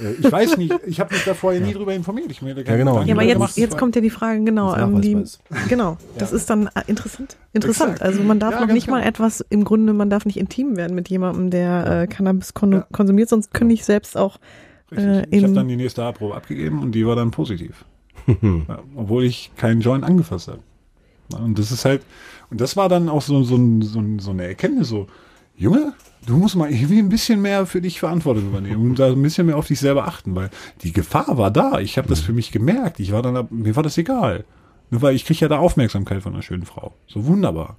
[0.00, 2.30] äh, ich weiß nicht, ich habe mich da vorher nie drüber informiert.
[2.32, 3.00] Ich mir ja, genau.
[3.02, 4.76] Ja, aber jetzt, jetzt kommt ja die Frage, genau.
[4.76, 5.16] Ähm, die,
[5.68, 6.36] genau, das ja.
[6.36, 7.36] ist dann äh, interessant.
[7.52, 7.92] Interessant.
[7.92, 8.02] Exakt.
[8.02, 8.98] Also man darf ja, noch nicht genau.
[8.98, 12.82] mal etwas, im Grunde, man darf nicht intim werden mit jemandem, der äh, Cannabis kon
[12.90, 14.38] konsumiert, sonst könnte ich selbst auch.
[14.90, 17.84] Äh, ich habe dann die nächste A-Probe abgegeben und die war dann positiv.
[18.26, 20.60] Ja, obwohl ich keinen Joint angefasst habe.
[21.42, 22.02] Und das ist halt,
[22.50, 25.06] und das war dann auch so, so, so, so eine Erkenntnis, so,
[25.56, 25.94] Junge,
[26.26, 29.46] du musst mal irgendwie ein bisschen mehr für dich Verantwortung übernehmen und da ein bisschen
[29.46, 30.50] mehr auf dich selber achten, weil
[30.82, 31.80] die Gefahr war da.
[31.80, 33.00] Ich habe das für mich gemerkt.
[33.00, 34.44] Ich war dann, mir war das egal.
[34.90, 36.92] Nur weil ich kriege ja da Aufmerksamkeit von einer schönen Frau.
[37.06, 37.76] So wunderbar.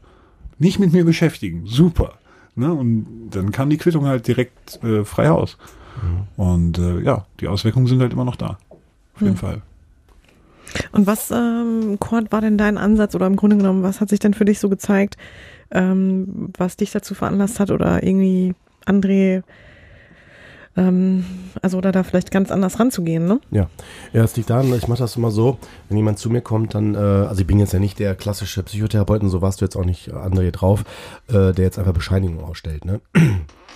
[0.58, 1.66] Nicht mit mir beschäftigen.
[1.68, 2.16] Super.
[2.56, 2.74] Ne?
[2.74, 5.58] Und dann kam die Quittung halt direkt äh, frei aus.
[6.02, 6.44] Mhm.
[6.44, 8.58] Und äh, ja, die Auswirkungen sind halt immer noch da.
[9.14, 9.38] Auf jeden mhm.
[9.38, 9.62] Fall.
[10.92, 14.34] Und was, ähm, war denn dein Ansatz oder im Grunde genommen, was hat sich denn
[14.34, 15.18] für dich so gezeigt,
[15.72, 18.56] ähm, was dich dazu veranlasst hat oder irgendwie
[18.86, 19.44] André,
[20.78, 21.26] ähm,
[21.62, 23.40] also oder da vielleicht ganz anders ranzugehen, ne?
[23.52, 23.70] Ja,
[24.14, 25.58] ja, es liegt daran, ich mache das immer so,
[25.90, 28.64] wenn jemand zu mir kommt, dann, äh, also ich bin jetzt ja nicht der klassische
[28.64, 30.84] Psychotherapeut und so warst du jetzt auch nicht, André, drauf,
[31.28, 33.02] äh, der jetzt einfach Bescheinigung ausstellt, ne?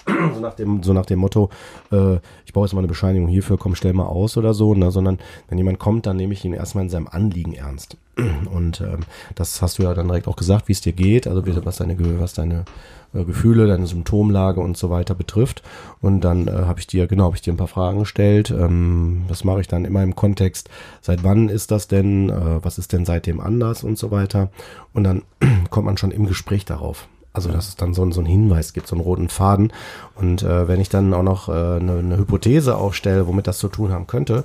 [0.05, 1.49] So nach dem, so nach dem Motto,
[1.91, 4.91] äh, ich brauche jetzt mal eine Bescheinigung hierfür, komm, stell mal aus oder so, ne?
[4.91, 7.97] sondern wenn jemand kommt, dann nehme ich ihn erstmal in seinem Anliegen ernst.
[8.53, 9.01] Und ähm,
[9.35, 12.19] das hast du ja dann direkt auch gesagt, wie es dir geht, also was deine,
[12.19, 12.65] was deine
[13.13, 15.61] äh, Gefühle, deine Symptomlage und so weiter betrifft.
[16.01, 18.51] Und dann äh, habe ich dir, genau, habe ich dir ein paar Fragen gestellt.
[18.51, 20.69] Ähm, das mache ich dann immer im Kontext,
[21.01, 24.49] seit wann ist das denn, äh, was ist denn seitdem anders und so weiter.
[24.93, 25.23] Und dann
[25.69, 27.07] kommt man schon im Gespräch darauf.
[27.33, 29.71] Also dass es dann so, so einen Hinweis gibt, so einen roten Faden.
[30.15, 33.69] Und äh, wenn ich dann auch noch äh, eine, eine Hypothese aufstelle, womit das zu
[33.69, 34.43] tun haben könnte,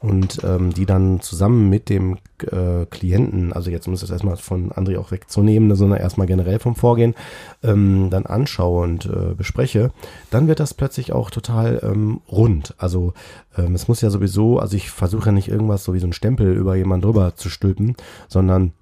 [0.00, 4.70] und ähm, die dann zusammen mit dem äh, Klienten, also jetzt um es erstmal von
[4.70, 7.14] André auch wegzunehmen, sondern erstmal generell vom Vorgehen,
[7.64, 9.90] ähm, dann anschaue und äh, bespreche,
[10.30, 12.74] dann wird das plötzlich auch total ähm, rund.
[12.78, 13.12] Also
[13.56, 16.12] ähm, es muss ja sowieso, also ich versuche ja nicht irgendwas so wie so ein
[16.12, 17.96] Stempel über jemanden drüber zu stülpen,
[18.28, 18.72] sondern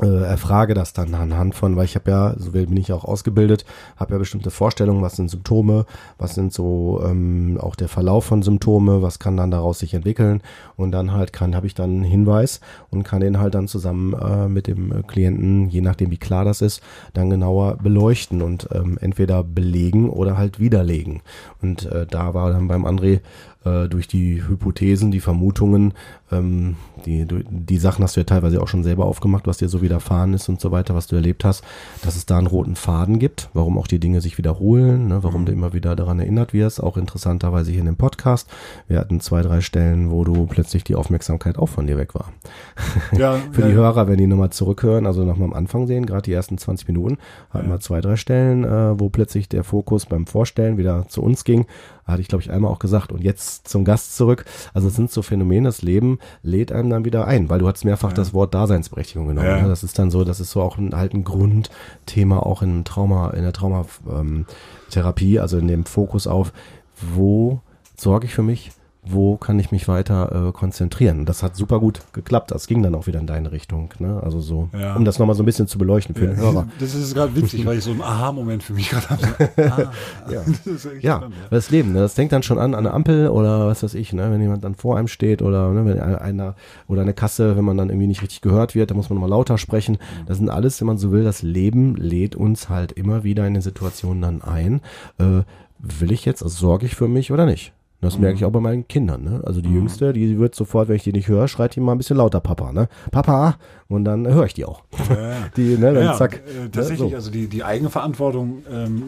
[0.00, 3.64] äh, erfrage das dann anhand von, weil ich habe ja, so bin ich auch ausgebildet,
[3.96, 5.86] habe ja bestimmte Vorstellungen, was sind Symptome,
[6.18, 10.42] was sind so ähm, auch der Verlauf von Symptome, was kann dann daraus sich entwickeln
[10.76, 12.60] und dann halt kann, habe ich dann einen Hinweis
[12.90, 16.62] und kann den halt dann zusammen äh, mit dem Klienten, je nachdem wie klar das
[16.62, 16.82] ist,
[17.14, 21.22] dann genauer beleuchten und ähm, entweder belegen oder halt widerlegen.
[21.62, 23.20] Und äh, da war dann beim André
[23.64, 25.94] äh, durch die Hypothesen, die Vermutungen,
[26.30, 26.76] ähm,
[27.06, 30.34] die, die Sachen hast du ja teilweise auch schon selber aufgemacht, was dir so widerfahren
[30.34, 31.64] ist und so weiter, was du erlebt hast,
[32.02, 35.42] dass es da einen roten Faden gibt, warum auch die Dinge sich wiederholen, ne, warum
[35.42, 35.46] mhm.
[35.46, 38.48] du immer wieder daran erinnert wirst, auch interessanterweise hier in dem Podcast.
[38.88, 42.32] Wir hatten zwei, drei Stellen, wo du plötzlich die Aufmerksamkeit auch von dir weg war.
[43.16, 46.22] Ja, Für ja, die Hörer, wenn die nochmal zurückhören, also nochmal am Anfang sehen, gerade
[46.22, 47.18] die ersten 20 Minuten,
[47.50, 47.74] hatten ja.
[47.74, 51.66] wir zwei, drei Stellen, äh, wo plötzlich der Fokus beim Vorstellen wieder zu uns ging
[52.08, 53.12] hatte ich, glaube ich, einmal auch gesagt.
[53.12, 54.46] Und jetzt zum Gast zurück.
[54.72, 57.84] Also es sind so Phänomene, das Leben lädt einem dann wieder ein, weil du hast
[57.84, 58.14] mehrfach ja.
[58.14, 59.46] das Wort Daseinsberechtigung genommen.
[59.48, 59.62] Ja.
[59.62, 59.68] Ne?
[59.68, 63.30] Das ist dann so, das ist so auch ein, halt ein Grundthema auch in Trauma,
[63.30, 66.52] in der Traumatherapie, ähm, also in dem Fokus auf,
[67.14, 67.60] wo
[67.96, 68.70] sorge ich für mich,
[69.10, 71.24] wo kann ich mich weiter äh, konzentrieren.
[71.24, 72.50] Das hat super gut geklappt.
[72.50, 73.90] Das ging dann auch wieder in deine Richtung.
[73.98, 74.20] Ne?
[74.22, 74.94] Also so, ja.
[74.96, 76.32] um das nochmal so ein bisschen zu beleuchten für ja.
[76.32, 76.68] den Hörer.
[76.78, 79.18] Das ist gerade witzig, weil ich so einen Aha-Moment für mich gerade habe.
[79.68, 79.92] Ah,
[80.30, 81.16] ja, das, ja.
[81.16, 82.00] Spannend, das Leben, ne?
[82.00, 84.30] das denkt dann schon an, eine Ampel oder was weiß ich, ne?
[84.30, 86.54] wenn jemand dann vor einem steht oder ne, wenn einer
[86.86, 89.30] oder eine Kasse, wenn man dann irgendwie nicht richtig gehört wird, da muss man nochmal
[89.30, 89.98] lauter sprechen.
[90.26, 93.54] Das sind alles, wenn man so will, das Leben lädt uns halt immer wieder in
[93.54, 94.80] den Situationen dann ein.
[95.18, 95.42] Äh,
[95.78, 97.72] will ich jetzt, also sorge ich für mich oder nicht?
[98.00, 98.22] Das mhm.
[98.22, 99.24] merke ich auch bei meinen Kindern.
[99.24, 99.42] Ne?
[99.44, 99.76] Also die mhm.
[99.76, 102.40] Jüngste, die wird sofort, wenn ich die nicht höre, schreit die mal ein bisschen lauter
[102.40, 102.72] Papa.
[102.72, 102.88] Ne?
[103.10, 103.56] Papa!
[103.88, 104.82] Und dann höre ich die auch.
[105.08, 106.42] Ja, die, ne, dann ja, zack.
[106.46, 107.16] Äh, ne, tatsächlich, so.
[107.16, 109.02] also die, die Eigenverantwortung, ähm,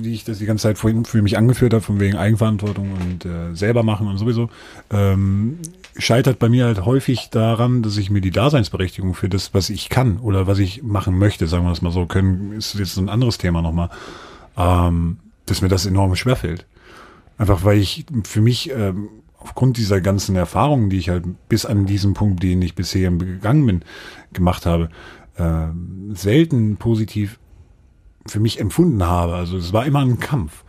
[0.00, 3.26] wie ich das die ganze Zeit vorhin für mich angeführt habe, von wegen Eigenverantwortung und
[3.26, 4.48] äh, selber machen und sowieso,
[4.90, 5.58] ähm,
[5.96, 9.88] scheitert bei mir halt häufig daran, dass ich mir die Daseinsberechtigung für das, was ich
[9.88, 13.10] kann oder was ich machen möchte, sagen wir das mal so, können, ist jetzt ein
[13.10, 13.90] anderes Thema nochmal,
[14.56, 16.66] ähm, dass mir das enorm schwerfällt.
[17.38, 21.86] Einfach weil ich für mich ähm, aufgrund dieser ganzen Erfahrungen, die ich halt bis an
[21.86, 23.84] diesem Punkt, den ich bisher gegangen bin,
[24.32, 24.88] gemacht habe,
[25.36, 25.66] äh,
[26.14, 27.38] selten positiv
[28.26, 29.34] für mich empfunden habe.
[29.34, 30.64] Also es war immer ein Kampf.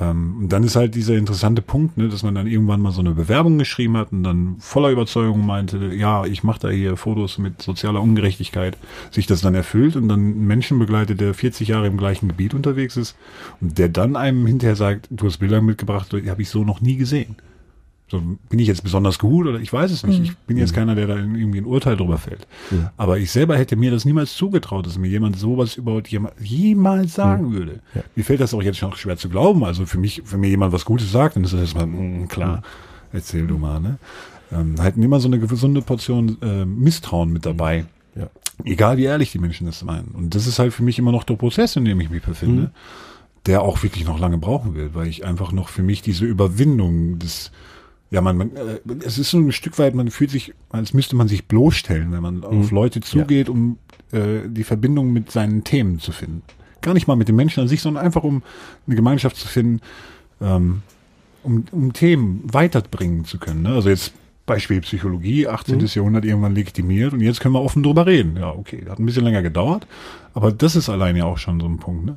[0.00, 3.00] Ähm, und dann ist halt dieser interessante Punkt, ne, dass man dann irgendwann mal so
[3.00, 7.38] eine Bewerbung geschrieben hat und dann voller Überzeugung meinte, ja, ich mache da hier Fotos
[7.38, 8.76] mit sozialer Ungerechtigkeit,
[9.10, 12.54] sich das dann erfüllt und dann einen Menschen begleitet, der 40 Jahre im gleichen Gebiet
[12.54, 13.16] unterwegs ist
[13.60, 16.80] und der dann einem hinterher sagt, du hast Bilder mitgebracht, die habe ich so noch
[16.80, 17.36] nie gesehen.
[18.10, 18.20] So,
[18.50, 20.18] bin ich jetzt besonders gut oder ich weiß es nicht.
[20.18, 20.24] Mhm.
[20.24, 20.76] Ich bin jetzt mhm.
[20.76, 22.46] keiner, der da irgendwie ein Urteil drüber fällt.
[22.70, 22.92] Ja.
[22.98, 27.48] Aber ich selber hätte mir das niemals zugetraut, dass mir jemand sowas überhaupt jemals sagen
[27.48, 27.52] mhm.
[27.54, 27.80] würde.
[27.94, 28.02] Ja.
[28.14, 29.64] Mir fällt das auch jetzt schon schwer zu glauben.
[29.64, 32.62] Also für mich, wenn mir jemand was Gutes sagt, dann ist das erstmal, mh, klar,
[33.12, 33.98] erzähl du mal, ne?
[34.52, 37.86] Ähm, halten immer so eine gesunde Portion äh, Misstrauen mit dabei.
[38.14, 38.28] Ja.
[38.64, 40.08] Egal wie ehrlich die Menschen das meinen.
[40.08, 42.62] Und das ist halt für mich immer noch der Prozess, in dem ich mich befinde,
[42.64, 42.70] mhm.
[43.46, 47.18] der auch wirklich noch lange brauchen wird, weil ich einfach noch für mich diese Überwindung
[47.18, 47.50] des
[48.14, 51.16] ja, man, man äh, es ist so ein Stück weit, man fühlt sich, als müsste
[51.16, 52.44] man sich bloßstellen, wenn man mhm.
[52.44, 53.52] auf Leute zugeht, ja.
[53.52, 53.78] um
[54.12, 56.42] äh, die Verbindung mit seinen Themen zu finden.
[56.80, 58.44] Gar nicht mal mit den Menschen an sich, sondern einfach um
[58.86, 59.80] eine Gemeinschaft zu finden,
[60.40, 60.82] ähm,
[61.42, 63.62] um, um Themen weiterbringen zu können.
[63.62, 63.70] Ne?
[63.70, 64.12] Also jetzt
[64.46, 65.78] Beispiel Psychologie, 18.
[65.78, 65.86] Mhm.
[65.86, 68.36] Jahrhundert irgendwann legitimiert und jetzt können wir offen drüber reden.
[68.36, 69.88] Ja, okay, hat ein bisschen länger gedauert,
[70.34, 72.06] aber das ist alleine ja auch schon so ein Punkt.
[72.06, 72.14] Ne?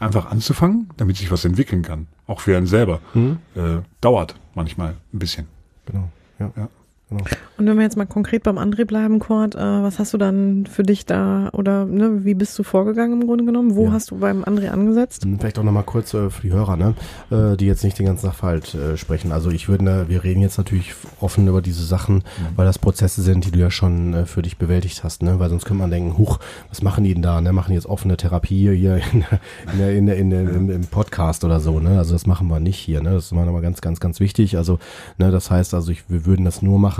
[0.00, 2.06] Einfach anzufangen, damit sich was entwickeln kann.
[2.26, 3.00] Auch für einen selber.
[3.14, 3.38] Mhm.
[3.54, 5.46] Äh, dauert manchmal ein bisschen.
[5.86, 6.10] Genau.
[6.38, 6.52] Ja.
[6.56, 6.68] ja.
[7.10, 7.24] Genau.
[7.56, 10.66] Und wenn wir jetzt mal konkret beim André bleiben, Kurt, äh, was hast du dann
[10.66, 13.76] für dich da oder ne, wie bist du vorgegangen im Grunde genommen?
[13.76, 13.92] Wo ja.
[13.92, 15.24] hast du beim André angesetzt?
[15.24, 16.94] Hm, vielleicht auch nochmal kurz äh, für die Hörer, ne,
[17.30, 19.32] äh, die jetzt nicht den ganzen Sachverhalt äh, sprechen.
[19.32, 22.22] Also ich würde, ne, wir reden jetzt natürlich offen über diese Sachen, mhm.
[22.56, 25.40] weil das Prozesse sind, die du ja schon äh, für dich bewältigt hast, ne?
[25.40, 27.40] Weil sonst könnte man denken, huch, was machen die denn da?
[27.40, 27.52] Ne?
[27.52, 29.24] Machen die jetzt offene Therapie hier in,
[29.72, 31.98] in, der, in, der, in, der, im, im Podcast oder so, ne?
[31.98, 33.12] Also das machen wir nicht hier, ne?
[33.12, 34.56] Das ist mal nochmal ganz, ganz, ganz wichtig.
[34.56, 34.78] Also,
[35.16, 36.97] ne, das heißt also, ich, wir würden das nur machen,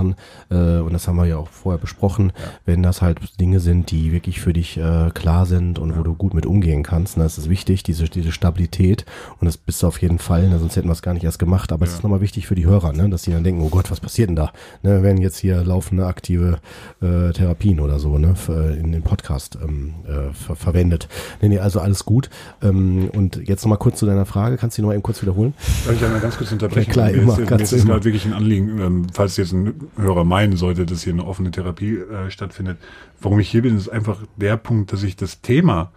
[0.49, 2.43] äh, und das haben wir ja auch vorher besprochen, ja.
[2.65, 5.97] wenn das halt Dinge sind, die wirklich für dich äh, klar sind und ja.
[5.97, 9.05] wo du gut mit umgehen kannst, ne, das ist wichtig, diese, diese Stabilität
[9.39, 11.39] und das bist du auf jeden Fall, ne, sonst hätten wir es gar nicht erst
[11.39, 13.69] gemacht, aber es ist nochmal wichtig für die Hörer, ne, dass die dann denken, oh
[13.69, 14.51] Gott, was passiert denn da?
[14.83, 16.59] Ne, werden jetzt hier laufende aktive
[17.01, 21.07] äh, Therapien oder so, ne, für, in den Podcast ähm, äh, ver verwendet.
[21.41, 22.29] Nee, nee, also alles gut.
[22.61, 25.53] Ähm, und jetzt nochmal kurz zu deiner Frage, kannst du die noch eben kurz wiederholen?
[25.85, 26.87] Darf ich einmal ganz kurz unterbrechen?
[26.87, 27.37] Ja, klar, immer.
[27.37, 30.85] Mir ist, mir ist gerade wirklich ein Anliegen, ähm, falls jetzt ein Hörer meinen sollte,
[30.85, 32.77] dass hier eine offene Therapie äh, stattfindet.
[33.21, 35.91] Warum ich hier bin, ist einfach der Punkt, dass ich das Thema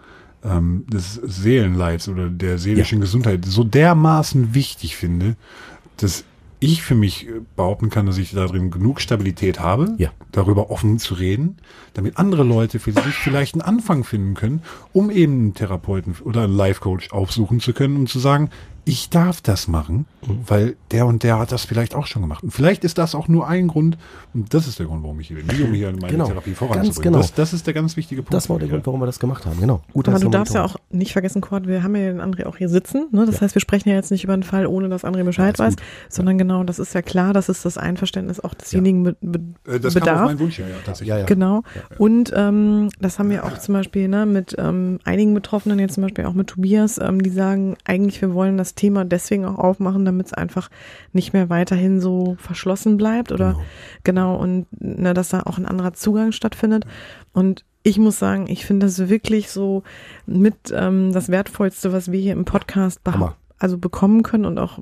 [0.45, 3.03] ähm, des Seelenleids oder der seelischen ja.
[3.03, 5.37] Gesundheit so dermaßen wichtig finde,
[5.97, 6.25] dass
[6.63, 10.11] ich für mich äh, behaupten kann, dass ich darin genug Stabilität habe, ja.
[10.31, 11.57] darüber offen zu reden,
[11.95, 14.63] damit andere Leute für sich vielleicht einen Anfang finden können,
[14.93, 18.51] um eben einen Therapeuten oder einen Life-Coach aufsuchen zu können und zu sagen,
[18.85, 20.39] ich darf das machen, mhm.
[20.47, 22.43] weil der und der hat das vielleicht auch schon gemacht.
[22.43, 23.97] Und vielleicht ist das auch nur ein Grund,
[24.35, 26.27] und das ist der Grund, warum ich hier bin, um hier meine genau.
[26.27, 27.13] Therapie voranzubringen.
[27.13, 27.19] Genau.
[27.19, 28.35] Das, das, ist der ganz wichtige Punkt.
[28.35, 29.83] Das war der Grund, warum wir das gemacht haben, genau.
[29.93, 32.57] Gut, Aber du darfst ja auch nicht vergessen, Cord, wir haben ja den André auch
[32.57, 33.07] hier sitzen.
[33.13, 33.25] Ne?
[33.25, 33.43] Das ja.
[33.43, 35.77] heißt, wir sprechen ja jetzt nicht über einen Fall, ohne dass André Bescheid ja, weiß,
[35.77, 35.85] gut.
[36.09, 39.13] sondern genau, das ist ja klar, das ist das Einverständnis auch desjenigen ja.
[39.21, 40.27] be be das bedarf.
[40.27, 41.09] Kam auf Wunsch, ja, ja, tatsächlich.
[41.09, 41.25] Ja, ja.
[41.27, 41.63] Genau.
[41.99, 46.03] Und ähm, das haben wir auch zum Beispiel ne, mit ähm, einigen Betroffenen, jetzt zum
[46.03, 49.59] Beispiel auch mit Tobias, ähm, die sagen, eigentlich wir wollen das Thema deswegen auch auch
[49.59, 50.71] aufmachen, damit es einfach
[51.13, 53.57] nicht mehr weiterhin so verschlossen bleibt oder
[54.05, 56.85] genau, genau und ne, dass da auch ein anderer Zugang stattfindet.
[57.33, 59.83] Und ich muss sagen, ich finde das wirklich so
[60.27, 63.01] mit ähm, das Wertvollste, was wir hier im Podcast
[63.59, 64.79] also bekommen können und auch,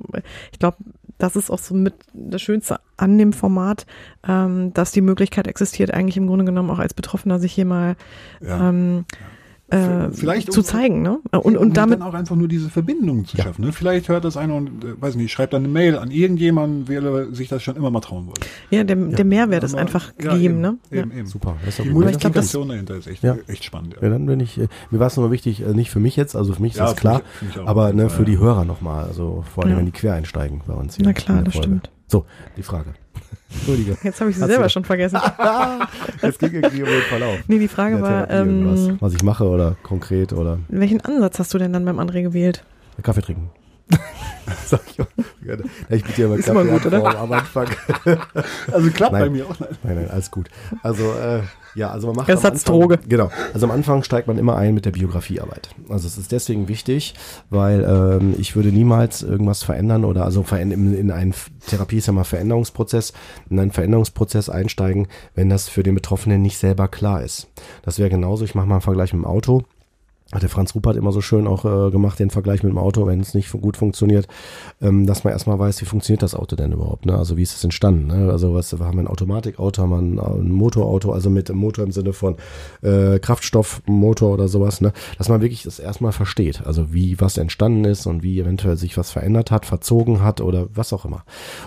[0.51, 0.77] ich glaube,
[1.17, 3.85] das ist auch so mit das Schönste an dem Format,
[4.27, 7.95] ähm, dass die Möglichkeit existiert, eigentlich im Grunde genommen auch als Betroffener sich hier mal
[8.41, 8.69] ja.
[8.69, 9.27] ähm, ja
[9.71, 11.19] äh, Vielleicht zu zeigen, ne?
[11.31, 13.45] Und, und damit dann auch einfach nur diese Verbindung zu ja.
[13.45, 13.65] schaffen.
[13.65, 13.71] Ne?
[13.71, 17.33] Vielleicht hört das einer und äh, weiß nicht, schreibt dann eine Mail an irgendjemanden, wer
[17.33, 18.41] sich das schon immer mal trauen wollte.
[18.69, 19.07] Ja, der, ja.
[19.15, 20.77] der Mehrwert ist einfach ja, gegeben, eben, ne?
[20.91, 21.25] Eben, eben.
[21.25, 21.55] Super.
[21.83, 23.95] Die Multiplikation dahinter ist echt, echt spannend.
[24.01, 24.09] Ja.
[24.09, 26.53] dann bin ich, äh, mir war es nochmal wichtig, äh, nicht für mich jetzt, also
[26.53, 29.65] für mich ist das klar, mich, mich aber ne, für die Hörer nochmal, also vor
[29.65, 31.05] allem, wenn die quer einsteigen bei uns hier.
[31.05, 31.89] Na klar, das stimmt.
[32.07, 32.25] So,
[32.57, 32.93] die Frage.
[33.53, 33.97] Entschuldige.
[34.03, 35.19] Jetzt habe ich sie selber schon vergessen.
[36.21, 37.39] Es ging irgendwie um den Verlauf.
[37.47, 40.59] Nee, die Frage war, ähm, was ich mache oder konkret oder.
[40.69, 42.63] Welchen Ansatz hast du denn dann beim André gewählt?
[43.01, 43.49] Kaffee trinken.
[44.65, 45.07] Sag ich auch.
[45.89, 47.19] Ich bitte ja mal Ist Kaffee immer gut, oder?
[47.19, 47.67] am Anfang.
[48.71, 49.59] Also klappt nein, bei mir auch.
[49.59, 50.49] Nein, nein, nein alles gut.
[50.81, 51.41] Also äh,
[51.75, 52.99] ja, also man macht Ersatzdroge.
[53.07, 53.31] Genau.
[53.53, 55.69] Also am Anfang steigt man immer ein mit der Biografiearbeit.
[55.89, 57.13] Also es ist deswegen wichtig,
[57.49, 61.33] weil ähm, ich würde niemals irgendwas verändern oder also in, in einen
[61.67, 63.13] Therapie ist ja mal Veränderungsprozess,
[63.49, 67.47] in einen Veränderungsprozess einsteigen, wenn das für den Betroffenen nicht selber klar ist.
[67.83, 69.63] Das wäre genauso, ich mache mal einen Vergleich mit dem Auto
[70.31, 73.05] hat der Franz Rupert immer so schön auch äh, gemacht, den Vergleich mit dem Auto,
[73.05, 74.27] wenn es nicht gut funktioniert,
[74.81, 77.17] ähm, dass man erstmal weiß, wie funktioniert das Auto denn überhaupt, ne?
[77.17, 78.31] Also wie ist es entstanden, ne?
[78.31, 82.13] Also was haben wir ein Automatikauto, haben wir ein, Motorauto, also mit Motor im Sinne
[82.13, 82.35] von
[82.81, 84.93] äh, Kraftstoffmotor oder sowas, ne?
[85.17, 88.97] Dass man wirklich das erstmal versteht, also wie was entstanden ist und wie eventuell sich
[88.97, 91.23] was verändert hat, verzogen hat oder was auch immer.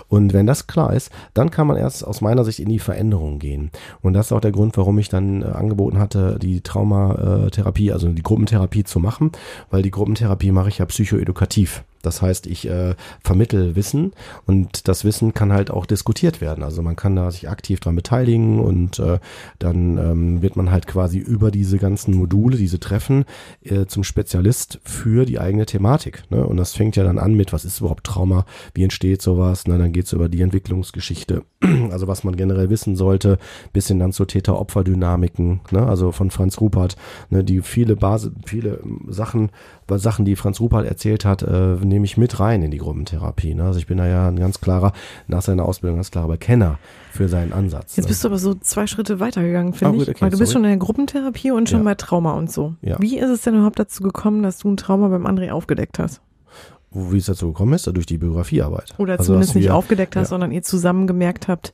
[0.07, 3.37] Und wenn das klar ist, dann kann man erst aus meiner Sicht in die Veränderung
[3.37, 3.69] gehen.
[4.01, 8.07] Und das ist auch der Grund, warum ich dann äh, angeboten hatte, die Traumatherapie, also
[8.09, 9.31] die Gruppentherapie Gruppentherapie zu machen,
[9.69, 11.83] weil die Gruppentherapie mache ich ja psychoedukativ.
[12.05, 14.13] Das heißt, ich äh, vermittel Wissen
[14.45, 16.63] und das Wissen kann halt auch diskutiert werden.
[16.63, 19.19] Also man kann da sich aktiv dran beteiligen und äh,
[19.59, 23.25] dann ähm, wird man halt quasi über diese ganzen Module, diese Treffen
[23.63, 26.23] äh, zum Spezialist für die eigene Thematik.
[26.29, 26.45] Ne?
[26.45, 29.77] Und das fängt ja dann an mit, was ist überhaupt Trauma, wie entsteht sowas, ne?
[29.77, 31.43] dann geht's über die Entwicklungsgeschichte,
[31.91, 33.37] also was man generell wissen sollte,
[33.73, 35.85] bis hin dann zu Täter-Opfer-Dynamiken, ne?
[35.85, 36.95] also von Franz Rupert,
[37.29, 37.43] ne?
[37.43, 39.49] die viele Basis, viele Sachen
[39.87, 43.53] Sachen, die Franz Rupert erzählt hat, äh, nehme ich mit rein in die Gruppentherapie.
[43.53, 43.63] Ne?
[43.63, 44.93] Also ich bin da ja ein ganz klarer,
[45.27, 46.79] nach seiner Ausbildung ganz klarer Bekenner
[47.11, 47.95] für seinen Ansatz.
[47.95, 50.09] Jetzt bist du aber so zwei Schritte weitergegangen, finde oh, ich.
[50.09, 50.43] Okay, Weil du sorry.
[50.43, 51.85] bist schon in der Gruppentherapie und schon ja.
[51.85, 52.73] bei Trauma und so.
[52.81, 52.97] Ja.
[52.99, 56.21] Wie ist es denn überhaupt dazu gekommen, dass du ein Trauma beim André aufgedeckt hast?
[56.91, 57.87] Wie es dazu gekommen ist?
[57.87, 58.95] Durch die Biografiearbeit.
[58.97, 60.29] Oder also zumindest nicht aufgedeckt hast, ja.
[60.29, 61.73] sondern ihr zusammen gemerkt habt,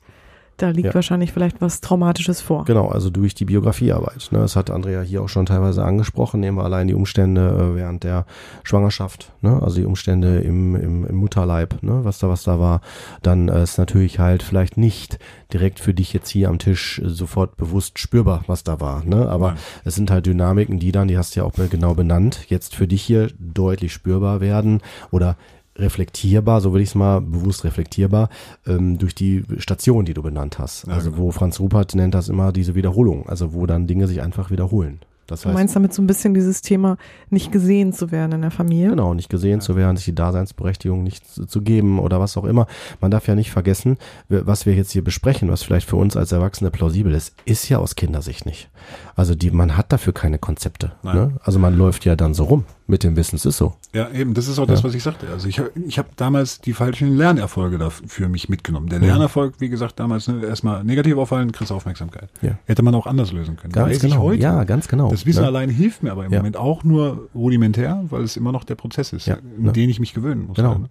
[0.56, 0.94] da liegt ja.
[0.94, 2.64] wahrscheinlich vielleicht was Traumatisches vor.
[2.64, 4.28] Genau, also durch die Biografiearbeit.
[4.30, 4.38] Ne?
[4.38, 6.40] Das hat Andrea hier auch schon teilweise angesprochen.
[6.40, 8.26] Nehmen wir allein die Umstände äh, während der
[8.62, 9.60] Schwangerschaft, ne?
[9.62, 12.04] also die Umstände im, im, im Mutterleib, ne?
[12.04, 12.80] was da was da war.
[13.22, 15.18] Dann äh, ist natürlich halt vielleicht nicht
[15.52, 19.04] direkt für dich jetzt hier am Tisch äh, sofort bewusst spürbar, was da war.
[19.04, 19.28] Ne?
[19.28, 19.58] Aber Nein.
[19.84, 22.86] es sind halt Dynamiken, die dann, die hast du ja auch genau benannt, jetzt für
[22.86, 24.80] dich hier deutlich spürbar werden
[25.10, 25.36] oder
[25.76, 28.28] reflektierbar, so würde ich es mal bewusst reflektierbar,
[28.66, 30.86] ähm, durch die Station, die du benannt hast.
[30.86, 31.22] Ja, also genau.
[31.24, 35.00] wo Franz Rupert nennt das immer diese Wiederholung, also wo dann Dinge sich einfach wiederholen.
[35.28, 36.98] Das heißt, du meinst damit so ein bisschen dieses Thema,
[37.30, 38.90] nicht gesehen zu werden in der Familie?
[38.90, 39.60] Genau, nicht gesehen ja.
[39.60, 42.66] zu werden, sich die Daseinsberechtigung nicht zu, zu, geben oder was auch immer.
[43.00, 46.32] Man darf ja nicht vergessen, was wir jetzt hier besprechen, was vielleicht für uns als
[46.32, 48.68] Erwachsene plausibel ist, ist ja aus Kindersicht nicht.
[49.14, 50.92] Also die, man hat dafür keine Konzepte.
[51.02, 51.32] Ne?
[51.42, 53.72] Also man läuft ja dann so rum mit dem Wissen, es ist so.
[53.94, 55.26] Ja, eben, das ist auch das, was ich sagte.
[55.28, 58.88] Also ich, ich habe damals die falschen Lernerfolge dafür mich mitgenommen.
[58.88, 62.28] Der Lernerfolg, wie gesagt, damals ne, erstmal negativ auffallen, kriegst Aufmerksamkeit.
[62.42, 62.58] Ja.
[62.66, 63.72] Hätte man auch anders lösen können.
[63.72, 64.18] Ganz Weiß genau.
[64.18, 65.10] Heute, ja, ganz genau.
[65.10, 65.46] Das Wissen ne?
[65.46, 66.38] allein hilft mir aber im ja.
[66.38, 69.36] Moment auch nur rudimentär, weil es immer noch der Prozess ist, ja.
[69.36, 69.72] in ne?
[69.72, 70.56] den ich mich gewöhnen muss.
[70.56, 70.84] Genau.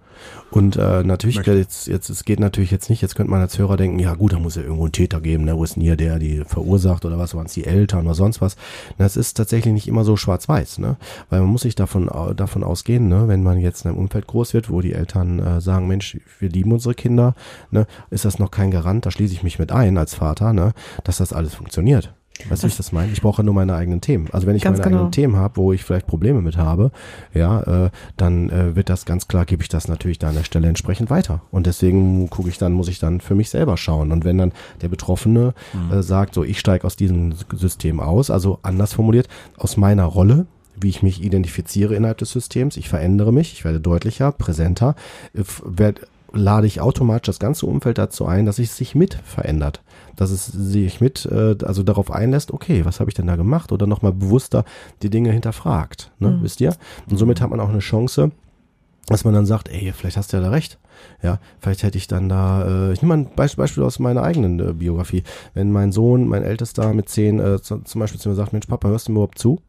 [0.51, 3.77] Und äh, natürlich, jetzt, jetzt, es geht natürlich jetzt nicht, jetzt könnte man als Hörer
[3.77, 5.57] denken, ja gut, da muss ja irgendwo einen Täter geben, ne?
[5.57, 8.41] wo ist denn hier der, die verursacht oder was waren es, die Eltern oder sonst
[8.41, 8.57] was.
[8.97, 10.97] Das ist tatsächlich nicht immer so schwarz-weiß, ne?
[11.29, 13.27] Weil man muss sich davon, davon ausgehen, ausgehen, ne?
[13.27, 16.49] wenn man jetzt in einem Umfeld groß wird, wo die Eltern äh, sagen, Mensch, wir
[16.49, 17.35] lieben unsere Kinder,
[17.69, 17.85] ne?
[18.09, 20.73] ist das noch kein Garant, da schließe ich mich mit ein als Vater, ne?
[21.03, 22.13] dass das alles funktioniert.
[22.49, 23.11] Weißt du, wie ich das meine?
[23.11, 24.27] Ich brauche nur meine eigenen Themen.
[24.31, 24.87] Also wenn ich meine genau.
[24.87, 26.91] eigenen Themen habe, wo ich vielleicht Probleme mit habe,
[27.33, 30.43] ja, äh, dann äh, wird das ganz klar, gebe ich das natürlich da an der
[30.43, 31.41] Stelle entsprechend weiter.
[31.51, 34.11] Und deswegen gucke ich dann, muss ich dann für mich selber schauen.
[34.11, 35.97] Und wenn dann der Betroffene mhm.
[35.97, 39.27] äh, sagt, so ich steige aus diesem System aus, also anders formuliert,
[39.57, 40.47] aus meiner Rolle,
[40.79, 42.77] wie ich mich identifiziere innerhalb des Systems.
[42.77, 44.95] Ich verändere mich, ich werde deutlicher, präsenter,
[45.33, 46.01] werde
[46.33, 49.81] lade ich automatisch das ganze Umfeld dazu ein, dass es sich mit verändert.
[50.15, 53.71] Dass es sich mit, äh, also darauf einlässt, okay, was habe ich denn da gemacht?
[53.71, 54.63] Oder nochmal bewusster
[55.01, 56.11] die Dinge hinterfragt.
[56.19, 56.29] Ne?
[56.29, 56.43] Mhm.
[56.43, 56.75] Wisst ihr?
[57.09, 58.31] Und somit hat man auch eine Chance,
[59.07, 60.79] dass man dann sagt, ey, vielleicht hast du ja da recht.
[61.23, 64.23] Ja, vielleicht hätte ich dann da, äh, ich nehme mal ein Beispiel, Beispiel aus meiner
[64.23, 65.23] eigenen äh, Biografie.
[65.53, 68.87] Wenn mein Sohn, mein Ältester mit zehn äh, zum Beispiel zu mir sagt, Mensch, Papa,
[68.87, 69.59] hörst du mir überhaupt zu?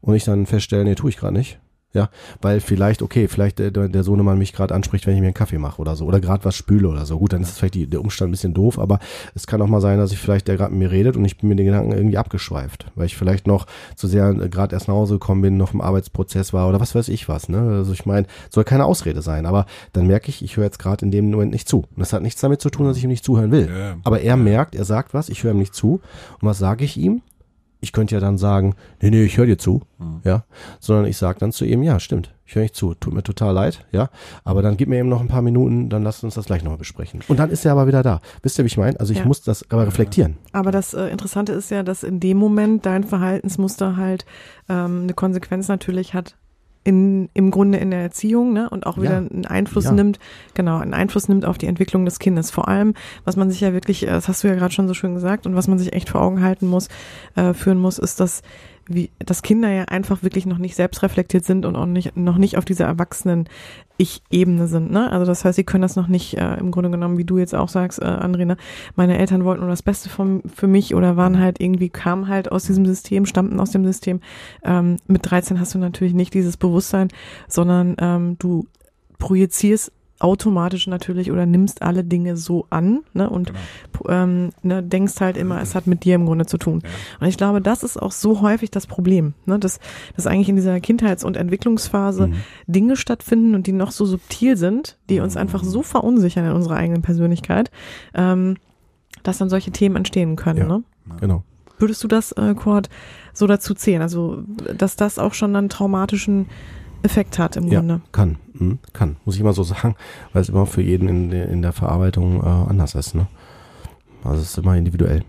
[0.00, 1.58] Und ich dann feststelle, nee, tue ich gerade nicht
[1.94, 2.10] ja,
[2.42, 5.58] weil vielleicht, okay, vielleicht der, der Sohnemann mich gerade anspricht, wenn ich mir einen Kaffee
[5.58, 6.06] mache oder so.
[6.06, 7.18] Oder gerade was spüle oder so.
[7.20, 8.98] Gut, dann ist es vielleicht die, der Umstand ein bisschen doof, aber
[9.36, 11.38] es kann auch mal sein, dass ich vielleicht, der gerade mit mir redet und ich
[11.38, 12.90] bin mit den Gedanken irgendwie abgeschweift.
[12.96, 15.80] Weil ich vielleicht noch zu sehr äh, gerade erst nach Hause gekommen bin, noch im
[15.80, 17.48] Arbeitsprozess war oder was weiß ich was.
[17.48, 17.60] Ne?
[17.60, 19.46] Also ich meine, soll keine Ausrede sein.
[19.46, 21.78] Aber dann merke ich, ich höre jetzt gerade in dem Moment nicht zu.
[21.78, 23.70] Und das hat nichts damit zu tun, dass ich ihm nicht zuhören will.
[23.70, 23.96] Ja.
[24.02, 26.00] Aber er merkt, er sagt was, ich höre ihm nicht zu.
[26.40, 27.22] Und was sage ich ihm?
[27.84, 30.20] Ich könnte ja dann sagen, nee, nee, ich höre dir zu, mhm.
[30.24, 30.44] ja,
[30.80, 33.54] sondern ich sage dann zu ihm, ja, stimmt, ich höre nicht zu, tut mir total
[33.54, 34.08] leid, ja,
[34.42, 36.78] aber dann gib mir eben noch ein paar Minuten, dann lasst uns das gleich nochmal
[36.78, 37.20] besprechen.
[37.28, 38.20] Und dann ist er aber wieder da.
[38.42, 38.98] Wisst ihr, wie ich meine?
[38.98, 39.26] Also ich ja.
[39.26, 40.38] muss das aber reflektieren.
[40.52, 44.24] Aber das äh, Interessante ist ja, dass in dem Moment dein Verhaltensmuster halt
[44.68, 46.36] ähm, eine Konsequenz natürlich hat
[46.84, 49.18] in, im Grunde in der Erziehung ne, und auch wieder ja.
[49.18, 49.92] einen Einfluss ja.
[49.92, 50.18] nimmt,
[50.52, 52.50] genau, einen Einfluss nimmt auf die Entwicklung des Kindes.
[52.50, 52.94] Vor allem,
[53.24, 55.46] was man sich ja wirklich, äh, das hast du ja gerade schon so schön gesagt,
[55.46, 56.88] und was man sich echt vor Augen halten muss,
[57.36, 58.42] äh, führen muss, ist, dass
[58.86, 62.58] wie, dass Kinder ja einfach wirklich noch nicht selbstreflektiert sind und auch nicht, noch nicht
[62.58, 63.48] auf dieser erwachsenen
[63.96, 64.90] Ich-Ebene sind.
[64.90, 65.10] Ne?
[65.10, 67.54] Also das heißt, sie können das noch nicht äh, im Grunde genommen, wie du jetzt
[67.54, 68.56] auch sagst, äh, André, ne?
[68.96, 72.52] meine Eltern wollten nur das Beste vom, für mich oder waren halt irgendwie, kamen halt
[72.52, 74.20] aus diesem System, stammten aus dem System.
[74.64, 77.08] Ähm, mit 13 hast du natürlich nicht dieses Bewusstsein,
[77.48, 78.66] sondern ähm, du
[79.18, 84.10] projizierst automatisch natürlich oder nimmst alle Dinge so an ne, und genau.
[84.10, 86.80] ähm, ne, denkst halt immer, es hat mit dir im Grunde zu tun.
[86.82, 86.88] Ja.
[87.20, 89.80] Und ich glaube, das ist auch so häufig das Problem, ne, dass,
[90.14, 92.34] dass eigentlich in dieser Kindheits- und Entwicklungsphase mhm.
[92.66, 96.76] Dinge stattfinden und die noch so subtil sind, die uns einfach so verunsichern in unserer
[96.76, 97.70] eigenen Persönlichkeit,
[98.14, 98.56] ähm,
[99.24, 100.58] dass dann solche Themen entstehen können.
[100.58, 100.82] Ja, ne?
[101.20, 101.42] Genau.
[101.78, 102.88] Würdest du das, äh, Kurt,
[103.32, 104.00] so dazu zählen?
[104.00, 104.44] Also,
[104.76, 106.46] dass das auch schon dann traumatischen
[107.04, 108.00] Effekt hat im ja, Grunde.
[108.12, 109.94] Kann, hm, kann, muss ich mal so sagen,
[110.32, 113.14] weil es immer für jeden in der, in der Verarbeitung äh, anders ist.
[113.14, 113.26] Ne?
[114.24, 115.22] Also es ist immer individuell.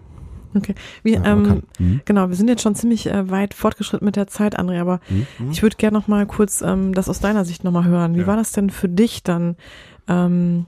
[0.55, 0.73] Okay.
[1.03, 2.01] Wie, ja, ähm, mhm.
[2.05, 5.51] Genau, wir sind jetzt schon ziemlich äh, weit fortgeschritten mit der Zeit, André, aber mhm.
[5.51, 8.15] ich würde gerne noch mal kurz ähm, das aus deiner Sicht noch mal hören.
[8.15, 8.27] Wie ja.
[8.27, 9.57] war das denn für dich dann
[10.07, 10.65] ähm,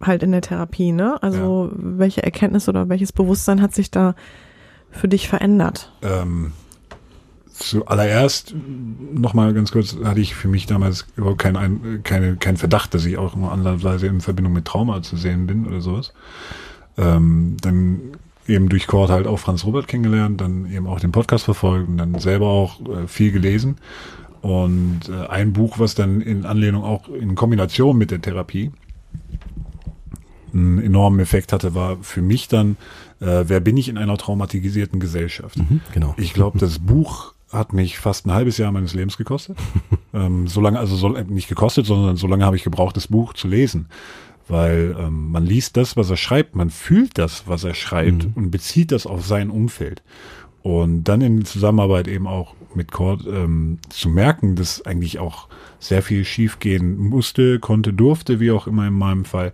[0.00, 0.92] halt in der Therapie?
[0.92, 1.22] Ne?
[1.22, 1.78] Also ja.
[1.78, 4.14] welche Erkenntnis oder welches Bewusstsein hat sich da
[4.90, 5.92] für dich verändert?
[6.02, 6.52] Ähm,
[7.58, 8.54] zuallererst
[9.12, 13.18] nochmal ganz kurz, hatte ich für mich damals überhaupt keinen keine, kein Verdacht, dass ich
[13.18, 16.12] auch nur andererseits in Verbindung mit Trauma zu sehen bin oder sowas.
[16.98, 18.00] Ähm, dann
[18.46, 21.98] eben durch Kurt halt auch Franz Robert kennengelernt, dann eben auch den Podcast verfolgt und
[21.98, 23.76] dann selber auch äh, viel gelesen.
[24.42, 28.70] Und äh, ein Buch, was dann in Anlehnung auch in Kombination mit der Therapie
[30.52, 32.76] einen enormen Effekt hatte, war für mich dann,
[33.20, 35.58] äh, wer bin ich in einer traumatisierten Gesellschaft?
[35.58, 36.14] Mhm, genau.
[36.16, 39.56] Ich glaube, das Buch hat mich fast ein halbes Jahr meines Lebens gekostet.
[40.14, 43.34] ähm, so lange, also so, nicht gekostet, sondern so lange habe ich gebraucht, das Buch
[43.34, 43.88] zu lesen.
[44.48, 48.32] Weil ähm, man liest das, was er schreibt, man fühlt das, was er schreibt mhm.
[48.34, 50.02] und bezieht das auf sein Umfeld.
[50.62, 55.48] Und dann in Zusammenarbeit eben auch mit Cord ähm, zu merken, dass eigentlich auch
[55.78, 59.52] sehr viel schiefgehen musste, konnte, durfte, wie auch immer in meinem Fall,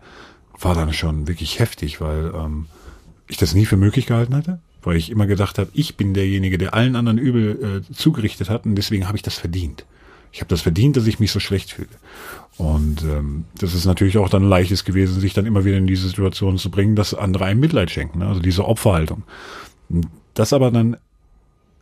[0.58, 2.66] war dann schon wirklich heftig, weil ähm,
[3.28, 6.58] ich das nie für möglich gehalten hatte weil ich immer gedacht habe, ich bin derjenige,
[6.58, 9.84] der allen anderen übel äh, zugerichtet hat und deswegen habe ich das verdient.
[10.32, 11.88] Ich habe das verdient, dass ich mich so schlecht fühle.
[12.56, 16.08] Und ähm, das ist natürlich auch dann leichtes gewesen, sich dann immer wieder in diese
[16.08, 18.26] Situation zu bringen, dass andere einem Mitleid schenken, ne?
[18.26, 19.24] also diese Opferhaltung.
[20.34, 20.96] Das aber dann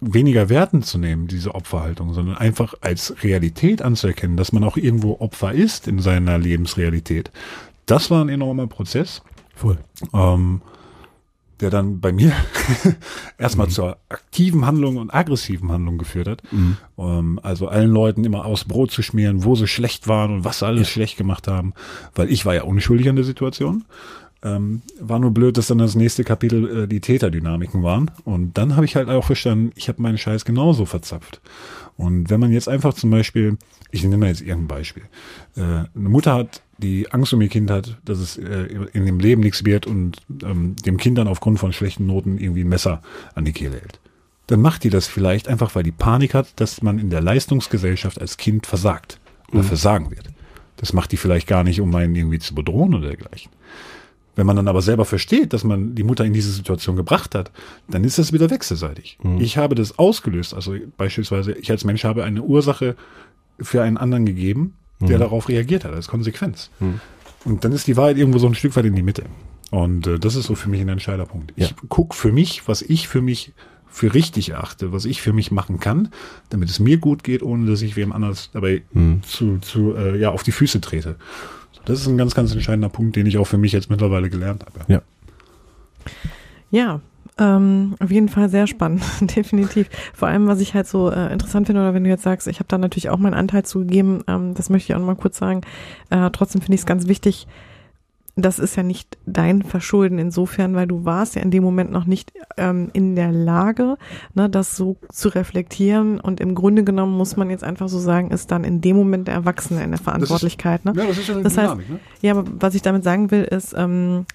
[0.01, 5.21] weniger werten zu nehmen, diese Opferhaltung, sondern einfach als Realität anzuerkennen, dass man auch irgendwo
[5.21, 7.31] Opfer ist in seiner Lebensrealität.
[7.87, 9.23] Das war ein enormer Prozess.
[9.55, 9.79] Voll.
[10.15, 10.63] Ähm,
[11.61, 12.33] der dann bei mir
[13.39, 13.73] erstmal mhm.
[13.73, 16.43] zur aktiven Handlung und aggressiven Handlung geführt hat.
[16.51, 16.77] Mhm.
[16.97, 20.45] Um, ähm, also allen Leuten immer aus Brot zu schmieren, wo sie schlecht waren und
[20.45, 20.93] was sie alles ja.
[20.93, 21.75] schlecht gemacht haben,
[22.15, 23.85] weil ich war ja unschuldig an der Situation.
[24.43, 28.11] Ähm, war nur blöd, dass dann das nächste Kapitel äh, die Täterdynamiken waren.
[28.25, 31.43] Und dann habe ich halt auch verstanden, ich habe meinen Scheiß genauso verzapft.
[32.01, 33.59] Und wenn man jetzt einfach zum Beispiel,
[33.91, 35.03] ich nehme jetzt irgendein Beispiel,
[35.55, 39.21] äh, eine Mutter hat, die Angst um ihr Kind hat, dass es äh, in dem
[39.21, 43.03] Leben nichts wird und ähm, dem Kind dann aufgrund von schlechten Noten irgendwie ein Messer
[43.35, 44.01] an die Kehle hält.
[44.47, 48.19] Dann macht die das vielleicht einfach, weil die Panik hat, dass man in der Leistungsgesellschaft
[48.19, 49.21] als Kind versagt
[49.51, 49.67] oder mhm.
[49.67, 50.31] versagen wird.
[50.79, 53.53] Das macht die vielleicht gar nicht, um einen irgendwie zu bedrohen oder dergleichen.
[54.37, 57.51] Wenn man dann aber selber versteht, dass man die Mutter in diese Situation gebracht hat,
[57.89, 59.19] dann ist das wieder wechselseitig.
[59.23, 59.41] Mhm.
[59.41, 60.55] Ich habe das ausgelöst.
[60.55, 62.97] Also beispielsweise, ich als Mensch habe eine Ursache
[63.61, 65.21] für einen anderen gegeben, der mhm.
[65.21, 66.71] darauf reagiert hat, als Konsequenz.
[66.79, 67.01] Mhm.
[67.45, 69.25] Und dann ist die Wahrheit irgendwo so ein Stück weit in die Mitte.
[69.71, 71.53] Und äh, das ist so für mich ein entscheidender Punkt.
[71.57, 71.67] Ja.
[71.67, 73.53] Ich gucke für mich, was ich für mich
[73.91, 76.11] für richtig erachte, was ich für mich machen kann,
[76.49, 79.23] damit es mir gut geht, ohne dass ich wem anders dabei mhm.
[79.25, 81.17] zu, zu äh, ja, auf die Füße trete.
[81.91, 84.65] Das ist ein ganz, ganz entscheidender Punkt, den ich auch für mich jetzt mittlerweile gelernt
[84.65, 84.93] habe.
[84.93, 85.03] Ja.
[86.71, 87.01] Ja,
[87.37, 89.03] ähm, auf jeden Fall sehr spannend,
[89.37, 89.91] definitiv.
[90.15, 92.61] Vor allem, was ich halt so äh, interessant finde, oder wenn du jetzt sagst, ich
[92.61, 95.39] habe da natürlich auch meinen Anteil zugegeben, ähm, das möchte ich auch noch mal kurz
[95.39, 95.63] sagen.
[96.11, 97.49] Äh, trotzdem finde ich es ganz wichtig,
[98.43, 102.07] das ist ja nicht dein Verschulden insofern, weil du warst ja in dem Moment noch
[102.07, 103.97] nicht ähm, in der Lage,
[104.35, 106.21] ne, das so zu reflektieren.
[106.21, 109.29] Und im Grunde genommen muss man jetzt einfach so sagen, ist dann in dem Moment
[109.29, 110.81] der Erwachsene in der Verantwortlichkeit.
[110.81, 110.93] Ist, ne?
[110.97, 112.01] Ja, das ist ja eine das Dynamik, heißt, ne?
[112.23, 114.27] Ja, aber was ich damit sagen will, ist, ähm,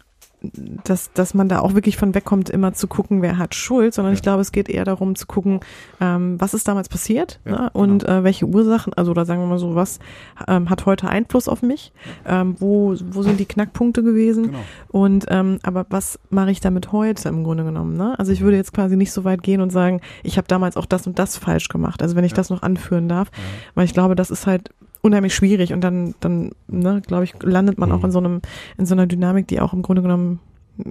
[0.84, 4.14] dass, dass man da auch wirklich von wegkommt, immer zu gucken, wer hat Schuld, sondern
[4.14, 4.16] ja.
[4.16, 5.60] ich glaube, es geht eher darum zu gucken,
[6.00, 7.70] ähm, was ist damals passiert ja, ne?
[7.74, 8.20] und genau.
[8.20, 10.00] äh, welche Ursachen, also oder sagen wir mal so, was
[10.48, 11.92] ähm, hat heute Einfluss auf mich,
[12.26, 14.60] ähm, wo, wo sind die Knackpunkte gewesen genau.
[14.90, 17.98] und ähm, aber was mache ich damit heute im Grunde genommen?
[17.98, 18.18] Ne?
[18.18, 20.86] Also ich würde jetzt quasi nicht so weit gehen und sagen, ich habe damals auch
[20.86, 22.38] das und das falsch gemacht, also wenn ich ja.
[22.38, 23.32] das noch anführen darf,
[23.74, 24.72] weil ich glaube, das ist halt
[25.06, 27.96] unheimlich schwierig und dann, dann, ne, glaube ich, landet man mhm.
[27.96, 28.42] auch in so einem,
[28.78, 30.40] in so einer Dynamik, die auch im Grunde genommen,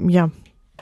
[0.09, 0.31] ja,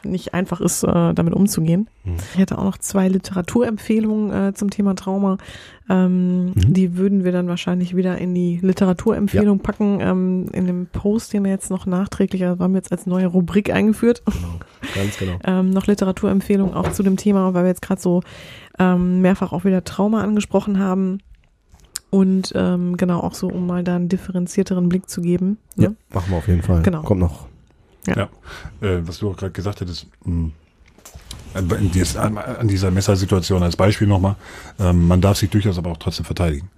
[0.05, 1.89] nicht einfach ist, äh, damit umzugehen.
[2.05, 2.17] Mhm.
[2.33, 5.39] Ich hätte auch noch zwei Literaturempfehlungen äh, zum Thema Trauma.
[5.89, 6.73] Ähm, mhm.
[6.73, 9.63] Die würden wir dann wahrscheinlich wieder in die Literaturempfehlung ja.
[9.63, 9.99] packen.
[10.01, 13.27] Ähm, in dem Post, den wir jetzt noch nachträglich, also haben wir jetzt als neue
[13.27, 14.23] Rubrik eingeführt.
[14.27, 14.61] Genau,
[14.95, 15.39] ganz genau.
[15.45, 18.23] ähm, noch Literaturempfehlungen auch zu dem Thema, weil wir jetzt gerade so
[18.79, 21.19] ähm, mehrfach auch wieder Trauma angesprochen haben.
[22.13, 25.57] Und ähm, genau auch so, um mal da einen differenzierteren Blick zu geben.
[25.77, 25.85] Ne?
[25.85, 26.83] Ja, machen wir auf jeden Fall.
[26.83, 27.01] Genau.
[27.01, 27.49] Kommt noch.
[28.07, 28.29] Ja,
[28.83, 28.87] ja.
[28.87, 30.53] Äh, was du auch gerade gesagt hättest, mh, hm,
[31.55, 34.37] an dieser Messersituation als Beispiel nochmal,
[34.79, 36.69] ähm, man darf sich durchaus aber auch trotzdem verteidigen.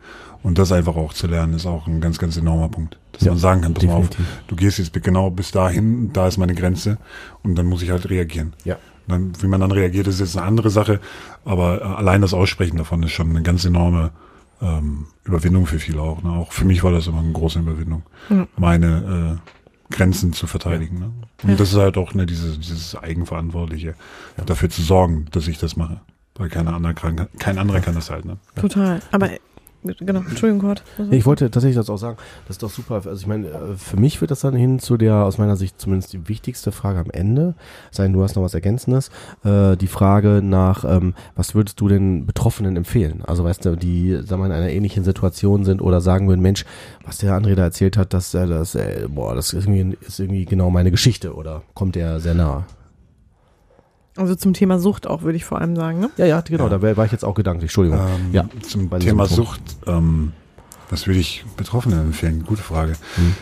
[0.45, 2.99] Und das einfach auch zu lernen, ist auch ein ganz, ganz enormer Punkt.
[3.13, 4.19] Dass ja, man sagen kann, pass definitiv.
[4.19, 6.99] mal auf, du gehst jetzt genau bis dahin, da ist meine Grenze
[7.43, 8.53] und dann muss ich halt reagieren.
[8.65, 8.77] Ja.
[9.09, 11.01] Dann, wie man dann reagiert, ist jetzt eine andere Sache,
[11.45, 14.13] aber äh, allein das Aussprechen davon ist schon eine ganz enorme
[14.61, 16.23] ähm, Überwindung für viele auch.
[16.23, 16.31] Ne?
[16.31, 18.49] Auch für mich war das immer eine große Überwindung, mhm.
[18.57, 20.99] meine äh, Grenzen zu verteidigen.
[20.99, 21.13] Ne?
[21.43, 21.57] Und ja.
[21.57, 23.95] das ist halt auch ne, diese, dieses Eigenverantwortliche,
[24.39, 24.45] ja.
[24.45, 26.01] dafür zu sorgen, dass ich das mache.
[26.37, 28.25] Weil keiner andere kann, kein anderer kann das halt.
[28.25, 28.39] Ne?
[28.57, 29.01] Total.
[29.13, 29.31] Aber
[29.85, 30.83] genau, Entschuldigung, Gott.
[31.11, 32.17] Ich wollte tatsächlich das auch sagen,
[32.47, 32.95] das ist doch super.
[32.95, 35.81] Also ich meine, äh, für mich wird das dann hin zu der, aus meiner Sicht
[35.81, 37.55] zumindest die wichtigste Frage am Ende
[37.91, 39.11] sein, du hast noch was Ergänzendes,
[39.45, 43.23] äh, die Frage nach, ähm, was würdest du den Betroffenen empfehlen?
[43.27, 46.65] Also weißt du, die, sagen wir, in einer ähnlichen Situation sind oder sagen würden, Mensch,
[47.05, 50.21] was der André da erzählt hat, das, äh, das, äh, boah, das ist irgendwie, ist
[50.21, 52.67] irgendwie genau meine Geschichte oder kommt der sehr nah?
[54.17, 56.11] Also zum Thema Sucht auch, würde ich vor allem sagen, ne?
[56.17, 56.79] Ja, ja, genau, ja.
[56.79, 57.99] da war ich jetzt auch gedanklich, Entschuldigung.
[57.99, 60.33] Ähm, ja, zum Thema Sucht, ähm,
[60.89, 62.45] was würde ich Betroffenen empfehlen?
[62.47, 62.93] Gute Frage.
[63.17, 63.35] Hm.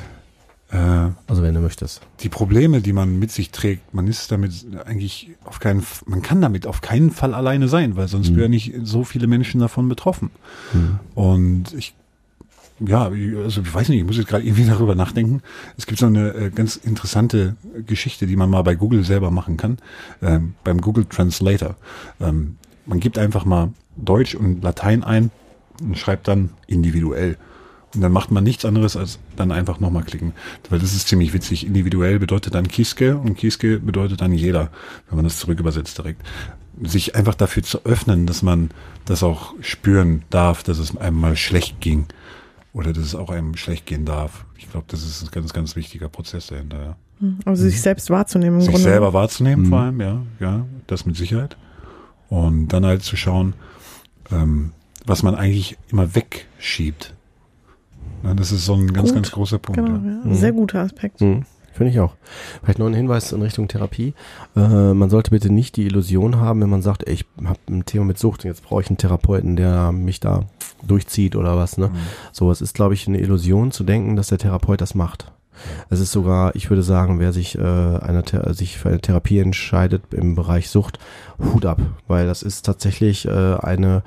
[0.72, 2.00] Äh, also wenn du möchtest.
[2.20, 6.40] Die Probleme, die man mit sich trägt, man ist damit eigentlich auf keinen, man kann
[6.40, 8.36] damit auf keinen Fall alleine sein, weil sonst hm.
[8.36, 10.30] wären nicht so viele Menschen davon betroffen.
[10.72, 10.98] Hm.
[11.14, 11.94] Und ich
[12.86, 13.10] ja,
[13.42, 15.42] also ich weiß nicht, ich muss jetzt gerade irgendwie darüber nachdenken.
[15.76, 17.56] Es gibt so eine äh, ganz interessante
[17.86, 19.78] Geschichte, die man mal bei Google selber machen kann,
[20.22, 21.76] ähm, beim Google Translator.
[22.20, 22.56] Ähm,
[22.86, 25.30] man gibt einfach mal Deutsch und Latein ein
[25.80, 27.36] und schreibt dann individuell.
[27.94, 30.32] Und dann macht man nichts anderes als dann einfach nochmal klicken.
[30.70, 31.66] Weil das ist ziemlich witzig.
[31.66, 34.70] Individuell bedeutet dann Kieske und Kieske bedeutet dann jeder,
[35.08, 36.22] wenn man das zurück übersetzt direkt.
[36.82, 38.70] Sich einfach dafür zu öffnen, dass man
[39.04, 42.06] das auch spüren darf, dass es einem mal schlecht ging
[42.72, 44.44] oder dass es auch einem schlecht gehen darf.
[44.56, 46.96] Ich glaube, das ist ein ganz, ganz wichtiger Prozess dahinter.
[47.20, 47.28] Ja.
[47.44, 48.60] Also sich selbst wahrzunehmen.
[48.60, 48.82] Sich Grunde.
[48.82, 49.68] selber wahrzunehmen mhm.
[49.68, 51.56] vor allem, ja, ja, das mit Sicherheit.
[52.28, 53.54] Und dann halt zu schauen,
[54.30, 54.72] ähm,
[55.04, 57.14] was man eigentlich immer wegschiebt.
[58.24, 59.16] Ja, das ist so ein ganz, Gut.
[59.16, 59.80] ganz großer Punkt.
[59.80, 60.30] Genau, ja.
[60.30, 60.34] Ja.
[60.34, 61.20] Sehr guter Aspekt.
[61.20, 61.44] Mhm.
[61.72, 62.14] Finde ich auch.
[62.62, 64.14] Vielleicht noch ein Hinweis in Richtung Therapie.
[64.54, 67.86] Äh, man sollte bitte nicht die Illusion haben, wenn man sagt, ey, ich habe ein
[67.86, 70.44] Thema mit Sucht und jetzt brauche ich einen Therapeuten, der mich da
[70.86, 71.78] durchzieht oder was.
[71.78, 71.88] Ne?
[71.88, 71.96] Mhm.
[72.32, 75.32] So, es ist, glaube ich, eine Illusion zu denken, dass der Therapeut das macht.
[75.90, 78.24] Es ist sogar, ich würde sagen, wer sich, äh, einer,
[78.54, 80.98] sich für eine Therapie entscheidet im Bereich Sucht,
[81.38, 84.02] Hut ab, weil das ist tatsächlich äh, eine,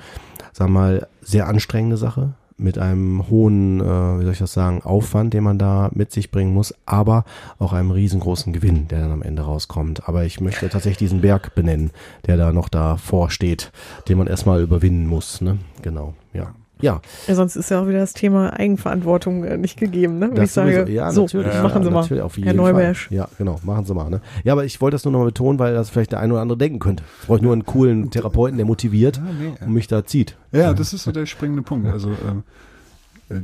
[0.53, 5.33] sag mal, sehr anstrengende Sache mit einem hohen, äh, wie soll ich das sagen, Aufwand,
[5.33, 7.25] den man da mit sich bringen muss, aber
[7.59, 10.07] auch einem riesengroßen Gewinn, der dann am Ende rauskommt.
[10.07, 11.91] Aber ich möchte tatsächlich diesen Berg benennen,
[12.25, 13.71] der da noch davor steht,
[14.07, 15.41] den man erstmal überwinden muss.
[15.41, 15.57] Ne?
[15.81, 16.53] Genau, ja.
[16.81, 17.01] Ja.
[17.27, 17.35] ja.
[17.35, 20.29] Sonst ist ja auch wieder das Thema Eigenverantwortung äh, nicht gegeben, ne?
[20.33, 23.07] Wenn ich sage, ja, so, natürlich, machen ja, Sie mal, auf jeden Herr Neubersch.
[23.07, 23.17] Fall.
[23.17, 24.09] Ja, genau, machen Sie mal.
[24.09, 24.21] Ne?
[24.43, 26.41] Ja, aber ich wollte das nur noch mal betonen, weil das vielleicht der eine oder
[26.41, 27.03] andere denken könnte.
[27.21, 30.37] Ich brauche nur einen coolen Therapeuten, der motiviert nee, und mich da zieht.
[30.51, 31.87] Ja, das ist so der springende Punkt.
[31.87, 32.41] Also ähm, äh,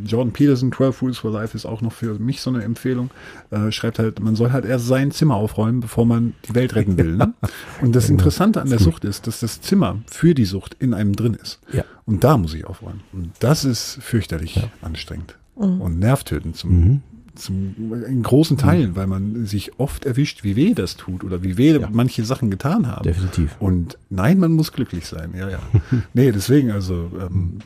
[0.05, 3.09] Jordan Peterson, 12 Rules for Life ist auch noch für mich so eine Empfehlung.
[3.49, 6.97] Äh, schreibt halt, man soll halt erst sein Zimmer aufräumen, bevor man die Welt retten
[6.97, 7.15] will.
[7.17, 7.33] Ne?
[7.81, 11.15] Und das Interessante an der Sucht ist, dass das Zimmer für die Sucht in einem
[11.15, 11.59] drin ist.
[11.71, 11.83] Ja.
[12.05, 13.01] Und da muss ich aufräumen.
[13.11, 14.63] Und das ist fürchterlich ja.
[14.81, 15.81] anstrengend Mhm.
[15.81, 17.01] und nervtötend zum, Mhm.
[17.35, 17.75] zum
[18.07, 21.71] in großen Teilen, weil man sich oft erwischt, wie weh das tut oder wie weh
[21.77, 21.89] Ja.
[21.91, 23.03] manche Sachen getan haben.
[23.03, 23.55] Definitiv.
[23.59, 25.33] Und nein, man muss glücklich sein.
[25.37, 25.59] Ja, ja.
[26.13, 27.59] nee, deswegen also ähm,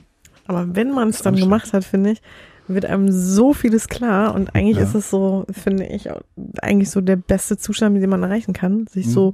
[0.47, 2.21] Aber wenn man es dann gemacht hat, finde ich,
[2.67, 4.83] wird einem so vieles klar und eigentlich Ja.
[4.83, 6.09] ist es so, finde ich,
[6.61, 9.11] eigentlich so der beste Zustand, den man erreichen kann, sich Mhm.
[9.11, 9.33] so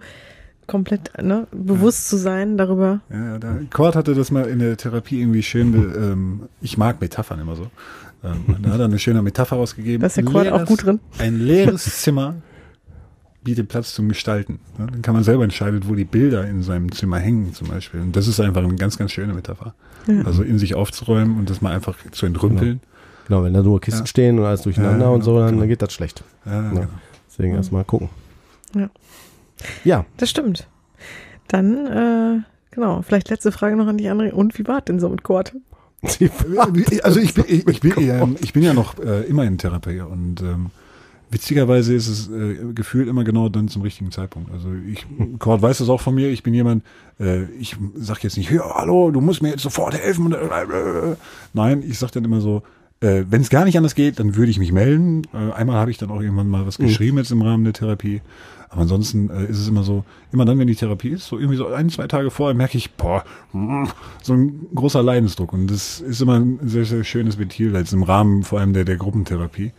[0.68, 3.02] komplett ne, bewusst zu sein darüber.
[3.10, 7.02] Ja, ja, da, Kurt hatte das mal in der Therapie irgendwie schön, ähm, ich mag
[7.02, 7.68] Metaphern immer so.
[8.24, 10.02] Ähm, da hat er eine schöne Metapher ausgegeben.
[10.02, 11.00] Da ist der Kurt auch gut drin.
[11.18, 12.36] Ein leeres Zimmer
[13.44, 14.60] bietet Platz zum Gestalten.
[14.78, 18.00] Ja, dann kann man selber entscheiden, wo die Bilder in seinem Zimmer hängen zum Beispiel.
[18.02, 19.74] Und das ist einfach eine ganz, ganz schöne Metapher.
[20.08, 20.22] Ja.
[20.24, 22.82] Also in sich aufzuräumen und das mal einfach zu entrümpeln.
[23.28, 24.06] Genau, wenn da nur Kisten Ja.
[24.08, 25.68] stehen und alles durcheinander Ja, und so, genau, dann genau.
[25.68, 26.24] geht das schlecht.
[26.46, 26.70] Ja, Ja.
[26.70, 26.88] genau.
[27.30, 28.10] Deswegen erstmal gucken.
[28.76, 28.90] Ja.
[29.84, 30.68] Ja, Das stimmt.
[31.48, 32.40] Dann, äh,
[32.72, 34.34] genau, vielleicht letzte Frage noch an die andere.
[34.34, 35.54] Und wie war es denn so mit Kurt?
[37.04, 40.42] Also ich bin, ich, ich bin, ich bin ja noch äh, immer in Therapie und
[40.42, 40.72] ähm,
[41.32, 44.52] witzigerweise ist es äh, gefühlt immer genau dann zum richtigen Zeitpunkt.
[44.52, 45.06] Also ich,
[45.40, 46.84] Cord weiß das auch von mir, ich bin jemand,
[47.20, 50.26] äh, ich sag jetzt nicht, ja, hallo, du musst mir jetzt sofort helfen.
[50.28, 51.16] Und, äh,
[51.54, 52.64] nein, ich sag dann immer so,
[53.00, 55.24] äh, wenn es gar nicht anders geht, dann würde ich mich melden.
[55.34, 56.88] Äh, einmal habe ich dann auch irgendwann mal was Mhm.
[56.88, 58.22] geschrieben jetzt im Rahmen der Therapie.
[58.70, 61.58] Aber ansonsten äh, ist es immer so, immer dann, wenn die Therapie ist, so irgendwie
[61.58, 63.84] so ein, zwei Tage vorher merke ich, boah, mm,
[64.22, 65.52] so ein großer Leidensdruck.
[65.52, 68.86] Und das ist immer ein sehr, sehr schönes Ventil, jetzt im Rahmen vor allem der,
[68.86, 69.72] der Gruppentherapie.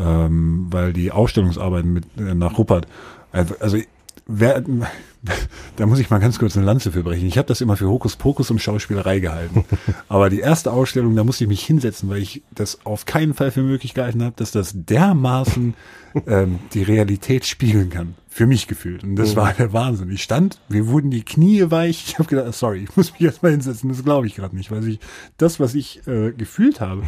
[0.00, 2.86] Ähm, weil die Ausstellungsarbeiten mit äh, nach Ruppert,
[3.32, 3.78] also, also
[4.26, 4.62] wer,
[5.76, 7.26] da muss ich mal ganz kurz eine Lanze für brechen.
[7.26, 9.64] Ich habe das immer für Hokuspokus und Schauspielerei gehalten.
[10.08, 13.50] Aber die erste Ausstellung, da musste ich mich hinsetzen, weil ich das auf keinen Fall
[13.50, 15.74] für möglich gehalten habe, dass das dermaßen
[16.26, 18.14] ähm, die Realität spiegeln kann.
[18.32, 19.02] Für mich gefühlt.
[19.02, 20.08] Und das war der Wahnsinn.
[20.10, 22.04] Ich stand, mir wurden die Knie weich.
[22.06, 23.90] Ich habe gedacht, sorry, ich muss mich erst mal hinsetzen.
[23.90, 25.00] Das glaube ich gerade nicht, weil ich
[25.36, 27.02] das, was ich äh, gefühlt habe,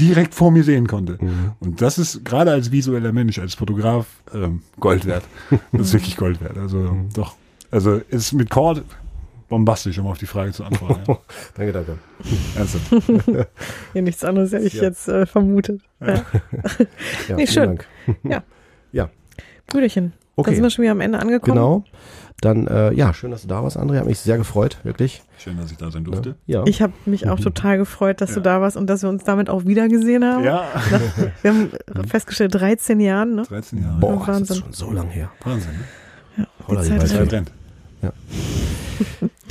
[0.00, 1.18] direkt vor mir sehen konnte.
[1.60, 5.24] Und das ist gerade als visueller Mensch, als Fotograf ähm, Gold wert.
[5.72, 6.56] Das ist wirklich Gold wert.
[6.58, 7.34] Also doch.
[7.70, 8.82] Also ist mit Cord
[9.48, 11.00] bombastisch, um auf die Frage zu antworten.
[11.06, 11.18] Ja.
[11.56, 11.98] danke, danke.
[12.56, 12.90] Ernsthaft.
[13.94, 14.82] Ja, nichts anderes hätte ich Ja.
[14.84, 15.80] jetzt äh, vermutet.
[16.00, 16.06] Ja.
[16.14, 16.22] Ja,
[17.36, 17.64] Nee, vielen schön.
[17.66, 17.86] Dank.
[18.24, 18.42] Ja.
[18.92, 19.10] Ja,
[19.66, 20.46] Brüderchen, Okay.
[20.50, 21.54] dann sind wir schon wieder am Ende angekommen.
[21.56, 21.84] genau.
[22.40, 23.98] Dann, äh, ja, schön, dass du da warst, André.
[23.98, 25.22] Hat mich sehr gefreut, wirklich.
[25.38, 26.36] Schön, dass ich da sein durfte.
[26.46, 26.62] Ja.
[26.66, 28.42] Ich habe mich auch total gefreut, dass du Ja.
[28.44, 30.44] da warst und dass wir uns damit auch wieder gesehen haben.
[30.44, 30.64] Ja.
[30.92, 31.00] Nach,
[31.42, 31.70] wir haben
[32.08, 33.42] festgestellt, 13 Jahren, ne?
[33.42, 33.98] 13 Jahre.
[33.98, 34.56] Boah, das Wahnsinn.
[34.56, 35.30] ist schon so lang her.
[35.42, 35.72] Wahnsinn.
[36.36, 36.46] Ne?
[36.68, 37.30] Holla, die Zeit rennt.
[37.30, 37.52] Trend.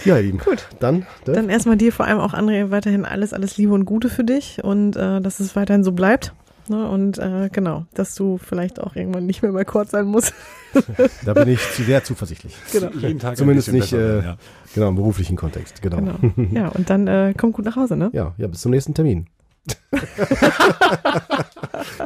[0.06, 0.38] Ja, ihr Lieben.
[0.38, 0.68] Gut.
[0.80, 1.06] Dann?
[1.26, 4.64] Dann erstmal dir, vor allem auch André, weiterhin alles, alles Liebe und Gute für dich
[4.64, 6.34] und äh, dass es weiterhin so bleibt.
[6.70, 6.90] Ne?
[6.90, 10.34] Und äh, genau, dass du vielleicht auch irgendwann nicht mehr bei Kurt sein musst.
[11.26, 12.56] da bin ich sehr zuversichtlich.
[12.72, 12.90] genau.
[12.92, 14.38] Jeden Tag Zumindest nicht, besser äh, ja.
[14.76, 15.82] Genau, im beruflichen Kontext.
[15.82, 15.98] Genau.
[15.98, 16.16] genau.
[16.52, 18.10] Ja, und dann äh, komm gut nach Hause, ne?
[18.14, 19.28] Ja, ja, bis zum nächsten Termin.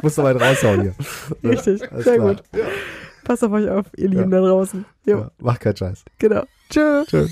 [0.02, 0.94] Muss weit raushauen hier.
[1.48, 2.34] Richtig, Alles sehr klar.
[2.34, 2.42] gut.
[3.24, 4.40] Passt auf euch auf, ihr Lieben Ja.
[4.40, 4.84] da draußen.
[5.06, 6.04] Jo, Ja, mach keinen Scheiß.
[6.18, 6.42] genau.
[6.70, 7.04] Tschö.
[7.06, 7.26] Tschö.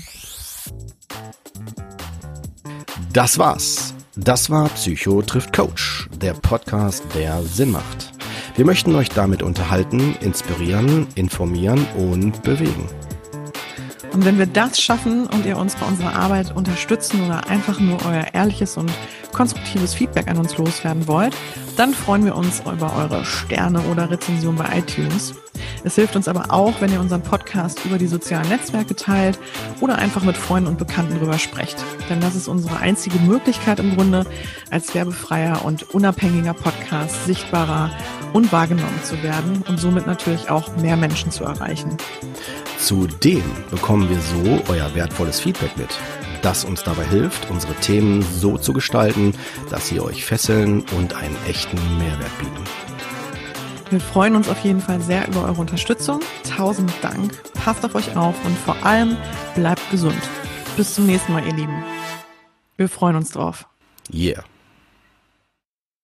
[3.13, 3.93] Das war's.
[4.15, 8.13] Das war Psycho trifft Coach, der Podcast, der Sinn macht.
[8.55, 12.87] Wir möchten euch damit unterhalten, inspirieren, informieren und bewegen.
[14.13, 17.97] Und wenn wir das schaffen und ihr uns bei unserer Arbeit unterstützen oder einfach nur
[18.05, 18.89] euer ehrliches und
[19.31, 21.35] konstruktives Feedback an uns loswerden wollt,
[21.77, 25.33] dann freuen wir uns über eure Sterne oder Rezension bei iTunes.
[25.83, 29.39] Es hilft uns aber auch, wenn ihr unseren Podcast über die sozialen Netzwerke teilt
[29.79, 31.83] oder einfach mit Freunden und Bekannten drüber sprecht.
[32.09, 34.25] Denn das ist unsere einzige Möglichkeit im Grunde,
[34.69, 37.91] als werbefreier und unabhängiger Podcast sichtbarer
[38.33, 41.97] und wahrgenommen zu werden und somit natürlich auch mehr Menschen zu erreichen.
[42.77, 45.89] Zudem bekommen wir so euer wertvolles Feedback mit,
[46.41, 49.33] das uns dabei hilft, unsere Themen so zu gestalten,
[49.69, 52.63] dass sie euch fesseln und einen echten Mehrwert bieten.
[53.89, 56.21] Wir freuen uns auf jeden Fall sehr über eure Unterstützung.
[56.49, 57.33] Tausend Dank.
[57.53, 59.17] Passt auf euch auf und vor allem
[59.53, 60.21] bleibt gesund.
[60.77, 61.83] Bis zum nächsten Mal, ihr Lieben.
[62.77, 63.67] Wir freuen uns drauf.
[64.13, 64.43] Yeah.